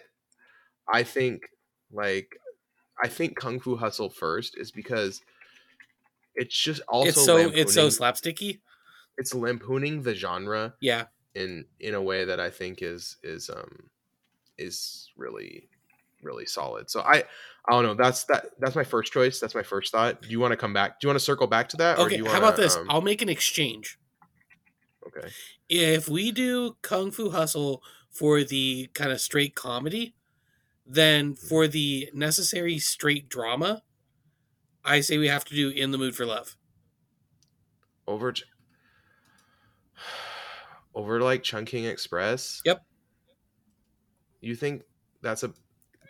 I 0.90 1.02
think 1.02 1.42
like 1.90 2.36
I 3.02 3.08
think 3.08 3.36
Kung 3.36 3.60
Fu 3.60 3.76
Hustle 3.76 4.10
first 4.10 4.56
is 4.58 4.70
because 4.70 5.20
it's 6.34 6.58
just 6.58 6.80
also 6.88 7.08
it's 7.08 7.24
so 7.24 7.36
it's 7.36 7.74
so 7.74 7.88
slapsticky. 7.88 8.60
it's 9.18 9.34
lampooning 9.34 10.02
the 10.02 10.14
genre 10.14 10.74
Yeah, 10.80 11.06
in 11.34 11.64
in 11.80 11.94
a 11.94 12.02
way 12.02 12.24
that 12.24 12.40
I 12.40 12.50
think 12.50 12.82
is 12.82 13.16
is 13.22 13.50
um 13.50 13.90
is 14.58 15.10
really 15.16 15.68
really 16.22 16.46
solid. 16.46 16.88
So 16.90 17.00
I 17.00 17.24
I 17.68 17.72
don't 17.72 17.82
know. 17.84 17.94
That's 17.94 18.24
that 18.24 18.46
that's 18.60 18.74
my 18.76 18.84
first 18.84 19.12
choice. 19.12 19.40
That's 19.40 19.54
my 19.54 19.62
first 19.62 19.92
thought. 19.92 20.22
Do 20.22 20.28
you 20.28 20.40
want 20.40 20.52
to 20.52 20.56
come 20.56 20.72
back? 20.72 21.00
Do 21.00 21.06
you 21.06 21.08
want 21.08 21.18
to 21.18 21.24
circle 21.24 21.46
back 21.46 21.68
to 21.70 21.76
that? 21.78 21.98
or 21.98 22.08
do 22.08 22.14
Okay, 22.14 22.16
you 22.16 22.24
how 22.26 22.34
wanna, 22.34 22.46
about 22.46 22.56
this? 22.56 22.76
um, 22.76 22.86
I'll 22.88 23.00
make 23.02 23.22
an 23.22 23.28
exchange. 23.28 23.98
okay. 25.06 25.28
If 25.68 26.08
we 26.08 26.32
do 26.32 26.76
Kung 26.82 27.10
Fu 27.10 27.30
Hustle 27.30 27.82
for 28.10 28.44
the 28.44 28.88
kind 28.94 29.10
of 29.12 29.20
straight 29.20 29.54
comedy, 29.54 30.14
then 30.86 31.34
for 31.34 31.66
the 31.68 32.10
necessary 32.12 32.78
straight 32.78 33.28
drama, 33.28 33.82
I 34.84 35.00
say 35.00 35.18
we 35.18 35.28
have 35.28 35.44
to 35.46 35.54
do 35.54 35.68
In 35.70 35.90
the 35.90 35.98
Mood 35.98 36.16
for 36.16 36.26
Love. 36.26 36.56
Over 38.06 38.34
over 40.94 41.20
like 41.20 41.42
Chungking 41.42 41.84
Express. 41.84 42.60
Yep. 42.64 42.84
You 44.40 44.56
think 44.56 44.82
that's 45.22 45.42
a 45.42 45.52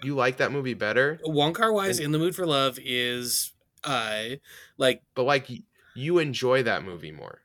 you 0.02 0.14
like 0.14 0.38
that 0.38 0.52
movie 0.52 0.74
better? 0.74 1.20
Wong 1.24 1.52
Kar 1.52 1.72
Wai's 1.72 2.00
In 2.00 2.12
the 2.12 2.18
Mood 2.18 2.34
for 2.34 2.46
Love 2.46 2.78
is 2.82 3.52
uh 3.84 4.22
like 4.78 5.02
But 5.14 5.24
like 5.24 5.48
you 5.94 6.18
enjoy 6.18 6.62
that 6.62 6.82
movie 6.82 7.12
more. 7.12 7.42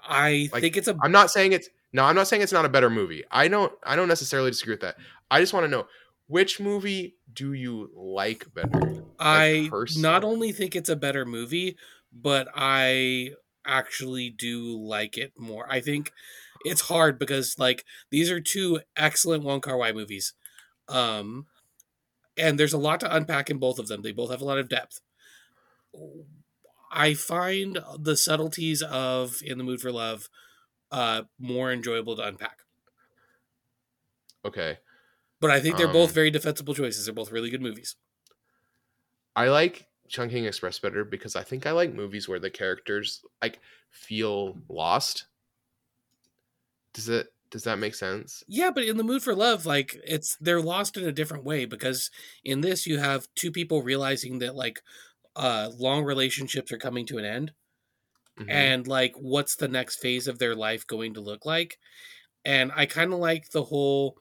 I 0.00 0.48
Like, 0.52 0.62
think 0.62 0.76
it's 0.76 0.88
a 0.88 0.96
I'm 1.02 1.12
not 1.12 1.30
saying 1.30 1.52
it's 1.52 1.68
no, 1.92 2.04
I'm 2.04 2.14
not 2.14 2.28
saying 2.28 2.42
it's 2.42 2.52
not 2.52 2.64
a 2.64 2.68
better 2.68 2.88
movie. 2.90 3.24
I 3.30 3.48
don't 3.48 3.72
I 3.82 3.96
don't 3.96 4.08
necessarily 4.08 4.50
disagree 4.50 4.74
with 4.74 4.80
that. 4.82 4.96
I 5.30 5.40
just 5.40 5.52
want 5.52 5.64
to 5.64 5.68
know 5.68 5.86
which 6.28 6.60
movie 6.60 7.16
do 7.32 7.52
you 7.52 7.90
like 7.94 8.52
better? 8.54 9.04
I 9.18 9.68
person. 9.70 10.02
not 10.02 10.24
only 10.24 10.52
think 10.52 10.76
it's 10.76 10.88
a 10.88 10.96
better 10.96 11.24
movie, 11.24 11.76
but 12.12 12.48
I 12.54 13.32
actually 13.66 14.30
do 14.30 14.78
like 14.78 15.18
it 15.18 15.32
more. 15.38 15.70
I 15.70 15.80
think 15.80 16.12
it's 16.64 16.82
hard 16.82 17.18
because 17.18 17.58
like 17.58 17.84
these 18.10 18.30
are 18.30 18.40
two 18.40 18.80
excellent 18.96 19.44
Wong 19.44 19.60
Kar 19.60 19.76
Wai 19.76 19.92
movies. 19.92 20.34
Um 20.88 21.46
and 22.36 22.58
there's 22.58 22.72
a 22.72 22.78
lot 22.78 23.00
to 23.00 23.14
unpack 23.14 23.50
in 23.50 23.58
both 23.58 23.78
of 23.78 23.88
them. 23.88 24.02
They 24.02 24.12
both 24.12 24.30
have 24.30 24.40
a 24.40 24.44
lot 24.46 24.58
of 24.58 24.68
depth. 24.68 25.00
I 26.90 27.14
find 27.14 27.78
the 27.98 28.16
subtleties 28.16 28.82
of 28.82 29.42
In 29.42 29.58
the 29.58 29.64
Mood 29.64 29.80
for 29.80 29.92
Love 29.92 30.28
uh 30.90 31.24
more 31.38 31.72
enjoyable 31.72 32.16
to 32.16 32.22
unpack. 32.22 32.60
Okay. 34.44 34.78
But 35.40 35.50
I 35.50 35.60
think 35.60 35.76
they're 35.76 35.88
both 35.88 36.12
Um, 36.12 36.14
very 36.14 36.30
defensible 36.30 36.74
choices. 36.74 37.06
They're 37.06 37.14
both 37.14 37.32
really 37.32 37.50
good 37.50 37.62
movies. 37.62 37.96
I 39.36 39.48
like 39.48 39.88
Chungking 40.08 40.44
Express 40.46 40.78
better 40.78 41.04
because 41.04 41.36
I 41.36 41.42
think 41.42 41.66
I 41.66 41.70
like 41.72 41.92
movies 41.92 42.28
where 42.28 42.38
the 42.38 42.50
characters 42.50 43.24
like 43.42 43.60
feel 43.90 44.62
lost. 44.68 45.26
Does 46.92 47.08
it 47.08 47.28
does 47.50 47.64
that 47.64 47.78
make 47.78 47.94
sense? 47.94 48.44
Yeah, 48.46 48.70
but 48.70 48.84
in 48.84 48.96
the 48.96 49.04
mood 49.04 49.22
for 49.22 49.34
love, 49.34 49.66
like 49.66 49.96
it's 50.04 50.36
they're 50.40 50.62
lost 50.62 50.96
in 50.96 51.04
a 51.06 51.12
different 51.12 51.44
way 51.44 51.64
because 51.66 52.10
in 52.44 52.62
this 52.62 52.86
you 52.86 52.98
have 52.98 53.26
two 53.34 53.50
people 53.52 53.82
realizing 53.82 54.38
that 54.38 54.54
like 54.54 54.80
uh 55.36 55.70
long 55.76 56.04
relationships 56.04 56.72
are 56.72 56.78
coming 56.78 57.06
to 57.06 57.18
an 57.18 57.24
end 57.24 57.52
Mhm. 58.36 58.48
and 58.48 58.86
like 58.88 59.14
what's 59.16 59.56
the 59.56 59.68
next 59.68 59.96
phase 60.00 60.28
of 60.28 60.38
their 60.38 60.54
life 60.56 60.86
going 60.86 61.14
to 61.14 61.20
look 61.20 61.46
like. 61.46 61.78
And 62.44 62.72
I 62.74 62.86
kind 62.86 63.12
of 63.12 63.20
like 63.20 63.50
the 63.50 63.64
whole 63.64 64.18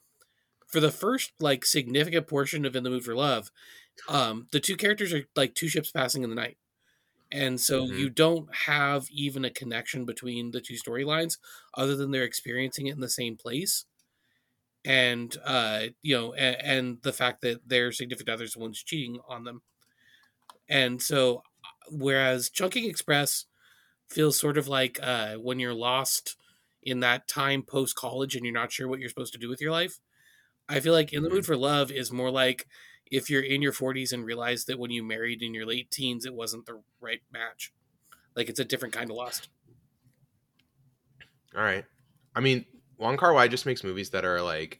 for 0.67 0.79
the 0.79 0.91
first 0.91 1.33
like 1.39 1.65
significant 1.65 2.27
portion 2.27 2.65
of 2.65 2.75
In 2.75 2.83
the 2.83 2.89
Mood 2.91 3.05
for 3.05 3.15
Love, 3.15 3.51
um 4.09 4.47
the 4.51 4.59
two 4.61 4.77
characters 4.77 5.13
are 5.13 5.25
like 5.35 5.55
two 5.55 5.69
ships 5.69 5.91
passing 5.91 6.23
in 6.23 6.29
the 6.29 6.35
night. 6.37 6.57
And 7.31 7.59
so 7.61 7.89
Mhm. 7.89 7.91
you 7.91 8.09
don't 8.09 8.53
have 8.55 9.09
even 9.11 9.45
a 9.45 9.51
connection 9.51 10.05
between 10.05 10.51
the 10.51 10.61
two 10.61 10.75
storylines 10.75 11.39
other 11.75 11.95
than 11.95 12.11
they're 12.11 12.23
experiencing 12.23 12.87
it 12.87 12.93
in 12.93 13.01
the 13.01 13.09
same 13.09 13.37
place 13.37 13.85
and 14.85 15.37
uh 15.43 15.85
you 16.01 16.15
know 16.15 16.33
and, 16.33 16.55
and 16.61 17.01
the 17.03 17.13
fact 17.13 17.41
that 17.41 17.67
their 17.67 17.91
significant 17.91 18.29
other's 18.33 18.53
the 18.53 18.59
one's 18.59 18.81
cheating 18.83 19.19
on 19.27 19.43
them 19.43 19.61
and 20.69 21.01
so 21.01 21.43
whereas 21.89 22.49
chungking 22.49 22.85
express 22.89 23.45
feels 24.09 24.39
sort 24.39 24.57
of 24.57 24.67
like 24.67 24.99
uh 25.01 25.35
when 25.37 25.59
you're 25.59 25.75
lost 25.75 26.37
in 26.83 27.01
that 27.01 27.27
time 27.27 27.63
post 27.63 27.95
college 27.95 28.35
and 28.35 28.45
you're 28.45 28.53
not 28.53 28.71
sure 28.71 28.87
what 28.87 28.99
you're 28.99 29.09
supposed 29.09 29.33
to 29.33 29.39
do 29.39 29.49
with 29.49 29.61
your 29.61 29.71
life 29.71 29.99
i 30.69 30.79
feel 30.79 30.93
like 30.93 31.13
in 31.13 31.23
the 31.23 31.29
mood 31.29 31.45
for 31.45 31.55
love 31.57 31.91
is 31.91 32.11
more 32.11 32.31
like 32.31 32.67
if 33.09 33.29
you're 33.29 33.41
in 33.41 33.61
your 33.61 33.71
40s 33.71 34.11
and 34.11 34.25
realize 34.25 34.65
that 34.65 34.79
when 34.79 34.91
you 34.91 35.03
married 35.03 35.41
in 35.41 35.53
your 35.53 35.65
late 35.65 35.89
teens 35.91 36.25
it 36.25 36.33
wasn't 36.33 36.65
the 36.65 36.81
right 36.99 37.21
match 37.31 37.73
like 38.35 38.49
it's 38.49 38.59
a 38.59 38.65
different 38.65 38.93
kind 38.93 39.09
of 39.09 39.15
lost 39.17 39.49
All 41.55 41.63
right. 41.63 41.85
I 42.35 42.39
mean, 42.39 42.65
Wong 42.97 43.17
Kar 43.17 43.33
Wai 43.33 43.47
just 43.47 43.65
makes 43.65 43.83
movies 43.83 44.11
that 44.11 44.23
are 44.25 44.41
like 44.41 44.79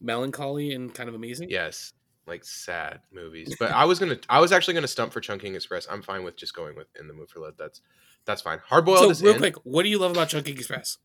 melancholy 0.00 0.72
and 0.72 0.94
kind 0.94 1.08
of 1.08 1.14
amazing 1.14 1.48
yes, 1.50 1.94
like 2.26 2.44
sad 2.44 3.00
movies. 3.12 3.56
But 3.58 3.72
I 3.72 3.84
was 3.86 3.98
gonna, 3.98 4.18
I 4.28 4.38
was 4.38 4.52
actually 4.52 4.74
gonna 4.74 4.86
stump 4.86 5.12
for 5.12 5.20
Chungking 5.20 5.54
Express. 5.56 5.86
I'm 5.90 6.02
fine 6.02 6.22
with 6.22 6.36
just 6.36 6.54
going 6.54 6.76
with 6.76 6.86
In 7.00 7.08
the 7.08 7.14
Mood 7.14 7.28
for 7.30 7.40
Love. 7.40 7.54
That's 7.58 7.80
that's 8.24 8.42
fine. 8.42 8.60
Hard 8.68 8.84
boiled 8.84 9.00
so 9.00 9.10
is 9.10 9.22
real 9.22 9.32
in. 9.32 9.38
quick 9.38 9.56
what 9.64 9.82
do 9.82 9.88
you 9.88 9.98
love 9.98 10.12
about 10.12 10.28
chungking 10.28 10.56
express 10.56 10.98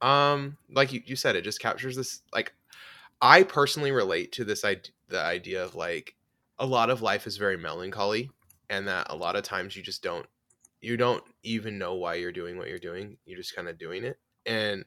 Um, 0.00 0.56
like 0.68 0.92
you, 0.92 1.02
you 1.06 1.14
said, 1.14 1.36
it 1.36 1.42
just 1.42 1.60
captures 1.60 1.94
this. 1.94 2.22
Like, 2.32 2.54
I 3.22 3.44
personally 3.44 3.92
relate 3.92 4.32
to 4.32 4.44
this 4.44 4.64
idea, 4.64 4.92
the 5.08 5.20
idea 5.20 5.64
of 5.64 5.76
like 5.76 6.16
a 6.58 6.66
lot 6.66 6.90
of 6.90 7.00
life 7.00 7.26
is 7.26 7.36
very 7.36 7.56
melancholy, 7.56 8.30
and 8.68 8.88
that 8.88 9.06
a 9.10 9.16
lot 9.16 9.36
of 9.36 9.44
times 9.44 9.76
you 9.76 9.82
just 9.82 10.02
don't, 10.02 10.26
you 10.80 10.96
don't 10.96 11.22
even 11.44 11.78
know 11.78 11.94
why 11.94 12.14
you're 12.14 12.32
doing 12.32 12.58
what 12.58 12.68
you're 12.68 12.78
doing. 12.78 13.16
You're 13.24 13.38
just 13.38 13.54
kind 13.54 13.68
of 13.68 13.78
doing 13.78 14.02
it, 14.04 14.18
and 14.44 14.84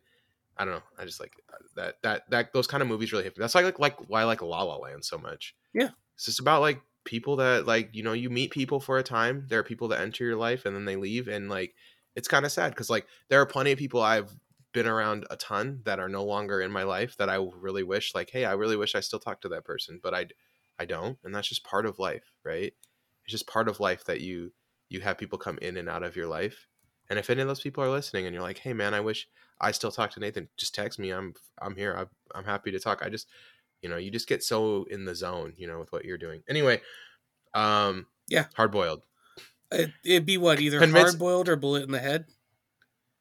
I 0.58 0.66
don't 0.66 0.76
know. 0.76 0.84
I 1.00 1.06
just 1.06 1.22
like 1.22 1.34
that 1.76 1.96
that 2.04 2.30
that 2.30 2.54
those 2.54 2.68
kind 2.68 2.84
of 2.84 2.90
movies 2.90 3.12
really 3.12 3.24
hit 3.24 3.38
me. 3.38 3.42
That's 3.42 3.56
why 3.56 3.62
I 3.62 3.66
like 3.66 3.80
like 3.80 4.10
why 4.10 4.22
I 4.22 4.26
like 4.26 4.42
La 4.42 4.64
La 4.64 4.78
Land 4.78 5.06
so 5.06 5.18
much. 5.18 5.56
Yeah. 5.74 5.90
it's 6.16 6.26
just 6.26 6.40
about 6.40 6.62
like 6.62 6.82
people 7.06 7.38
that 7.38 7.66
like 7.66 7.90
you 7.94 8.04
know 8.04 8.14
you 8.14 8.30
meet 8.30 8.52
people 8.52 8.82
for 8.82 8.98
a 8.98 9.04
time. 9.04 9.46
There 9.50 9.60
are 9.60 9.64
people 9.64 9.88
that 9.90 10.02
enter 10.02 10.26
your 10.26 10.36
life 10.36 10.66
and 10.66 10.76
then 10.76 10.84
they 10.86 10.98
leave, 10.98 11.30
and 11.30 11.50
like 11.50 11.74
it's 12.16 12.28
kind 12.28 12.46
of 12.46 12.52
sad 12.52 12.72
because 12.72 12.90
like 12.90 13.08
there 13.30 13.40
are 13.40 13.46
plenty 13.46 13.72
of 13.72 13.80
people 13.80 14.02
I've 14.02 14.36
been 14.76 14.86
around 14.88 15.26
a 15.32 15.38
ton 15.38 15.80
that 15.86 16.02
are 16.02 16.10
no 16.10 16.26
longer 16.26 16.60
in 16.60 16.70
my 16.70 16.84
life 16.84 17.16
that 17.16 17.30
I 17.30 17.38
really 17.58 17.82
wish 17.82 18.14
like 18.14 18.30
hey 18.30 18.44
I 18.44 18.52
really 18.52 18.76
wish 18.76 18.94
I 18.94 19.00
still 19.00 19.20
talked 19.20 19.44
to 19.44 19.50
that 19.50 19.64
person 19.64 20.02
but 20.04 20.14
I 20.14 20.28
I 20.78 20.84
don't 20.84 21.18
and 21.24 21.34
that's 21.34 21.48
just 21.48 21.64
part 21.64 21.86
of 21.86 21.98
life 21.98 22.34
right? 22.44 22.74
It's 23.24 23.32
just 23.32 23.48
part 23.48 23.70
of 23.70 23.80
life 23.80 24.04
that 24.04 24.20
you 24.20 24.52
you 24.90 25.00
have 25.00 25.18
people 25.18 25.40
come 25.40 25.58
in 25.62 25.78
and 25.78 25.88
out 25.88 26.04
of 26.04 26.18
your 26.18 26.28
life 26.28 26.68
and 27.10 27.18
if 27.18 27.30
any 27.30 27.42
of 27.42 27.48
those 27.48 27.62
people 27.62 27.82
are 27.86 27.90
listening 27.90 28.26
and 28.26 28.34
you're 28.34 28.44
like 28.44 28.58
hey 28.58 28.74
man 28.74 28.94
I 28.94 29.00
wish 29.00 29.30
I 29.62 29.72
still 29.72 29.92
talk 29.94 30.12
to 30.12 30.20
Nathan 30.20 30.50
just 30.58 30.76
text 30.76 31.00
me 31.00 31.12
I'm 31.12 31.34
I'm 31.62 31.78
here 31.78 31.94
I'm, 31.98 32.10
I'm 32.36 32.44
happy 32.44 32.72
to 32.72 32.80
talk. 32.80 33.02
I 33.02 33.08
just 33.08 33.28
you 33.82 33.88
know 33.88 33.96
you 33.98 34.12
just 34.12 34.28
get 34.28 34.44
so 34.44 34.84
in 34.92 35.06
the 35.06 35.16
zone 35.16 35.54
you 35.56 35.68
know 35.68 35.80
with 35.80 35.94
what 35.94 36.04
you're 36.04 36.18
doing. 36.18 36.44
Anyway 36.50 36.82
um 37.54 38.08
Yeah. 38.28 38.48
hard 38.56 38.74
boiled. 38.74 39.04
It, 39.72 39.92
it'd 40.04 40.26
be 40.26 40.38
what 40.38 40.60
either 40.60 40.86
hard 40.86 41.18
boiled 41.18 41.48
or 41.48 41.56
bullet 41.56 41.84
in 41.84 41.92
the 41.92 42.00
head 42.00 42.26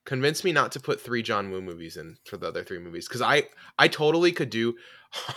convince 0.04 0.44
me 0.44 0.52
not 0.52 0.72
to 0.72 0.80
put 0.80 1.00
three 1.00 1.22
John 1.22 1.50
Woo 1.50 1.60
movies 1.60 1.96
in 1.96 2.16
for 2.26 2.36
the 2.36 2.48
other 2.48 2.62
three 2.64 2.78
movies 2.78 3.08
because 3.08 3.22
I 3.22 3.44
I 3.78 3.88
totally 3.88 4.32
could 4.32 4.50
do. 4.50 4.74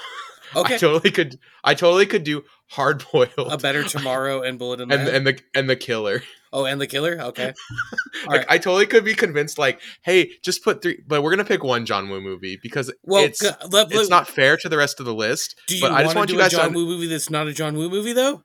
Okay. 0.56 0.76
I 0.76 0.78
totally 0.78 1.12
could. 1.12 1.40
I 1.62 1.74
totally 1.74 2.06
could 2.06 2.24
do 2.24 2.46
hard 2.70 3.04
boiled. 3.12 3.30
a 3.38 3.58
better 3.58 3.84
tomorrow 3.84 4.42
and 4.42 4.58
bullet 4.58 4.80
in 4.80 4.88
the 4.88 4.96
and 4.98 5.08
and 5.10 5.28
the 5.28 5.40
and 5.54 5.70
the 5.70 5.76
killer. 5.76 6.24
oh 6.54 6.64
and 6.64 6.80
the 6.80 6.88
killer 6.88 7.18
okay 7.20 7.54
Like 8.28 8.38
right. 8.38 8.46
I 8.48 8.58
totally 8.58 8.86
could 8.86 9.04
be 9.04 9.14
convinced. 9.14 9.58
Like, 9.58 9.82
hey, 10.04 10.32
just 10.46 10.64
put 10.64 10.82
three. 10.82 11.04
But 11.06 11.22
we're 11.22 11.32
gonna 11.32 11.44
pick 11.44 11.66
one 11.66 11.86
John 11.86 12.10
Woo 12.10 12.22
movie 12.22 12.58
because 12.64 12.90
well 13.04 13.26
it's 13.26 13.42
g- 13.42 13.50
let- 13.72 13.92
it's 13.92 14.10
not 14.10 14.26
fair 14.30 14.56
to 14.56 14.70
the 14.70 14.78
rest 14.78 15.02
of 15.02 15.06
the 15.06 15.14
list. 15.14 15.60
do 15.68 15.76
you 15.76 15.82
but 15.82 15.92
I 15.92 16.04
just 16.04 16.16
want 16.16 16.30
you 16.30 16.38
do 16.38 16.40
a 16.40 16.44
guys 16.44 16.52
to 16.52 16.58
john 16.58 16.74
woo 16.74 16.86
movie 16.86 17.08
that's 17.08 17.30
not 17.30 17.48
a 17.48 17.54
john 17.54 17.76
woo 17.76 17.90
movie 17.90 18.14
though 18.14 18.44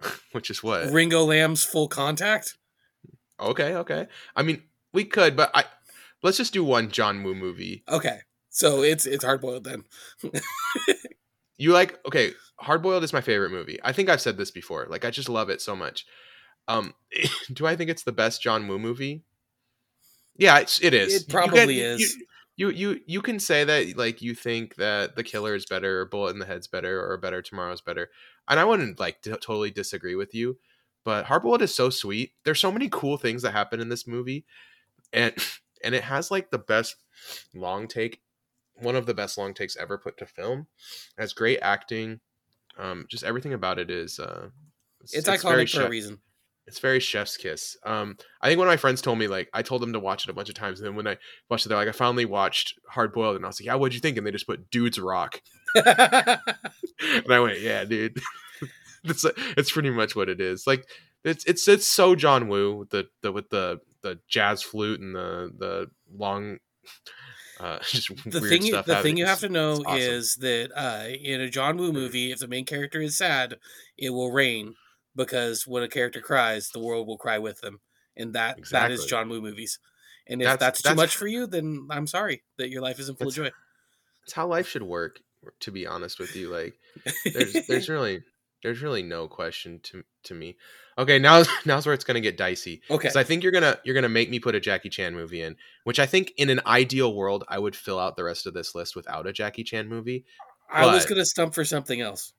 Which 0.32 0.48
is 0.48 0.62
what? 0.62 0.90
ringo 0.90 1.24
lam's 1.24 1.62
full 1.62 1.88
contact 1.88 2.56
Okay, 3.40 3.74
okay. 3.74 4.06
I 4.36 4.42
mean, 4.42 4.62
we 4.92 5.04
could, 5.04 5.36
but 5.36 5.50
I 5.54 5.64
let's 6.22 6.36
just 6.36 6.52
do 6.52 6.64
one 6.64 6.90
John 6.90 7.22
Woo 7.22 7.34
movie. 7.34 7.82
okay 7.88 8.20
So 8.50 8.82
it's 8.82 9.06
it's 9.06 9.24
hard 9.24 9.40
boiled 9.40 9.64
then. 9.64 9.84
You 11.58 11.72
like 11.72 12.04
okay, 12.06 12.32
Hard 12.56 12.82
Boiled 12.82 13.04
is 13.04 13.12
my 13.12 13.20
favorite 13.20 13.52
movie. 13.52 13.78
I 13.84 13.92
think 13.92 14.08
I've 14.08 14.20
said 14.20 14.36
this 14.36 14.50
before. 14.50 14.86
Like 14.88 15.04
I 15.04 15.10
just 15.10 15.28
love 15.28 15.48
it 15.48 15.60
so 15.60 15.76
much. 15.76 16.06
Um, 16.66 16.94
do 17.52 17.66
I 17.66 17.76
think 17.76 17.88
it's 17.88 18.02
the 18.02 18.10
best 18.10 18.42
John 18.42 18.66
Woo 18.66 18.80
movie? 18.80 19.22
Yeah, 20.36 20.58
it's, 20.58 20.82
it 20.82 20.92
is. 20.94 21.14
It 21.14 21.28
You 21.28 21.32
probably 21.32 21.60
can- 21.76 21.84
is. 21.84 22.16
You, 22.56 22.68
you 22.68 22.70
you 22.70 23.00
you 23.06 23.22
can 23.22 23.38
say 23.38 23.62
that 23.64 23.96
like 23.96 24.22
you 24.22 24.34
think 24.34 24.74
that 24.76 25.14
The 25.14 25.22
Killer 25.22 25.54
is 25.54 25.64
better, 25.66 26.00
or 26.00 26.06
Bullet 26.06 26.30
in 26.32 26.38
the 26.40 26.46
Head's 26.46 26.66
better, 26.66 27.00
or 27.08 27.16
Better 27.16 27.42
Tomorrow's 27.42 27.80
better, 27.80 28.10
and 28.48 28.58
I 28.58 28.64
wouldn't 28.64 28.98
like 28.98 29.22
t- 29.22 29.30
totally 29.30 29.70
disagree 29.70 30.16
with 30.16 30.34
you. 30.34 30.58
But 31.04 31.26
Hard 31.26 31.42
Boiled 31.42 31.62
is 31.62 31.74
so 31.74 31.90
sweet. 31.90 32.32
There's 32.44 32.60
so 32.60 32.72
many 32.72 32.88
cool 32.90 33.18
things 33.18 33.42
that 33.42 33.52
happen 33.52 33.78
in 33.80 33.88
this 33.88 34.06
movie, 34.06 34.44
and 35.12 35.34
and 35.84 35.94
it 35.94 36.04
has 36.04 36.30
like 36.30 36.50
the 36.50 36.58
best 36.58 36.96
long 37.54 37.88
take, 37.88 38.20
one 38.74 38.96
of 38.96 39.06
the 39.06 39.14
best 39.14 39.36
long 39.38 39.54
takes 39.54 39.76
ever 39.76 39.98
put 39.98 40.16
to 40.18 40.26
film. 40.26 40.66
It 41.16 41.20
has 41.20 41.32
great 41.32 41.58
acting. 41.60 42.20
Um, 42.78 43.06
just 43.10 43.24
everything 43.24 43.52
about 43.52 43.78
it 43.78 43.90
is 43.90 44.18
uh, 44.18 44.48
It's, 45.02 45.26
very 45.26 45.38
iconic 45.38 45.62
for 45.62 45.66
chef- 45.66 45.86
a 45.86 45.90
reason. 45.90 46.18
it's 46.66 46.78
very 46.78 47.00
chef's 47.00 47.36
kiss. 47.36 47.76
Um, 47.84 48.16
I 48.40 48.48
think 48.48 48.58
one 48.58 48.66
of 48.68 48.72
my 48.72 48.76
friends 48.78 49.02
told 49.02 49.18
me 49.18 49.26
like 49.28 49.50
I 49.52 49.60
told 49.62 49.82
them 49.82 49.92
to 49.92 50.00
watch 50.00 50.24
it 50.24 50.30
a 50.30 50.32
bunch 50.32 50.48
of 50.48 50.54
times, 50.54 50.80
and 50.80 50.86
then 50.86 50.94
when 50.96 51.06
I 51.06 51.18
watched 51.50 51.66
it, 51.66 51.68
they're 51.68 51.76
like, 51.78 51.88
I 51.88 51.92
finally 51.92 52.24
watched 52.24 52.74
Hard 52.88 53.12
Boiled, 53.12 53.36
and 53.36 53.44
I 53.44 53.48
was 53.48 53.60
like, 53.60 53.66
Yeah, 53.66 53.74
what'd 53.74 53.94
you 53.94 54.00
think? 54.00 54.16
And 54.16 54.26
they 54.26 54.30
just 54.30 54.46
put 54.46 54.70
Dudes 54.70 54.98
Rock, 54.98 55.42
and 55.74 55.86
I 57.30 57.40
went, 57.40 57.60
Yeah, 57.60 57.84
dude, 57.84 58.18
it's 59.04 59.24
it's 59.56 59.72
pretty 59.72 59.90
much 59.90 60.16
what 60.16 60.28
it 60.28 60.40
is. 60.40 60.66
Like 60.66 60.86
it's 61.24 61.44
it's 61.44 61.68
it's 61.68 61.86
so 61.86 62.14
John 62.14 62.48
Woo 62.48 62.76
with 62.76 62.90
the 62.90 63.08
the 63.22 63.32
with 63.32 63.50
the 63.50 63.80
the 64.02 64.18
jazz 64.28 64.62
flute 64.62 65.00
and 65.00 65.14
the 65.14 65.52
the 65.56 65.90
long. 66.14 66.58
Uh, 67.60 67.78
just 67.88 68.08
the 68.24 68.40
thing 68.40 68.64
you, 68.64 68.82
the 68.82 69.00
thing 69.02 69.16
you 69.16 69.26
have 69.26 69.38
to 69.38 69.48
know 69.48 69.74
awesome. 69.86 69.96
is 70.00 70.36
that 70.36 70.70
uh, 70.74 71.06
in 71.08 71.40
a 71.40 71.48
John 71.48 71.76
Woo 71.76 71.92
movie, 71.92 72.32
if 72.32 72.40
the 72.40 72.48
main 72.48 72.64
character 72.64 73.00
is 73.00 73.16
sad, 73.16 73.56
it 73.96 74.10
will 74.10 74.32
rain 74.32 74.74
because 75.14 75.64
when 75.64 75.84
a 75.84 75.88
character 75.88 76.20
cries, 76.20 76.70
the 76.70 76.80
world 76.80 77.06
will 77.06 77.18
cry 77.18 77.38
with 77.38 77.60
them, 77.60 77.80
and 78.16 78.32
that 78.32 78.56
that 78.56 78.58
Exactly. 78.58 78.94
is 78.94 79.04
John 79.04 79.28
Woo 79.28 79.40
movies. 79.40 79.78
And 80.26 80.40
if 80.40 80.46
That's- 80.46 80.60
that's, 80.60 80.82
too 80.82 80.88
that's- 80.88 80.96
much 80.96 81.16
for 81.16 81.28
you, 81.28 81.46
then 81.46 81.86
I'm 81.90 82.08
sorry 82.08 82.42
that 82.58 82.70
your 82.70 82.82
life 82.82 82.98
isn't 82.98 83.18
full 83.18 83.28
of 83.28 83.34
joy. 83.34 83.50
It's 84.24 84.32
how 84.32 84.48
life 84.48 84.66
should 84.66 84.82
work. 84.82 85.20
To 85.60 85.70
be 85.70 85.86
honest 85.86 86.18
with 86.18 86.34
you, 86.34 86.50
like 86.50 86.74
there's 87.32 87.66
there's 87.68 87.88
really 87.88 88.22
there's 88.62 88.82
really 88.82 89.02
no 89.02 89.28
question 89.28 89.80
to 89.84 90.04
to 90.24 90.34
me. 90.34 90.56
Okay, 90.98 91.18
now 91.18 91.42
now's 91.64 91.86
where 91.86 91.94
it's 91.94 92.04
gonna 92.04 92.20
get 92.20 92.36
dicey. 92.36 92.82
okay. 92.90 92.98
Because 93.08 93.16
I 93.16 93.24
think 93.24 93.42
you're 93.42 93.52
gonna 93.52 93.78
you're 93.84 93.94
gonna 93.94 94.08
make 94.08 94.30
me 94.30 94.38
put 94.38 94.54
a 94.54 94.60
Jackie 94.60 94.88
Chan 94.90 95.14
movie 95.14 95.42
in, 95.42 95.56
which 95.84 95.98
I 95.98 96.06
think 96.06 96.32
in 96.36 96.50
an 96.50 96.60
ideal 96.66 97.14
world 97.14 97.44
I 97.48 97.58
would 97.58 97.76
fill 97.76 97.98
out 97.98 98.16
the 98.16 98.24
rest 98.24 98.46
of 98.46 98.54
this 98.54 98.74
list 98.74 98.94
without 98.96 99.26
a 99.26 99.32
Jackie 99.32 99.64
Chan 99.64 99.88
movie. 99.88 100.24
I 100.70 100.86
was 100.86 101.04
gonna 101.06 101.24
stump 101.24 101.54
for 101.54 101.64
something 101.64 102.00
else. 102.00 102.32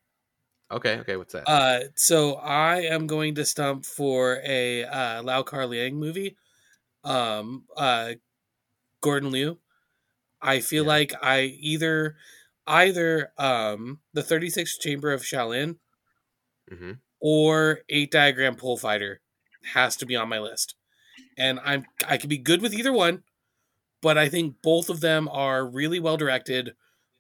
Okay, 0.71 0.97
okay, 0.99 1.17
what's 1.17 1.33
that? 1.33 1.47
Uh, 1.47 1.79
so 1.95 2.35
I 2.35 2.81
am 2.81 3.05
going 3.05 3.35
to 3.35 3.45
stump 3.45 3.85
for 3.85 4.41
a 4.43 4.85
uh, 4.85 5.21
Lau 5.21 5.43
Kar 5.43 5.63
Leung 5.63 5.93
movie. 5.93 6.35
Um, 7.03 7.65
uh, 7.77 8.13
Gordon 9.01 9.29
Liu. 9.29 9.59
I 10.41 10.61
feel 10.61 10.83
Yeah. 10.83 10.89
like 10.89 11.13
I 11.21 11.41
either 11.59 12.15
either 12.65 13.33
um 13.37 13.99
the 14.13 14.23
36th 14.23 14.79
Chamber 14.79 15.11
of 15.11 15.21
Shaolin 15.21 15.77
hmm 16.75 16.91
or 17.25 17.79
Eight 17.87 18.11
Diagram 18.11 18.55
Pole 18.57 18.75
Fighter 18.75 19.21
has 19.73 19.95
to 19.95 20.05
be 20.05 20.13
on 20.13 20.27
my 20.27 20.39
list. 20.39 20.75
And 21.37 21.57
I'm 21.63 21.85
I 22.07 22.17
could 22.17 22.29
be 22.29 22.37
good 22.37 22.61
with 22.61 22.73
either 22.73 22.91
one, 22.91 23.23
but 24.01 24.17
I 24.17 24.27
think 24.27 24.55
both 24.61 24.89
of 24.89 24.99
them 24.99 25.29
are 25.29 25.65
really 25.65 25.99
well 26.01 26.17
directed. 26.17 26.75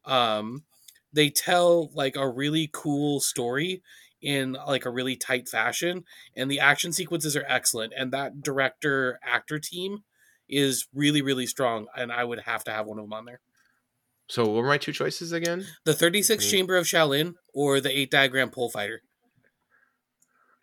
Um 0.05 0.65
they 1.13 1.29
tell 1.29 1.89
like 1.93 2.15
a 2.17 2.27
really 2.27 2.69
cool 2.73 3.21
story 3.21 3.81
in 4.21 4.57
like 4.67 4.85
a 4.85 4.89
really 4.89 5.15
tight 5.15 5.47
fashion 5.47 6.03
and 6.35 6.49
the 6.51 6.59
action 6.59 6.91
sequences 6.91 7.35
are 7.35 7.45
excellent 7.47 7.93
and 7.95 8.11
that 8.11 8.41
director 8.41 9.19
actor 9.23 9.59
team 9.59 9.99
is 10.49 10.87
really 10.93 11.21
really 11.21 11.45
strong 11.45 11.87
and 11.95 12.11
I 12.11 12.23
would 12.25 12.39
have 12.41 12.63
to 12.65 12.71
have 12.71 12.85
one 12.87 12.99
of 12.99 13.05
them 13.05 13.13
on 13.13 13.25
there. 13.25 13.39
So 14.29 14.43
what 14.45 14.63
were 14.63 14.67
my 14.67 14.77
two 14.77 14.93
choices 14.93 15.31
again? 15.31 15.65
The 15.85 15.93
36th 15.93 16.37
Mm. 16.45 16.51
Chamber 16.51 16.75
of 16.77 16.85
Shaolin 16.85 17.35
or 17.53 17.79
the 17.79 17.97
Eight 17.97 18.11
Diagram 18.11 18.49
Pole 18.49 18.69
Fighter. 18.69 19.01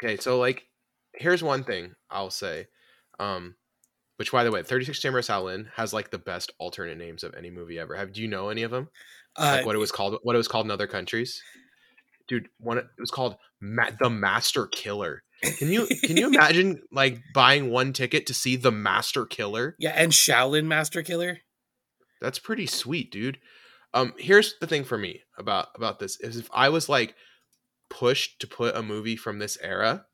Okay, 0.03 0.17
so 0.17 0.39
like 0.39 0.67
here's 1.15 1.43
one 1.43 1.65
thing 1.65 1.95
I'll 2.11 2.31
say. 2.31 2.69
Um 3.19 3.57
which 4.17 4.33
by 4.33 4.45
the 4.45 4.51
way, 4.51 4.63
36 4.63 5.01
Chamber 5.01 5.21
of 5.21 5.25
Shaolin 5.25 5.69
has 5.77 5.95
like 5.95 6.11
the 6.11 6.19
best 6.19 6.53
alternate 6.59 6.99
names 6.99 7.25
of 7.25 7.35
any 7.35 7.51
movie 7.51 7.79
ever. 7.79 7.97
Have 7.97 8.13
do 8.13 8.21
you 8.21 8.29
know 8.29 8.51
any 8.51 8.63
of 8.63 8.71
them? 8.71 8.91
Uh, 9.37 9.57
like 9.57 9.67
what 9.67 9.77
it 9.77 9.79
was 9.79 9.93
called 9.93 10.19
what 10.23 10.35
it 10.35 10.39
was 10.39 10.49
called 10.49 10.67
in 10.67 10.71
other 10.73 10.89
countries 10.89 11.41
dude 12.27 12.49
one 12.59 12.79
it 12.79 12.87
was 12.99 13.11
called 13.11 13.37
Ma- 13.61 13.91
the 14.01 14.11
master 14.11 14.67
killer 14.67 15.23
can 15.59 15.69
you 15.69 15.87
can 16.05 16.17
you 16.17 16.27
imagine 16.35 16.83
like 16.91 17.21
buying 17.33 17.71
one 17.71 17.93
ticket 17.93 18.27
to 18.27 18.35
see 18.35 18.57
the 18.57 18.73
master 18.73 19.25
killer 19.27 19.77
yeah, 19.79 19.91
and 19.91 20.13
Shaolin 20.13 20.65
Master 20.65 21.03
Killer. 21.03 21.39
that's 22.21 22.39
pretty 22.39 22.67
sweet 22.67 23.13
dude 23.13 23.39
um 23.95 24.15
here's 24.19 24.55
the 24.61 24.67
thing 24.67 24.85
for 24.85 24.99
me 24.99 25.21
about 25.39 25.69
about 25.77 25.99
this 26.01 26.19
is 26.21 26.37
if 26.37 26.49
i 26.53 26.69
was 26.69 26.89
like 26.89 27.15
pushed 27.91 28.41
to 28.41 28.47
put 28.47 28.77
a 28.77 28.83
movie 28.83 29.17
from 29.17 29.39
this 29.39 29.59
era 29.61 30.07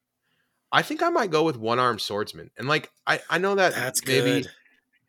i 0.72 0.83
think 0.83 1.03
i 1.03 1.09
might 1.11 1.31
go 1.31 1.45
with 1.45 1.57
one 1.57 1.79
armed 1.79 2.01
swordsman 2.01 2.51
and 2.59 2.68
like 2.68 2.91
i 3.07 3.20
i 3.31 3.39
know 3.39 3.55
that 3.55 3.72
That's 3.74 4.05
maybe 4.07 4.43
good. 4.43 4.51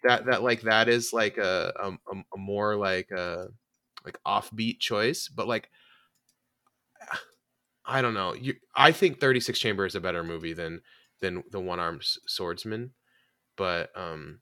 that 0.04 0.26
that 0.26 0.44
like 0.44 0.62
that 0.62 0.90
is 0.90 1.14
like 1.14 1.38
a 1.38 1.74
a, 1.80 1.92
a- 2.18 2.24
a 2.36 2.38
more 2.38 2.76
like 2.76 3.12
a 3.12 3.50
like 4.06 4.20
offbeat 4.26 4.80
choice 4.80 5.28
but 5.30 5.48
like 5.48 5.70
i 7.86 8.02
don't 8.02 8.14
know 8.14 8.34
you 8.34 8.56
i 8.76 8.92
think 8.92 9.20
36 9.20 9.60
chamber 9.60 9.86
is 9.86 9.96
a 9.96 10.02
better 10.02 10.24
movie 10.24 10.54
than 10.54 10.82
than 11.20 11.44
the 11.52 11.60
one 11.60 11.80
armed 11.80 12.04
swordsman 12.04 12.94
but 13.56 13.96
um 13.98 14.42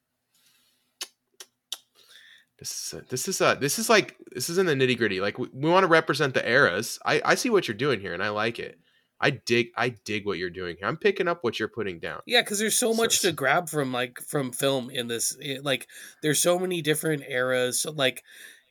this 2.60 2.94
is 2.94 3.02
this 3.10 3.28
is 3.28 3.42
uh 3.42 3.56
this 3.56 3.78
is 3.80 3.90
like 3.90 4.16
this 4.32 4.50
is 4.50 4.58
in 4.58 4.66
the 4.66 4.74
nitty 4.74 4.98
gritty 4.98 5.20
like 5.22 5.38
we, 5.38 5.48
we 5.54 5.70
want 5.70 5.84
to 5.84 5.88
represent 5.88 6.34
the 6.34 6.48
eras 6.50 6.98
i 7.06 7.22
i 7.26 7.36
see 7.36 7.50
what 7.50 7.68
you're 7.68 7.76
doing 7.76 8.00
here 8.00 8.14
and 8.14 8.24
i 8.24 8.30
like 8.30 8.60
it 8.60 8.80
i 9.20 9.30
dig 9.30 9.68
i 9.76 9.90
dig 9.90 10.26
what 10.26 10.38
you're 10.38 10.50
doing 10.50 10.76
here 10.80 10.88
i'm 10.88 10.98
picking 10.98 11.28
up 11.28 11.40
what 11.44 11.60
you're 11.60 11.68
putting 11.70 12.00
down 12.00 12.20
Yeah, 12.26 12.42
because 12.42 12.60
there's 12.60 12.78
so 12.78 12.92
So 12.94 12.98
much 13.02 13.20
to 13.22 13.32
grab 13.32 13.70
from 13.70 13.92
like 13.92 14.20
from 14.28 14.52
film 14.52 14.90
in 14.90 15.08
this. 15.08 15.38
like, 15.64 15.88
there's 16.22 16.42
so 16.42 16.58
many 16.60 16.82
different 16.82 17.24
eras, 17.28 17.86
like, 17.94 18.24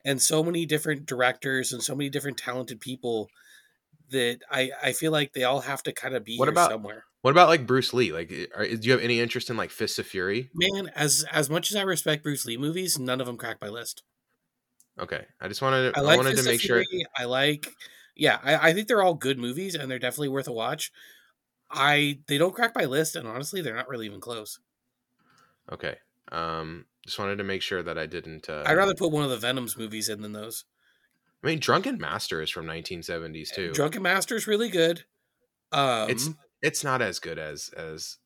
and 0.05 0.20
so 0.20 0.43
many 0.43 0.66
different 0.66 1.07
directors 1.07 1.72
and 1.72 1.82
so 1.82 1.95
many 1.95 2.11
different 2.11 2.37
talented 2.39 2.78
people 2.80 3.28
that 4.11 4.41
I 4.51 4.70
I 4.82 4.93
feel 4.93 5.12
like 5.12 5.32
they 5.32 5.45
all 5.45 5.61
have 5.61 5.82
to 5.85 5.93
kind 5.93 6.14
of 6.14 6.24
be 6.24 6.37
What 6.37 6.47
here 6.47 6.53
about- 6.53 6.70
somewhere. 6.70 7.05
What 7.25 7.31
about 7.31 7.49
like 7.49 7.66
bruce 7.66 7.95
lee 7.95 8.12
like 8.12 8.31
are, 8.55 8.66
do 8.66 8.79
you 8.83 8.93
have 8.93 9.01
any 9.01 9.18
interest 9.18 9.49
in 9.49 9.57
like 9.57 9.70
fists 9.70 9.99
of 9.99 10.07
fury 10.07 10.51
Man, 10.55 10.91
as 10.95 11.25
as 11.33 11.49
much 11.49 11.70
as 11.70 11.77
I 11.77 11.83
respect 11.83 12.22
Bruce 12.22 12.45
Lee 12.45 12.57
movies, 12.57 12.99
none 12.99 13.20
of 13.20 13.27
them 13.27 13.37
crack 13.37 13.59
my 13.61 13.68
list. 13.68 14.03
Okay, 14.99 15.25
I 15.41 15.49
just 15.49 15.62
wanted 15.62 15.93
to, 15.93 16.01
I 16.01 16.03
I, 16.05 16.16
wanted 16.16 16.37
to 16.37 16.45
make 16.45 16.61
sure. 16.61 16.83
I 17.18 17.25
like, 17.25 17.66
yeah, 18.14 18.39
I, 18.43 18.70
I 18.70 18.72
think 18.72 18.87
they're 18.87 19.03
all 19.03 19.14
good 19.14 19.39
movies 19.39 19.75
and 19.75 19.91
they're 19.91 19.99
definitely 19.99 20.29
worth 20.29 20.47
a 20.47 20.53
watch. 20.53 20.93
I 21.70 22.20
they 22.29 22.39
don't 22.39 22.55
crack 22.55 22.75
my 22.77 22.85
list, 22.85 23.16
and 23.16 23.27
honestly, 23.27 23.61
they're 23.61 23.75
not 23.75 23.89
really 23.89 24.07
even 24.07 24.20
close. 24.20 24.61
Okay, 25.72 25.97
um, 26.31 26.85
just 27.05 27.18
wanted 27.18 27.39
to 27.39 27.45
make 27.45 27.62
sure 27.62 27.83
that 27.83 27.99
I 27.99 28.07
didn't. 28.07 28.49
Uh, 28.49 28.62
I'd 28.66 28.77
rather 28.77 28.95
put 28.95 29.11
one 29.11 29.25
of 29.25 29.31
the 29.31 29.39
Venoms 29.39 29.77
movies 29.77 30.09
in 30.09 30.22
than 30.22 30.33
those. 30.33 30.64
I 31.43 31.49
mean, 31.49 31.59
Drunken 31.59 31.99
Master 31.99 32.41
is 32.41 32.51
from 32.51 32.66
1970s 32.66 33.53
too. 33.53 33.72
Drunken 33.72 34.03
Master 34.03 34.37
is 34.37 34.47
really 34.47 34.68
good. 34.68 35.05
Um, 35.72 36.09
It's 36.09 36.31
it's 36.65 36.83
not 36.83 37.01
as 37.03 37.19
good 37.21 37.39
as 37.39 37.69
as 37.77 38.17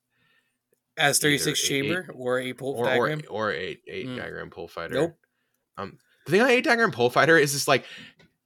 as 0.97 1.19
either 1.25 1.37
36 1.39 1.61
eight- 1.65 1.69
Chamber 1.69 2.11
or 2.15 2.39
a 2.41 2.53
Pole 2.55 2.75
or 2.75 2.85
or, 2.87 3.09
Diagram. 3.09 3.21
or 3.31 3.53
eight 3.53 3.83
eight 3.87 4.07
Mm. 4.07 4.17
diagram 4.17 4.51
pole 4.51 4.69
fighter. 4.69 4.95
Nope. 4.95 5.19
Um, 5.77 5.99
the 6.27 6.33
thing 6.33 6.41
on 6.41 6.49
eight 6.51 6.65
diagram 6.65 6.91
pole 6.91 7.11
fighter 7.11 7.37
is 7.37 7.53
just 7.53 7.69
like, 7.69 7.85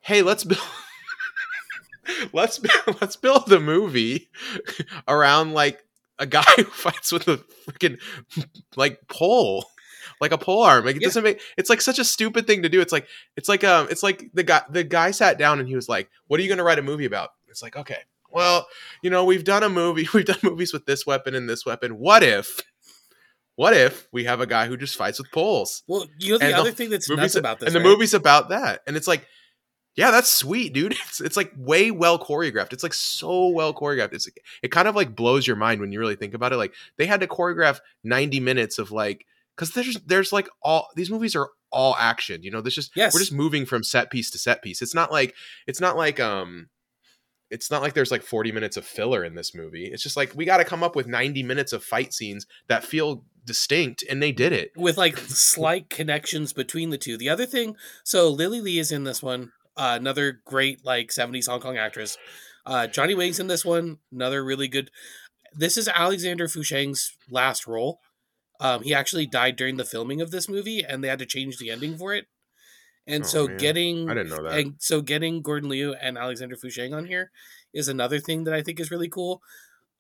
hey, 0.01 0.23
let's 0.23 0.45
build. 0.45 0.61
let's 2.33 2.59
build, 2.59 2.75
let's 3.01 3.17
build 3.17 3.53
a 3.53 3.61
movie 3.61 4.29
around 5.09 5.53
like 5.55 5.83
a 6.19 6.27
guy 6.27 6.45
who 6.57 6.65
fights 6.65 7.13
with 7.13 7.27
a 7.29 7.39
freaking 7.69 8.01
like 8.77 9.01
pole 9.09 9.65
like 10.21 10.33
a 10.33 10.39
pole 10.39 10.63
arm 10.63 10.85
like 10.85 10.97
it 10.97 11.03
Yeah. 11.03 11.07
doesn't 11.09 11.25
make 11.25 11.41
it's 11.57 11.71
like 11.71 11.81
such 11.81 11.99
a 11.99 12.05
stupid 12.05 12.47
thing 12.47 12.63
to 12.63 12.69
do 12.69 12.81
it's 12.81 12.93
like 12.93 13.07
it's 13.37 13.49
like 13.49 13.65
um 13.65 13.89
it's 13.91 14.03
like 14.03 14.31
the 14.35 14.43
guy 14.43 14.63
the 14.69 14.85
guy 14.85 15.11
sat 15.11 15.39
down 15.39 15.59
and 15.59 15.69
he 15.69 15.75
was 15.75 15.89
like 15.89 16.11
what 16.27 16.39
are 16.39 16.43
you 16.43 16.49
going 16.49 16.59
to 16.59 16.65
write 16.65 16.79
a 16.79 16.83
movie 16.83 17.07
about 17.07 17.31
it's 17.49 17.63
like 17.63 17.77
okay 17.77 17.99
well 18.33 18.67
you 19.03 19.11
know 19.11 19.25
we've 19.25 19.45
done 19.45 19.63
a 19.63 19.69
movie 19.69 20.09
we've 20.15 20.25
done 20.25 20.39
movies 20.43 20.73
with 20.73 20.87
this 20.87 21.07
weapon 21.07 21.35
and 21.35 21.49
this 21.49 21.65
weapon 21.67 21.99
what 21.99 22.23
if 22.23 22.61
what 23.57 23.75
if 23.75 24.09
we 24.13 24.25
have 24.25 24.41
a 24.41 24.47
guy 24.47 24.67
who 24.67 24.77
just 24.77 24.97
fights 24.97 25.19
with 25.19 25.31
poles 25.31 25.83
Well, 25.87 26.07
you 26.19 26.33
know 26.33 26.39
the 26.39 26.45
And 26.45 26.55
the 26.55 26.61
other 26.61 26.73
thing 26.73 26.91
that's 26.91 27.09
nuts 27.09 27.35
about 27.35 27.61
this, 27.61 27.69
and 27.69 27.75
the 27.75 27.81
right? 27.81 27.89
movie's 27.89 28.15
about 28.15 28.49
that 28.49 28.81
and 28.87 28.97
it's 28.97 29.09
like 29.09 29.27
yeah 29.97 30.11
that's 30.11 30.31
sweet 30.31 30.73
dude 30.73 30.93
it's, 31.07 31.21
it's 31.21 31.37
like 31.37 31.53
way 31.57 31.91
well 31.91 32.19
choreographed 32.19 32.73
it's 32.73 32.83
like 32.83 32.95
so 32.95 33.49
well 33.49 33.75
choreographed 33.75 34.15
it's 34.15 34.29
it 34.63 34.69
kind 34.69 34.89
of 34.89 34.97
like 34.97 35.15
blows 35.15 35.47
your 35.47 35.57
mind 35.57 35.81
when 35.81 35.93
you 35.93 36.01
really 36.01 36.17
think 36.17 36.35
about 36.35 36.53
it 36.53 36.57
like 36.57 36.75
they 36.99 37.07
had 37.07 37.21
to 37.21 37.27
choreograph 37.27 37.81
90 38.05 38.41
minutes 38.41 38.79
of 38.79 38.91
like 38.91 39.27
because 39.57 39.73
there's 39.73 39.99
there's 40.07 40.33
like 40.33 40.49
all 40.63 40.89
these 40.97 41.11
movies 41.11 41.37
are 41.37 41.51
all 41.73 41.97
action. 41.99 42.43
You 42.43 42.51
know, 42.51 42.61
this 42.61 42.75
just 42.75 42.93
Yes. 42.95 43.15
we're 43.15 43.21
just 43.21 43.33
moving 43.33 43.65
from 43.67 43.83
set 43.83 44.11
piece 44.11 44.31
to 44.31 44.39
set 44.39 44.63
piece. 44.63 44.83
It's 44.83 44.95
not 44.95 45.11
like 45.11 45.35
it's 45.67 45.81
not 45.81 45.97
like 45.97 46.21
um 46.21 46.69
it's 47.53 47.71
not 47.71 47.83
like 47.83 47.93
there's 47.93 48.11
like 48.11 48.23
40 48.23 48.51
minutes 48.51 48.79
of 48.79 48.87
filler 48.87 49.23
in 49.23 49.35
this 49.35 49.55
movie. 49.55 49.85
It's 49.85 50.03
just 50.03 50.17
like 50.17 50.35
we 50.35 50.47
got 50.47 50.57
to 50.57 50.65
come 50.65 50.83
up 50.83 50.97
with 50.97 51.07
90 51.07 51.43
minutes 51.43 51.75
of 51.75 51.85
fight 51.85 52.15
scenes 52.15 52.47
that 52.69 52.83
feel 52.83 53.25
distinct 53.45 54.03
and 54.09 54.23
they 54.23 54.33
did 54.33 54.53
it. 54.53 54.73
with 54.75 54.97
like 54.97 55.19
slight 55.19 55.91
connections 55.91 56.55
between 56.55 56.89
the 56.89 56.99
two. 56.99 57.19
The 57.19 57.29
other 57.29 57.45
thing, 57.45 57.77
so 58.05 58.31
Lily 58.31 58.63
Li 58.63 58.79
is 58.79 58.91
in 58.91 59.05
this 59.05 59.23
one, 59.23 59.53
uh, 59.77 59.99
another 60.01 60.41
great 60.47 60.85
like 60.85 61.09
70s 61.09 61.47
Hong 61.47 61.61
Kong 61.61 61.77
actress. 61.77 62.17
Uh, 62.65 62.87
Johnny 62.87 63.15
Wang's 63.15 63.39
in 63.39 63.49
this 63.49 63.65
one, 63.65 63.99
another 64.11 64.43
really 64.43 64.69
good. 64.69 64.91
This 65.53 65.77
is 65.77 65.89
Alexander 65.89 66.49
Fusheng's 66.49 67.15
last 67.31 67.67
role. 67.67 68.01
Um, 68.61 68.83
he 68.83 68.95
actually 68.95 69.27
died 69.27 69.57
during 69.57 69.77
the 69.77 69.85
filming 69.85 70.21
of 70.21 70.31
this 70.31 70.49
movie, 70.49 70.85
and 70.85 71.03
they 71.03 71.09
had 71.09 71.19
to 71.19 71.27
change 71.27 71.59
the 71.59 71.71
ending 71.71 71.99
for 71.99 72.15
it. 72.15 72.27
And 73.07 73.25
Oh, 73.25 73.27
so 73.27 73.47
man. 73.49 73.57
getting 73.57 74.09
I 74.11 74.15
didn't 74.15 74.31
know 74.31 74.43
that. 74.45 74.59
and 74.59 74.75
so 74.79 75.01
getting 75.01 75.43
Gordon 75.43 75.69
Liu 75.69 75.95
and 75.95 76.17
Alexander 76.17 76.57
Fusheng 76.57 76.95
on 76.97 77.05
here 77.07 77.31
is 77.73 77.89
another 77.89 78.21
thing 78.21 78.45
that 78.45 78.55
I 78.55 78.63
think 78.63 78.79
is 78.81 78.91
really 78.91 79.09
cool. 79.09 79.43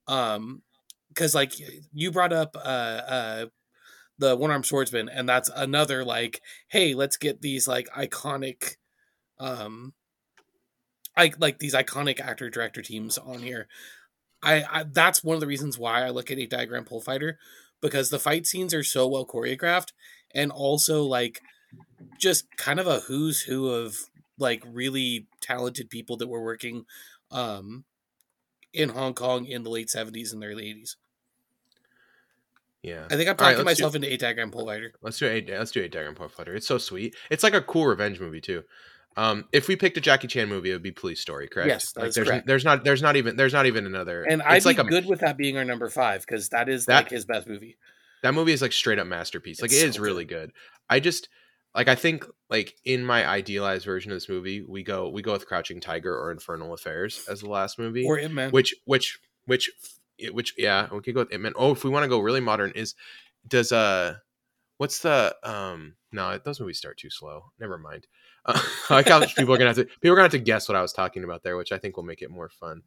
Um, 0.06 0.62
because 1.08 1.34
like 1.34 1.52
you 1.92 2.10
brought 2.10 2.32
up 2.32 2.56
uh 2.56 2.58
uh 2.58 3.46
the 4.18 4.36
one 4.36 4.50
armed 4.50 4.66
swordsman, 4.66 5.08
and 5.08 5.28
that's 5.28 5.50
another 5.54 6.04
like, 6.04 6.40
hey, 6.68 6.94
let's 6.94 7.16
get 7.16 7.40
these 7.42 7.66
like 7.66 7.88
iconic, 7.90 8.76
um, 9.40 9.94
I 11.16 11.32
like 11.38 11.58
these 11.58 11.74
iconic 11.74 12.20
actor 12.20 12.48
director 12.48 12.82
teams 12.82 13.18
on 13.18 13.40
here. 13.40 13.66
I, 14.42 14.64
I 14.70 14.84
that's 14.84 15.22
one 15.24 15.34
of 15.34 15.40
the 15.40 15.46
reasons 15.46 15.78
why 15.78 16.04
I 16.04 16.10
look 16.10 16.30
at 16.30 16.38
a 16.38 16.46
diagram 16.46 16.84
pole 16.84 17.00
fighter 17.00 17.38
because 17.80 18.10
the 18.10 18.18
fight 18.18 18.46
scenes 18.46 18.72
are 18.74 18.84
so 18.84 19.06
well 19.08 19.26
choreographed 19.26 19.92
and 20.34 20.50
also 20.50 21.02
like 21.04 21.40
just 22.18 22.56
kind 22.56 22.78
of 22.80 22.86
a 22.86 23.00
who's 23.00 23.42
who 23.42 23.68
of 23.68 23.96
like 24.38 24.62
really 24.66 25.26
talented 25.40 25.90
people 25.90 26.16
that 26.16 26.28
were 26.28 26.42
working 26.42 26.84
um 27.30 27.84
in 28.72 28.88
Hong 28.90 29.12
Kong 29.14 29.44
in 29.44 29.62
the 29.64 29.70
late 29.70 29.88
70s 29.88 30.32
and 30.32 30.42
early 30.42 30.64
80s. 30.64 30.96
Yeah. 32.82 33.04
I 33.10 33.16
think 33.16 33.28
I'm 33.28 33.36
talking 33.36 33.58
do- 33.58 33.64
myself 33.64 33.94
into 33.94 34.12
a 34.12 34.16
diagram 34.16 34.50
pole 34.50 34.66
fighter. 34.66 34.92
Let's 35.02 35.18
do 35.18 35.26
a 35.26 35.44
let's 35.58 35.70
do 35.70 35.82
a 35.82 35.88
Diagram 35.88 36.14
Pole 36.16 36.28
Fighter. 36.28 36.54
It's 36.54 36.66
so 36.66 36.78
sweet. 36.78 37.14
It's 37.30 37.42
like 37.44 37.54
a 37.54 37.60
cool 37.62 37.86
revenge 37.86 38.18
movie 38.18 38.40
too. 38.40 38.64
Um, 39.16 39.44
if 39.52 39.68
we 39.68 39.76
picked 39.76 39.96
a 39.98 40.00
Jackie 40.00 40.26
Chan 40.26 40.48
movie, 40.48 40.70
it 40.70 40.72
would 40.72 40.82
be 40.82 40.90
Police 40.90 41.20
Story, 41.20 41.46
correct? 41.46 41.68
Yes, 41.68 41.92
like 41.96 42.12
there's 42.12 42.26
correct. 42.28 42.46
there's 42.46 42.64
not 42.64 42.82
there's 42.82 43.02
not 43.02 43.16
even 43.16 43.36
there's 43.36 43.52
not 43.52 43.66
even 43.66 43.86
another. 43.86 44.22
And 44.24 44.42
I'd 44.42 44.64
like 44.64 44.78
a 44.78 44.84
good 44.84 45.06
with 45.06 45.20
that 45.20 45.36
being 45.36 45.56
our 45.58 45.64
number 45.64 45.88
five 45.90 46.22
because 46.22 46.48
that 46.48 46.68
is 46.68 46.86
That- 46.86 47.04
like 47.04 47.10
his 47.10 47.24
best 47.24 47.46
movie. 47.46 47.76
that 48.22 48.34
movie 48.34 48.52
is 48.52 48.62
like 48.62 48.72
straight 48.72 48.98
up 48.98 49.06
masterpiece. 49.06 49.60
Like 49.60 49.70
It's 49.70 49.82
it 49.82 49.88
is 49.90 49.94
so 49.96 50.02
really 50.02 50.24
good. 50.24 50.50
I 50.90 50.98
just 50.98 51.28
like 51.74 51.88
I 51.88 51.94
think 51.94 52.26
like 52.50 52.74
in 52.84 53.04
my 53.04 53.26
idealized 53.26 53.84
version 53.84 54.12
of 54.12 54.16
this 54.16 54.28
movie, 54.28 54.62
we 54.62 54.82
go 54.82 55.08
we 55.08 55.22
go 55.22 55.32
with 55.32 55.46
Crouching 55.46 55.80
Tiger 55.80 56.16
or 56.16 56.30
Infernal 56.30 56.74
Affairs 56.74 57.26
as 57.30 57.40
the 57.40 57.48
last 57.48 57.78
movie. 57.78 58.04
Or 58.06 58.18
Ip 58.18 58.30
Man. 58.30 58.50
which 58.50 58.74
which 58.84 59.18
which 59.46 59.70
which 60.32 60.54
yeah 60.58 60.88
we 60.92 61.00
could 61.00 61.14
go 61.14 61.20
with 61.20 61.32
Ip 61.32 61.40
Man. 61.40 61.52
Oh, 61.56 61.72
if 61.72 61.84
we 61.84 61.90
want 61.90 62.04
to 62.04 62.08
go 62.08 62.20
really 62.20 62.40
modern, 62.40 62.72
is 62.72 62.94
does 63.46 63.72
uh 63.72 64.16
what's 64.76 65.00
the 65.00 65.34
um 65.42 65.94
no 66.12 66.38
those 66.38 66.60
movies 66.60 66.78
start 66.78 66.98
too 66.98 67.10
slow. 67.10 67.44
Never 67.58 67.78
mind. 67.78 68.06
Uh, 68.44 68.60
I 68.90 68.94
like 68.94 69.08
how 69.08 69.24
people 69.24 69.54
are 69.54 69.58
gonna 69.58 69.70
have 69.70 69.76
to 69.76 69.84
people 69.84 70.12
are 70.12 70.16
gonna 70.16 70.24
have 70.24 70.32
to 70.32 70.38
guess 70.38 70.68
what 70.68 70.76
I 70.76 70.82
was 70.82 70.92
talking 70.92 71.24
about 71.24 71.42
there, 71.42 71.56
which 71.56 71.72
I 71.72 71.78
think 71.78 71.96
will 71.96 72.04
make 72.04 72.22
it 72.22 72.30
more 72.30 72.50
fun 72.50 72.82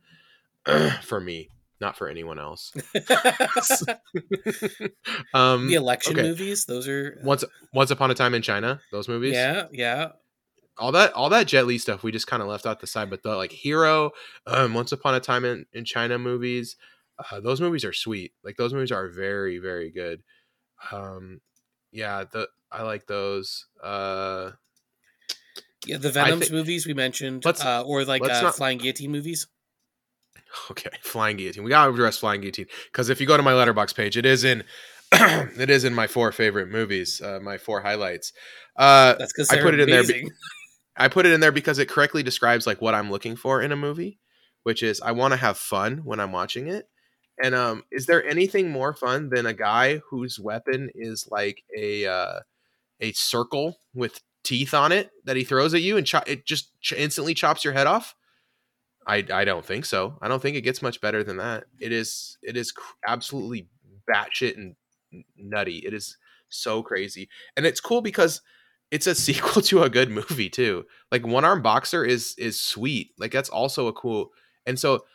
for 1.01 1.19
me, 1.19 1.49
not 1.81 1.97
for 1.97 2.07
anyone 2.07 2.39
else. 2.39 2.71
um, 5.33 5.67
the 5.67 5.75
election 5.75 6.13
okay. 6.13 6.27
movies, 6.27 6.65
those 6.65 6.87
are 6.87 7.19
once 7.23 7.43
Once 7.73 7.91
Upon 7.91 8.11
a 8.11 8.13
Time 8.13 8.33
in 8.33 8.41
China, 8.41 8.79
those 8.91 9.07
movies, 9.07 9.33
yeah, 9.33 9.65
yeah. 9.71 10.09
all 10.77 10.91
that 10.91 11.13
all 11.13 11.29
that 11.29 11.47
Jet 11.47 11.67
Li 11.67 11.77
stuff 11.77 12.03
we 12.03 12.11
just 12.11 12.27
kind 12.27 12.41
of 12.41 12.47
left 12.47 12.65
out 12.65 12.79
the 12.79 12.87
side, 12.87 13.09
but 13.09 13.23
the 13.23 13.35
like 13.35 13.51
Hero, 13.51 14.11
um, 14.47 14.73
Once 14.73 14.91
Upon 14.91 15.15
a 15.15 15.19
Time 15.19 15.45
in, 15.45 15.65
in 15.73 15.85
China 15.85 16.17
movies, 16.17 16.75
uh, 17.31 17.39
those 17.39 17.61
movies 17.61 17.85
are 17.85 17.93
sweet. 17.93 18.33
Like 18.43 18.57
those 18.57 18.73
movies 18.73 18.91
are 18.91 19.09
very 19.09 19.57
very 19.57 19.91
good. 19.91 20.23
Um, 20.91 21.41
yeah, 21.91 22.23
the 22.31 22.47
I 22.71 22.83
like 22.83 23.07
those. 23.07 23.67
Uh, 23.81 24.51
Yeah, 25.85 25.97
the 25.97 26.11
Venoms 26.11 26.47
thi- 26.47 26.53
movies 26.53 26.87
we 26.87 26.93
mentioned, 26.93 27.45
uh, 27.45 27.83
or 27.85 28.03
like 28.05 28.23
uh, 28.23 28.41
not- 28.41 28.55
Flying 28.55 28.79
Guillotine 28.79 29.11
movies. 29.11 29.47
okay, 30.71 30.89
Flying 31.01 31.37
Guillotine. 31.37 31.63
We 31.63 31.69
gotta 31.69 31.91
address 31.91 32.17
Flying 32.17 32.41
Guillotine 32.41 32.67
because 32.91 33.09
if 33.09 33.19
you 33.19 33.27
go 33.27 33.37
to 33.37 33.43
my 33.43 33.53
Letterboxd 33.53 33.95
page, 33.95 34.17
it 34.17 34.25
is 34.25 34.43
in. 34.43 34.63
it 35.11 35.69
is 35.69 35.83
in 35.83 35.93
my 35.93 36.07
four 36.07 36.31
favorite 36.31 36.67
movies, 36.67 37.21
uh, 37.21 37.39
my 37.41 37.57
four 37.57 37.79
highlights. 37.79 38.33
Uh, 38.75 39.13
That's 39.13 39.31
because 39.31 39.49
I 39.51 39.61
put 39.61 39.75
it 39.75 39.79
in 39.79 39.89
there 39.89 40.03
be- 40.03 40.27
I 40.97 41.07
put 41.09 41.25
it 41.25 41.31
in 41.31 41.41
there 41.41 41.51
because 41.51 41.77
it 41.77 41.89
correctly 41.89 42.23
describes 42.23 42.65
like 42.65 42.81
what 42.81 42.95
I'm 42.95 43.11
looking 43.11 43.35
for 43.35 43.61
in 43.61 43.71
a 43.71 43.75
movie, 43.75 44.19
which 44.63 44.81
is 44.81 45.01
I 45.01 45.11
want 45.11 45.33
to 45.33 45.37
have 45.37 45.57
fun 45.57 45.99
when 46.03 46.19
I'm 46.19 46.31
watching 46.31 46.67
it. 46.67 46.89
And 47.41 47.53
um, 47.53 47.83
is 47.91 48.05
there 48.05 48.25
anything 48.25 48.71
more 48.71 48.93
fun 48.93 49.29
than 49.29 49.45
a 49.45 49.53
guy 49.53 49.97
whose 50.09 50.39
weapon 50.39 50.89
is 50.95 51.27
like 51.29 51.63
a 51.77 52.05
uh, 52.07 52.39
a 53.01 53.11
circle 53.11 53.79
with 53.93 54.21
teeth 54.43 54.73
on 54.73 54.91
it 54.91 55.11
that 55.25 55.35
he 55.35 55.43
throws 55.43 55.73
at 55.73 55.81
you 55.81 55.97
and 55.97 56.07
cho- 56.07 56.23
it 56.25 56.45
just 56.45 56.79
ch- 56.81 56.93
instantly 56.93 57.33
chops 57.33 57.63
your 57.63 57.73
head 57.73 57.87
off? 57.87 58.15
I 59.07 59.23
I 59.31 59.45
don't 59.45 59.65
think 59.65 59.85
so. 59.85 60.17
I 60.21 60.27
don't 60.27 60.41
think 60.41 60.57
it 60.57 60.61
gets 60.61 60.81
much 60.81 61.01
better 61.01 61.23
than 61.23 61.37
that. 61.37 61.65
It 61.79 61.91
is 61.91 62.37
it 62.41 62.57
is 62.57 62.71
cr- 62.71 62.93
absolutely 63.07 63.67
batshit 64.11 64.55
and 64.57 64.75
nutty. 65.37 65.77
It 65.79 65.93
is 65.93 66.17
so 66.49 66.83
crazy, 66.83 67.29
and 67.55 67.65
it's 67.65 67.81
cool 67.81 68.01
because 68.01 68.41
it's 68.91 69.07
a 69.07 69.15
sequel 69.15 69.61
to 69.63 69.83
a 69.83 69.89
good 69.89 70.09
movie 70.09 70.49
too. 70.49 70.85
Like 71.11 71.25
One 71.25 71.45
Arm 71.45 71.61
Boxer 71.61 72.03
is 72.03 72.35
is 72.37 72.59
sweet. 72.59 73.11
Like 73.17 73.31
that's 73.31 73.49
also 73.49 73.87
a 73.87 73.93
cool. 73.93 74.31
And 74.65 74.79
so, 74.79 75.05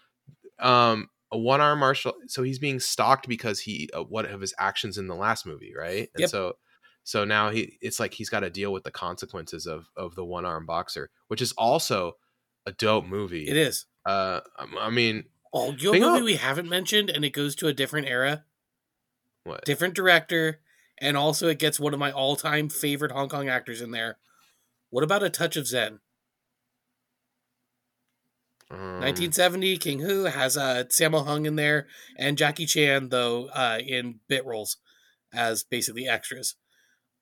um, 0.60 1.08
a 1.32 1.38
one 1.38 1.60
arm 1.60 1.78
martial. 1.80 2.14
So 2.26 2.42
he's 2.42 2.58
being 2.58 2.80
stalked 2.80 3.28
because 3.28 3.60
he 3.60 3.88
uh, 3.94 4.02
what 4.04 4.26
of 4.26 4.40
his 4.40 4.54
actions 4.58 4.98
in 4.98 5.06
the 5.08 5.14
last 5.14 5.46
movie, 5.46 5.72
right? 5.76 6.08
And 6.14 6.22
Yep. 6.22 6.30
so, 6.30 6.54
so 7.04 7.24
now 7.24 7.50
he 7.50 7.78
it's 7.80 8.00
like 8.00 8.14
he's 8.14 8.28
got 8.28 8.40
to 8.40 8.50
deal 8.50 8.72
with 8.72 8.84
the 8.84 8.90
consequences 8.90 9.66
of 9.66 9.86
of 9.96 10.14
the 10.14 10.24
one 10.24 10.44
arm 10.44 10.66
boxer, 10.66 11.10
which 11.28 11.42
is 11.42 11.52
also 11.52 12.14
a 12.66 12.72
dope 12.72 13.04
movie. 13.06 13.48
It 13.48 13.56
is. 13.56 13.86
Uh, 14.06 14.40
um, 14.58 14.76
I 14.78 14.90
mean, 14.90 15.24
Oh, 15.52 15.72
you 15.72 15.98
know 15.98 16.12
movie 16.12 16.22
we 16.24 16.36
haven't 16.36 16.68
mentioned, 16.68 17.10
and 17.10 17.24
it 17.24 17.30
goes 17.30 17.56
to 17.56 17.66
a 17.66 17.72
different 17.72 18.06
era, 18.06 18.44
what? 19.44 19.64
different 19.64 19.94
director, 19.94 20.60
and 20.98 21.16
also 21.16 21.48
it 21.48 21.58
gets 21.58 21.80
one 21.80 21.92
of 21.92 21.98
my 21.98 22.12
all-time 22.12 22.68
favorite 22.68 23.10
Hong 23.10 23.28
Kong 23.28 23.48
actors 23.48 23.80
in 23.80 23.90
there. 23.90 24.18
What 24.90 25.02
about 25.02 25.24
A 25.24 25.30
Touch 25.30 25.56
of 25.56 25.66
Zen? 25.66 25.98
Um, 28.70 29.00
1970, 29.00 29.78
King 29.78 29.98
Hu 29.98 30.24
has 30.24 30.56
uh, 30.56 30.84
Sammo 30.88 31.26
Hung 31.26 31.46
in 31.46 31.56
there, 31.56 31.88
and 32.16 32.38
Jackie 32.38 32.66
Chan 32.66 33.08
though 33.08 33.46
uh, 33.48 33.80
in 33.84 34.20
bit 34.28 34.46
roles 34.46 34.76
as 35.32 35.64
basically 35.64 36.06
extras. 36.06 36.54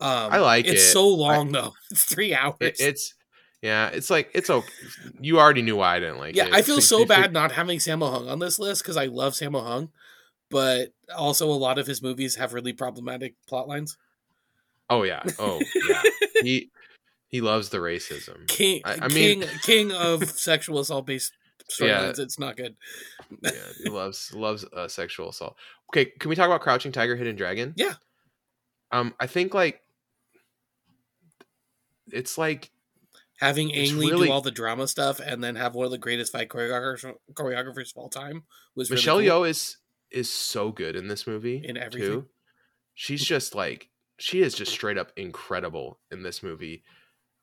Um, 0.01 0.33
I 0.33 0.39
like 0.39 0.67
it's 0.67 0.83
it. 0.83 0.93
so 0.93 1.09
long 1.09 1.53
though; 1.53 1.73
it's 1.91 2.05
three 2.05 2.35
hours. 2.35 2.57
It, 2.61 2.77
it's 2.79 3.15
yeah, 3.63 3.89
it's 3.89 4.11
like 4.11 4.31
it's 4.35 4.51
okay. 4.51 4.69
You 5.21 5.39
already 5.39 5.63
knew 5.63 5.77
why 5.77 5.97
I 5.97 6.01
didn't 6.01 6.19
like 6.19 6.37
yeah, 6.37 6.47
it. 6.47 6.55
I 6.55 6.63
feel 6.63 6.81
so 6.81 7.05
bad 7.05 7.33
not 7.33 7.53
having 7.53 7.79
Sammo 7.79 8.11
Hung 8.11 8.29
on 8.29 8.39
this 8.39 8.59
list 8.59 8.83
because 8.83 8.97
I 8.97 9.07
love 9.07 9.33
Sammo 9.33 9.63
Hung, 9.63 9.91
but 10.51 10.93
also 11.17 11.51
a 11.51 11.53
lot 11.53 11.79
of 11.79 11.87
his 11.87 12.03
movies 12.03 12.37
have 12.37 12.55
really 12.55 12.73
problematic 12.73 13.35
plot 13.49 13.69
lines. 13.69 13.97
Oh 14.89 15.03
yeah. 15.03 15.23
Oh 15.39 15.61
yeah. 15.89 16.03
he 16.43 16.71
he 17.27 17.41
loves 17.41 17.69
the 17.71 17.79
racism. 17.79 18.47
King, 18.47 18.81
I- 18.85 18.99
I 19.03 19.09
mean- 19.09 19.41
king, 19.41 19.49
king 19.63 19.93
of 19.93 20.29
sexual 20.31 20.79
assault 20.79 21.07
based 21.07 21.33
storylines. 21.71 22.19
It's 22.19 22.39
not 22.39 22.57
good. 22.57 22.77
yeah, 23.43 23.51
he 23.83 23.91
loves 23.91 24.33
loves 24.35 24.65
uh, 24.73 24.89
sexual 24.89 25.31
assault. 25.31 25.57
Okay, 25.91 26.07
can 26.19 26.29
we 26.29 26.37
talk 26.37 26.47
about 26.47 26.61
Crouching 26.61 26.93
Tiger, 26.93 27.17
Hidden 27.17 27.37
Dragon? 27.37 27.75
Yeah. 27.77 27.95
Um, 28.93 29.15
I 29.21 29.27
think 29.27 29.53
like 29.53 29.83
it's 32.11 32.39
like 32.39 32.71
Having 33.39 33.73
Ang 33.75 33.99
Lee 33.99 34.11
really- 34.11 34.27
do 34.29 34.33
all 34.33 34.41
the 34.41 34.51
drama 34.51 34.89
stuff 34.89 35.21
and 35.21 35.43
then 35.43 35.55
have 35.57 35.75
one 35.75 35.85
of 35.87 35.91
the 35.93 35.99
greatest 35.99 36.33
fight 36.33 36.49
choreographers 36.49 37.05
choreographers 37.35 37.91
of 37.93 37.97
all 37.97 38.09
time 38.09 38.45
was 38.75 38.91
really 38.91 38.99
Michelle 39.01 39.21
cool. 39.21 39.43
Yeoh 39.45 39.49
is 39.49 39.77
is 40.11 40.31
so 40.31 40.73
good 40.73 40.97
in 40.97 41.07
this 41.09 41.27
movie. 41.27 41.61
In 41.65 41.77
everything. 41.77 42.23
Too. 42.23 42.29
She's 42.95 43.25
just 43.25 43.55
like 43.55 43.91
she 44.19 44.41
is 44.43 44.55
just 44.55 44.73
straight 44.73 44.99
up 44.99 45.13
incredible 45.17 46.01
in 46.11 46.23
this 46.23 46.43
movie. 46.43 46.83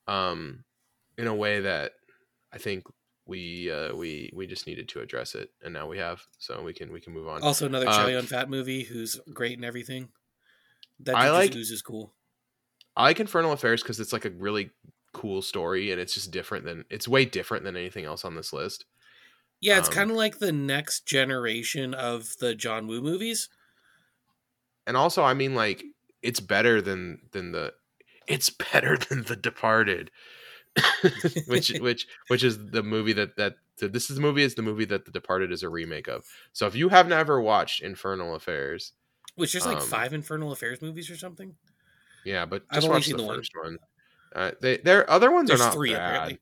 Um, 0.07 0.65
in 1.17 1.27
a 1.27 1.33
way 1.35 1.61
that 1.61 1.93
I 2.51 2.57
think 2.57 2.83
we 3.25 3.71
uh 3.71 3.95
we 3.95 4.29
we 4.35 4.45
just 4.47 4.67
needed 4.67 4.87
to 4.89 4.99
address 4.99 5.33
it 5.33 5.49
and 5.63 5.73
now 5.73 5.87
we 5.87 5.97
have 5.97 6.21
so 6.37 6.61
we 6.61 6.73
can 6.73 6.91
we 6.91 6.99
can 7.01 7.11
move 7.13 7.27
on 7.27 7.41
Also, 7.41 7.65
another 7.65 7.87
Uh, 7.87 7.91
Chow 7.93 8.07
Yun 8.07 8.25
Fat 8.25 8.49
movie 8.49 8.83
who's 8.83 9.19
great 9.33 9.57
in 9.57 9.63
everything. 9.63 10.09
That 10.99 11.15
I 11.15 11.31
like- 11.31 11.55
oozes 11.55 11.81
cool. 11.81 12.13
I 12.97 13.03
like 13.03 13.19
Infernal 13.19 13.51
Affairs 13.53 13.81
because 13.81 13.99
it's 13.99 14.13
like 14.13 14.25
a 14.25 14.29
really 14.29 14.71
cool 15.16 15.41
story 15.41 15.91
and 15.91 15.99
it's 16.01 16.13
just 16.13 16.30
different 16.32 16.66
than 16.66 16.84
it's 16.89 17.07
way 17.07 17.24
different 17.26 17.63
than 17.63 17.76
anything 17.78 18.05
else 18.05 18.26
on 18.26 18.36
this 18.36 18.51
list. 18.53 18.86
Yeah, 19.61 19.78
it's 19.80 19.88
um, 19.88 19.93
kind 19.95 20.11
of 20.11 20.18
like 20.18 20.39
the 20.39 20.51
next 20.51 21.05
generation 21.05 21.93
of 21.93 22.38
the 22.39 22.53
John 22.53 22.88
Woo 22.88 23.01
movies. 23.01 23.47
And 24.86 24.97
also, 24.97 25.24
I 25.24 25.34
mean, 25.34 25.55
like 25.55 25.84
it's 26.22 26.39
better 26.39 26.82
than 26.82 27.22
than 27.32 27.51
the. 27.53 27.74
it's 28.28 28.49
better 28.74 28.97
than 28.97 29.24
The 29.24 29.36
Departed, 29.36 30.11
which 31.47 31.70
which 31.80 32.07
which 32.28 32.43
is 32.43 32.72
the 32.72 32.84
movie 32.84 33.13
that 33.13 33.38
that 33.38 33.55
so 33.78 33.88
this 33.88 34.09
is 34.09 34.16
the 34.18 34.22
movie 34.22 34.43
is 34.43 34.55
the 34.55 34.61
movie 34.61 34.86
that 34.86 35.05
The 35.05 35.11
Departed 35.11 35.51
is 35.51 35.63
a 35.63 35.70
remake 35.70 36.07
of. 36.07 36.26
So 36.53 36.68
if 36.68 36.76
you 36.76 36.89
have 36.89 37.07
never 37.07 37.41
watched 37.41 37.82
Infernal 37.82 38.36
Affairs, 38.36 38.93
Which 39.36 39.53
there's 39.53 39.66
like 39.66 39.82
Um, 39.82 39.88
five 39.88 40.13
Infernal 40.13 40.51
Affairs 40.51 40.82
movies 40.82 41.09
or 41.09 41.18
something. 41.18 41.55
yeah, 42.26 42.45
but 42.45 42.63
I've 42.70 42.76
just 42.76 42.88
only 42.88 42.93
watch 42.97 43.05
seen 43.05 43.18
the, 43.18 43.24
the 43.24 43.28
one. 43.28 43.38
first 43.39 43.51
one. 43.61 43.78
Uh, 44.36 44.51
they 44.61 44.77
their 44.77 45.09
other 45.09 45.31
ones 45.31 45.47
There's 45.47 45.61
are 45.61 45.65
not 45.65 45.73
three 45.73 45.93
bad. 45.93 46.09
apparently. 46.09 46.39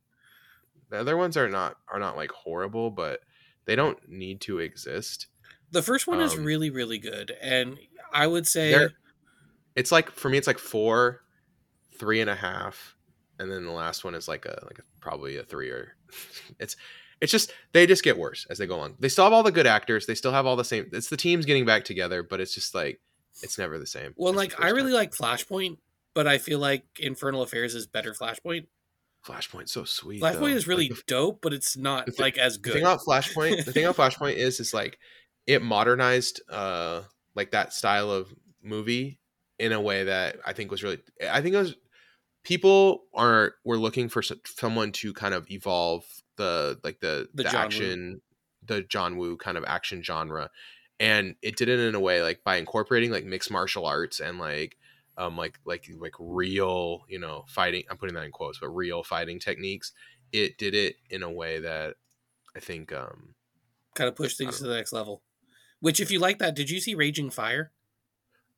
The 0.90 0.98
other 1.00 1.16
ones 1.16 1.38
are 1.38 1.48
not 1.48 1.78
are 1.88 2.00
not 2.00 2.18
like 2.18 2.32
horrible, 2.32 2.90
but 2.92 3.22
they 3.66 3.76
don't 3.76 3.98
need 4.10 4.42
to 4.42 4.60
exist. 4.60 5.28
The 5.72 5.82
first 5.82 6.08
one 6.08 6.20
is 6.20 6.34
Um, 6.34 6.44
really 6.44 6.70
really 6.70 6.98
good, 6.98 7.32
and 7.42 7.78
I 8.12 8.28
would 8.28 8.48
say 8.48 8.90
It's 9.76 9.92
like 9.92 10.12
for 10.12 10.30
me, 10.30 10.38
it's 10.38 10.48
like 10.48 10.60
four, 10.60 11.22
three 11.98 12.20
and 12.22 12.30
a 12.30 12.36
half, 12.36 12.96
and 13.40 13.52
then 13.52 13.64
the 13.66 13.72
last 13.72 14.04
one 14.04 14.16
is 14.16 14.28
like 14.28 14.46
a 14.46 14.60
like 14.66 14.80
a, 14.80 14.84
probably 15.00 15.38
a 15.38 15.44
three 15.44 15.70
or 15.70 15.96
it's 16.60 16.76
it's 17.22 17.32
just 17.32 17.54
they 17.72 17.88
just 17.88 18.04
get 18.04 18.18
worse 18.18 18.46
as 18.50 18.58
they 18.58 18.68
go 18.68 18.76
along. 18.76 18.96
They 19.00 19.10
still 19.10 19.24
have 19.24 19.34
all 19.34 19.44
the 19.44 19.52
good 19.52 19.68
actors. 19.68 20.06
They 20.06 20.16
still 20.16 20.32
have 20.34 20.46
all 20.46 20.56
the 20.56 20.66
same. 20.66 20.90
It's 20.92 21.10
the 21.10 21.18
teams 21.18 21.46
getting 21.46 21.66
back 21.66 21.86
together, 21.86 22.22
but 22.22 22.40
it's 22.42 22.54
just 22.54 22.76
like 22.76 23.00
it's 23.42 23.58
never 23.58 23.80
the 23.80 23.88
same. 23.88 24.14
well, 24.18 24.34
like 24.34 24.60
I 24.60 24.70
really 24.70 24.92
time. 24.92 25.00
like 25.00 25.12
Flashpoint, 25.12 25.78
but 26.14 26.28
I 26.28 26.38
feel 26.38 26.60
like 26.60 26.84
Infernal 27.00 27.42
Affairs 27.42 27.76
is 27.76 27.88
better. 27.88 28.14
Flashpoint. 28.14 28.68
Flashpoint's 29.26 29.72
so 29.72 29.86
sweet. 29.86 30.22
Flashpoint 30.22 30.40
though. 30.40 30.48
is 30.48 30.68
really 30.68 30.90
Like, 30.90 31.06
dope, 31.08 31.42
but 31.42 31.54
it's 31.54 31.78
not 31.78 32.08
the 32.08 32.16
like 32.22 32.38
as 32.38 32.56
The 32.56 32.60
good. 32.62 32.74
thing 32.74 32.82
about 32.84 33.00
Flashpoint, 33.02 33.64
the 33.66 33.72
thing 33.72 33.86
about 33.86 33.96
Flashpoint 34.14 34.36
is, 34.36 34.60
is 34.60 34.74
like 34.74 35.00
it 35.48 35.62
modernized, 35.62 36.42
uh, 36.50 37.04
like 37.36 37.52
that 37.52 37.74
style 37.74 38.12
of 38.12 38.34
movie 38.62 39.20
in 39.60 39.72
a 39.72 39.80
way 39.82 40.04
that 40.06 40.38
I 40.46 40.54
think 40.54 40.72
was 40.72 40.84
really. 40.84 41.00
I 41.30 41.42
think 41.42 41.56
it 41.56 41.60
was 41.60 41.76
people 42.44 43.04
are 43.14 43.56
were 43.64 43.78
looking 43.78 44.10
for 44.10 44.22
someone 44.22 44.92
to 44.92 45.14
kind 45.14 45.34
of 45.34 45.50
evolve 45.50 46.04
the 46.36 46.80
like 46.84 47.00
the 47.00 47.30
The 47.34 47.44
the, 47.44 47.50
John 47.50 47.54
Woo. 47.54 47.66
action, 47.66 48.22
the 48.66 48.82
John 48.82 49.18
Woo 49.18 49.38
kind 49.38 49.58
of 49.58 49.64
action 49.66 50.04
genre, 50.04 50.50
and 51.00 51.36
it 51.42 51.56
did 51.56 51.70
it 51.70 51.80
in 51.80 51.96
a 51.96 52.00
way 52.00 52.22
like 52.22 52.44
by 52.44 52.58
incorporating 52.58 53.12
like 53.12 53.24
mixed 53.26 53.52
martial 53.52 53.86
arts 53.86 54.20
and 54.20 54.38
like 54.38 54.76
um 55.18 55.38
like 55.38 55.60
like 55.66 55.88
like 55.98 56.14
real 56.20 57.04
you 57.08 57.20
know 57.20 57.44
fighting 57.48 57.84
i'm 57.90 57.98
putting 57.98 58.16
that 58.16 58.26
in 58.26 58.32
quotes 58.32 58.60
but 58.60 58.70
real 58.70 59.04
fighting 59.04 59.40
techniques 59.40 59.94
it 60.32 60.58
did 60.58 60.74
it 60.74 60.96
in 61.10 61.24
a 61.24 61.32
way 61.32 61.60
that 61.60 61.96
i 62.56 62.60
think 62.60 62.92
um 62.94 63.36
kind 63.96 64.08
of 64.08 64.16
pushed 64.16 64.38
things 64.38 64.58
to 64.58 64.64
the 64.66 64.76
next 64.76 64.94
level. 64.94 65.24
Which, 65.80 66.00
if 66.00 66.12
you 66.12 66.20
like 66.20 66.40
that, 66.40 66.56
did 66.56 66.70
you 66.70 66.80
see 66.80 66.96
Raging 66.96 67.30
Fire? 67.30 67.74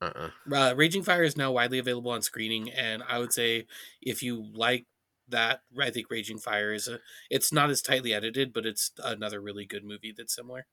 uh-uh. 0.00 0.30
Uh, 0.50 0.74
Raging 0.76 1.02
Fire 1.02 1.24
is 1.24 1.36
now 1.36 1.50
widely 1.52 1.78
available 1.78 2.10
on 2.12 2.22
screening, 2.22 2.70
and 2.70 3.02
I 3.02 3.18
would 3.18 3.32
say 3.32 3.66
if 4.00 4.22
you 4.22 4.42
like 4.54 4.86
that, 5.28 5.62
I 5.78 5.90
think 5.90 6.08
Raging 6.10 6.38
Fire 6.38 6.72
is 6.72 6.86
a. 6.86 7.00
It's 7.30 7.52
not 7.52 7.70
as 7.70 7.82
tightly 7.82 8.14
edited, 8.14 8.52
but 8.52 8.64
it's 8.64 8.92
another 9.02 9.40
really 9.40 9.66
good 9.66 9.84
movie 9.84 10.12
that's 10.12 10.34
similar. 10.34 10.66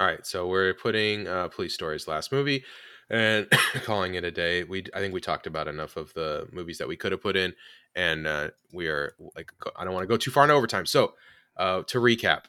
all 0.00 0.06
right 0.06 0.26
so 0.26 0.46
we're 0.46 0.74
putting 0.74 1.26
uh 1.28 1.48
police 1.48 1.74
stories 1.74 2.08
last 2.08 2.32
movie 2.32 2.64
and 3.10 3.48
calling 3.84 4.14
it 4.14 4.24
a 4.24 4.30
day 4.30 4.64
we 4.64 4.84
i 4.94 4.98
think 5.00 5.12
we 5.14 5.20
talked 5.20 5.46
about 5.46 5.68
enough 5.68 5.96
of 5.96 6.12
the 6.14 6.46
movies 6.52 6.78
that 6.78 6.88
we 6.88 6.96
could 6.96 7.12
have 7.12 7.20
put 7.22 7.36
in 7.36 7.54
and 7.94 8.26
uh 8.26 8.48
we 8.72 8.88
are 8.88 9.14
like 9.36 9.50
i 9.76 9.84
don't 9.84 9.92
want 9.94 10.02
to 10.04 10.08
go 10.08 10.16
too 10.16 10.30
far 10.30 10.44
in 10.44 10.50
overtime 10.50 10.86
so 10.86 11.14
uh 11.56 11.82
to 11.82 11.98
recap 11.98 12.44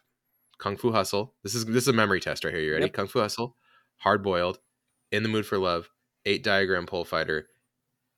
kung 0.59 0.77
fu 0.77 0.91
hustle 0.91 1.33
this 1.43 1.55
is 1.55 1.65
this 1.65 1.83
is 1.83 1.87
a 1.87 1.93
memory 1.93 2.19
test 2.19 2.43
right 2.43 2.53
here 2.53 2.63
you 2.63 2.71
ready 2.71 2.85
Yep. 2.85 2.93
kung 2.93 3.07
fu 3.07 3.19
hustle 3.19 3.55
hard 3.97 4.23
boiled 4.23 4.59
in 5.11 5.23
the 5.23 5.29
mood 5.29 5.45
for 5.45 5.57
love 5.57 5.89
eight 6.25 6.43
diagram 6.43 6.85
pole 6.85 7.03
fighter 7.05 7.47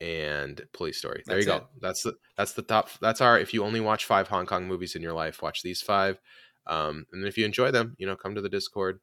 and 0.00 0.60
police 0.72 0.98
story 0.98 1.22
there 1.26 1.38
you 1.40 1.46
go 1.46 1.56
it. 1.56 1.62
that's 1.80 2.02
the 2.02 2.14
that's 2.36 2.52
the 2.52 2.62
top 2.62 2.90
that's 3.00 3.20
our 3.20 3.38
if 3.38 3.54
you 3.54 3.64
only 3.64 3.80
watch 3.80 4.04
five 4.04 4.28
hong 4.28 4.44
kong 4.44 4.68
movies 4.68 4.94
in 4.94 5.00
your 5.02 5.14
life 5.14 5.40
watch 5.42 5.62
these 5.62 5.80
five 5.80 6.20
um 6.66 7.06
and 7.12 7.24
if 7.26 7.38
you 7.38 7.44
enjoy 7.46 7.70
them 7.70 7.94
you 7.98 8.06
know 8.06 8.14
come 8.14 8.34
to 8.34 8.42
the 8.42 8.48
discord 8.48 9.00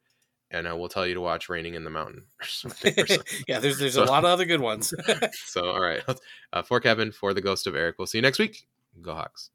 and 0.50 0.68
uh, 0.68 0.76
we'll 0.76 0.88
tell 0.88 1.06
you 1.06 1.14
to 1.14 1.20
watch 1.20 1.48
raining 1.48 1.74
in 1.74 1.84
the 1.84 1.90
mountain 1.90 2.24
or 2.40 2.44
something, 2.46 2.94
or 2.98 3.06
something. 3.08 3.44
yeah, 3.48 3.58
there's 3.58 3.78
there's 3.78 3.94
So- 3.94 4.04
a 4.04 4.06
lot 4.06 4.24
of 4.24 4.30
other 4.30 4.44
good 4.44 4.60
ones. 4.60 4.92
so 5.46 5.64
all 5.70 5.80
right 5.80 6.02
uh, 6.52 6.62
for 6.62 6.80
kevin 6.80 7.12
for 7.12 7.32
the 7.34 7.40
ghost 7.40 7.66
of 7.66 7.74
eric 7.74 7.96
we'll 7.98 8.06
see 8.06 8.18
you 8.18 8.22
next 8.22 8.38
week 8.38 8.66
go 9.02 9.14
hawks 9.14 9.50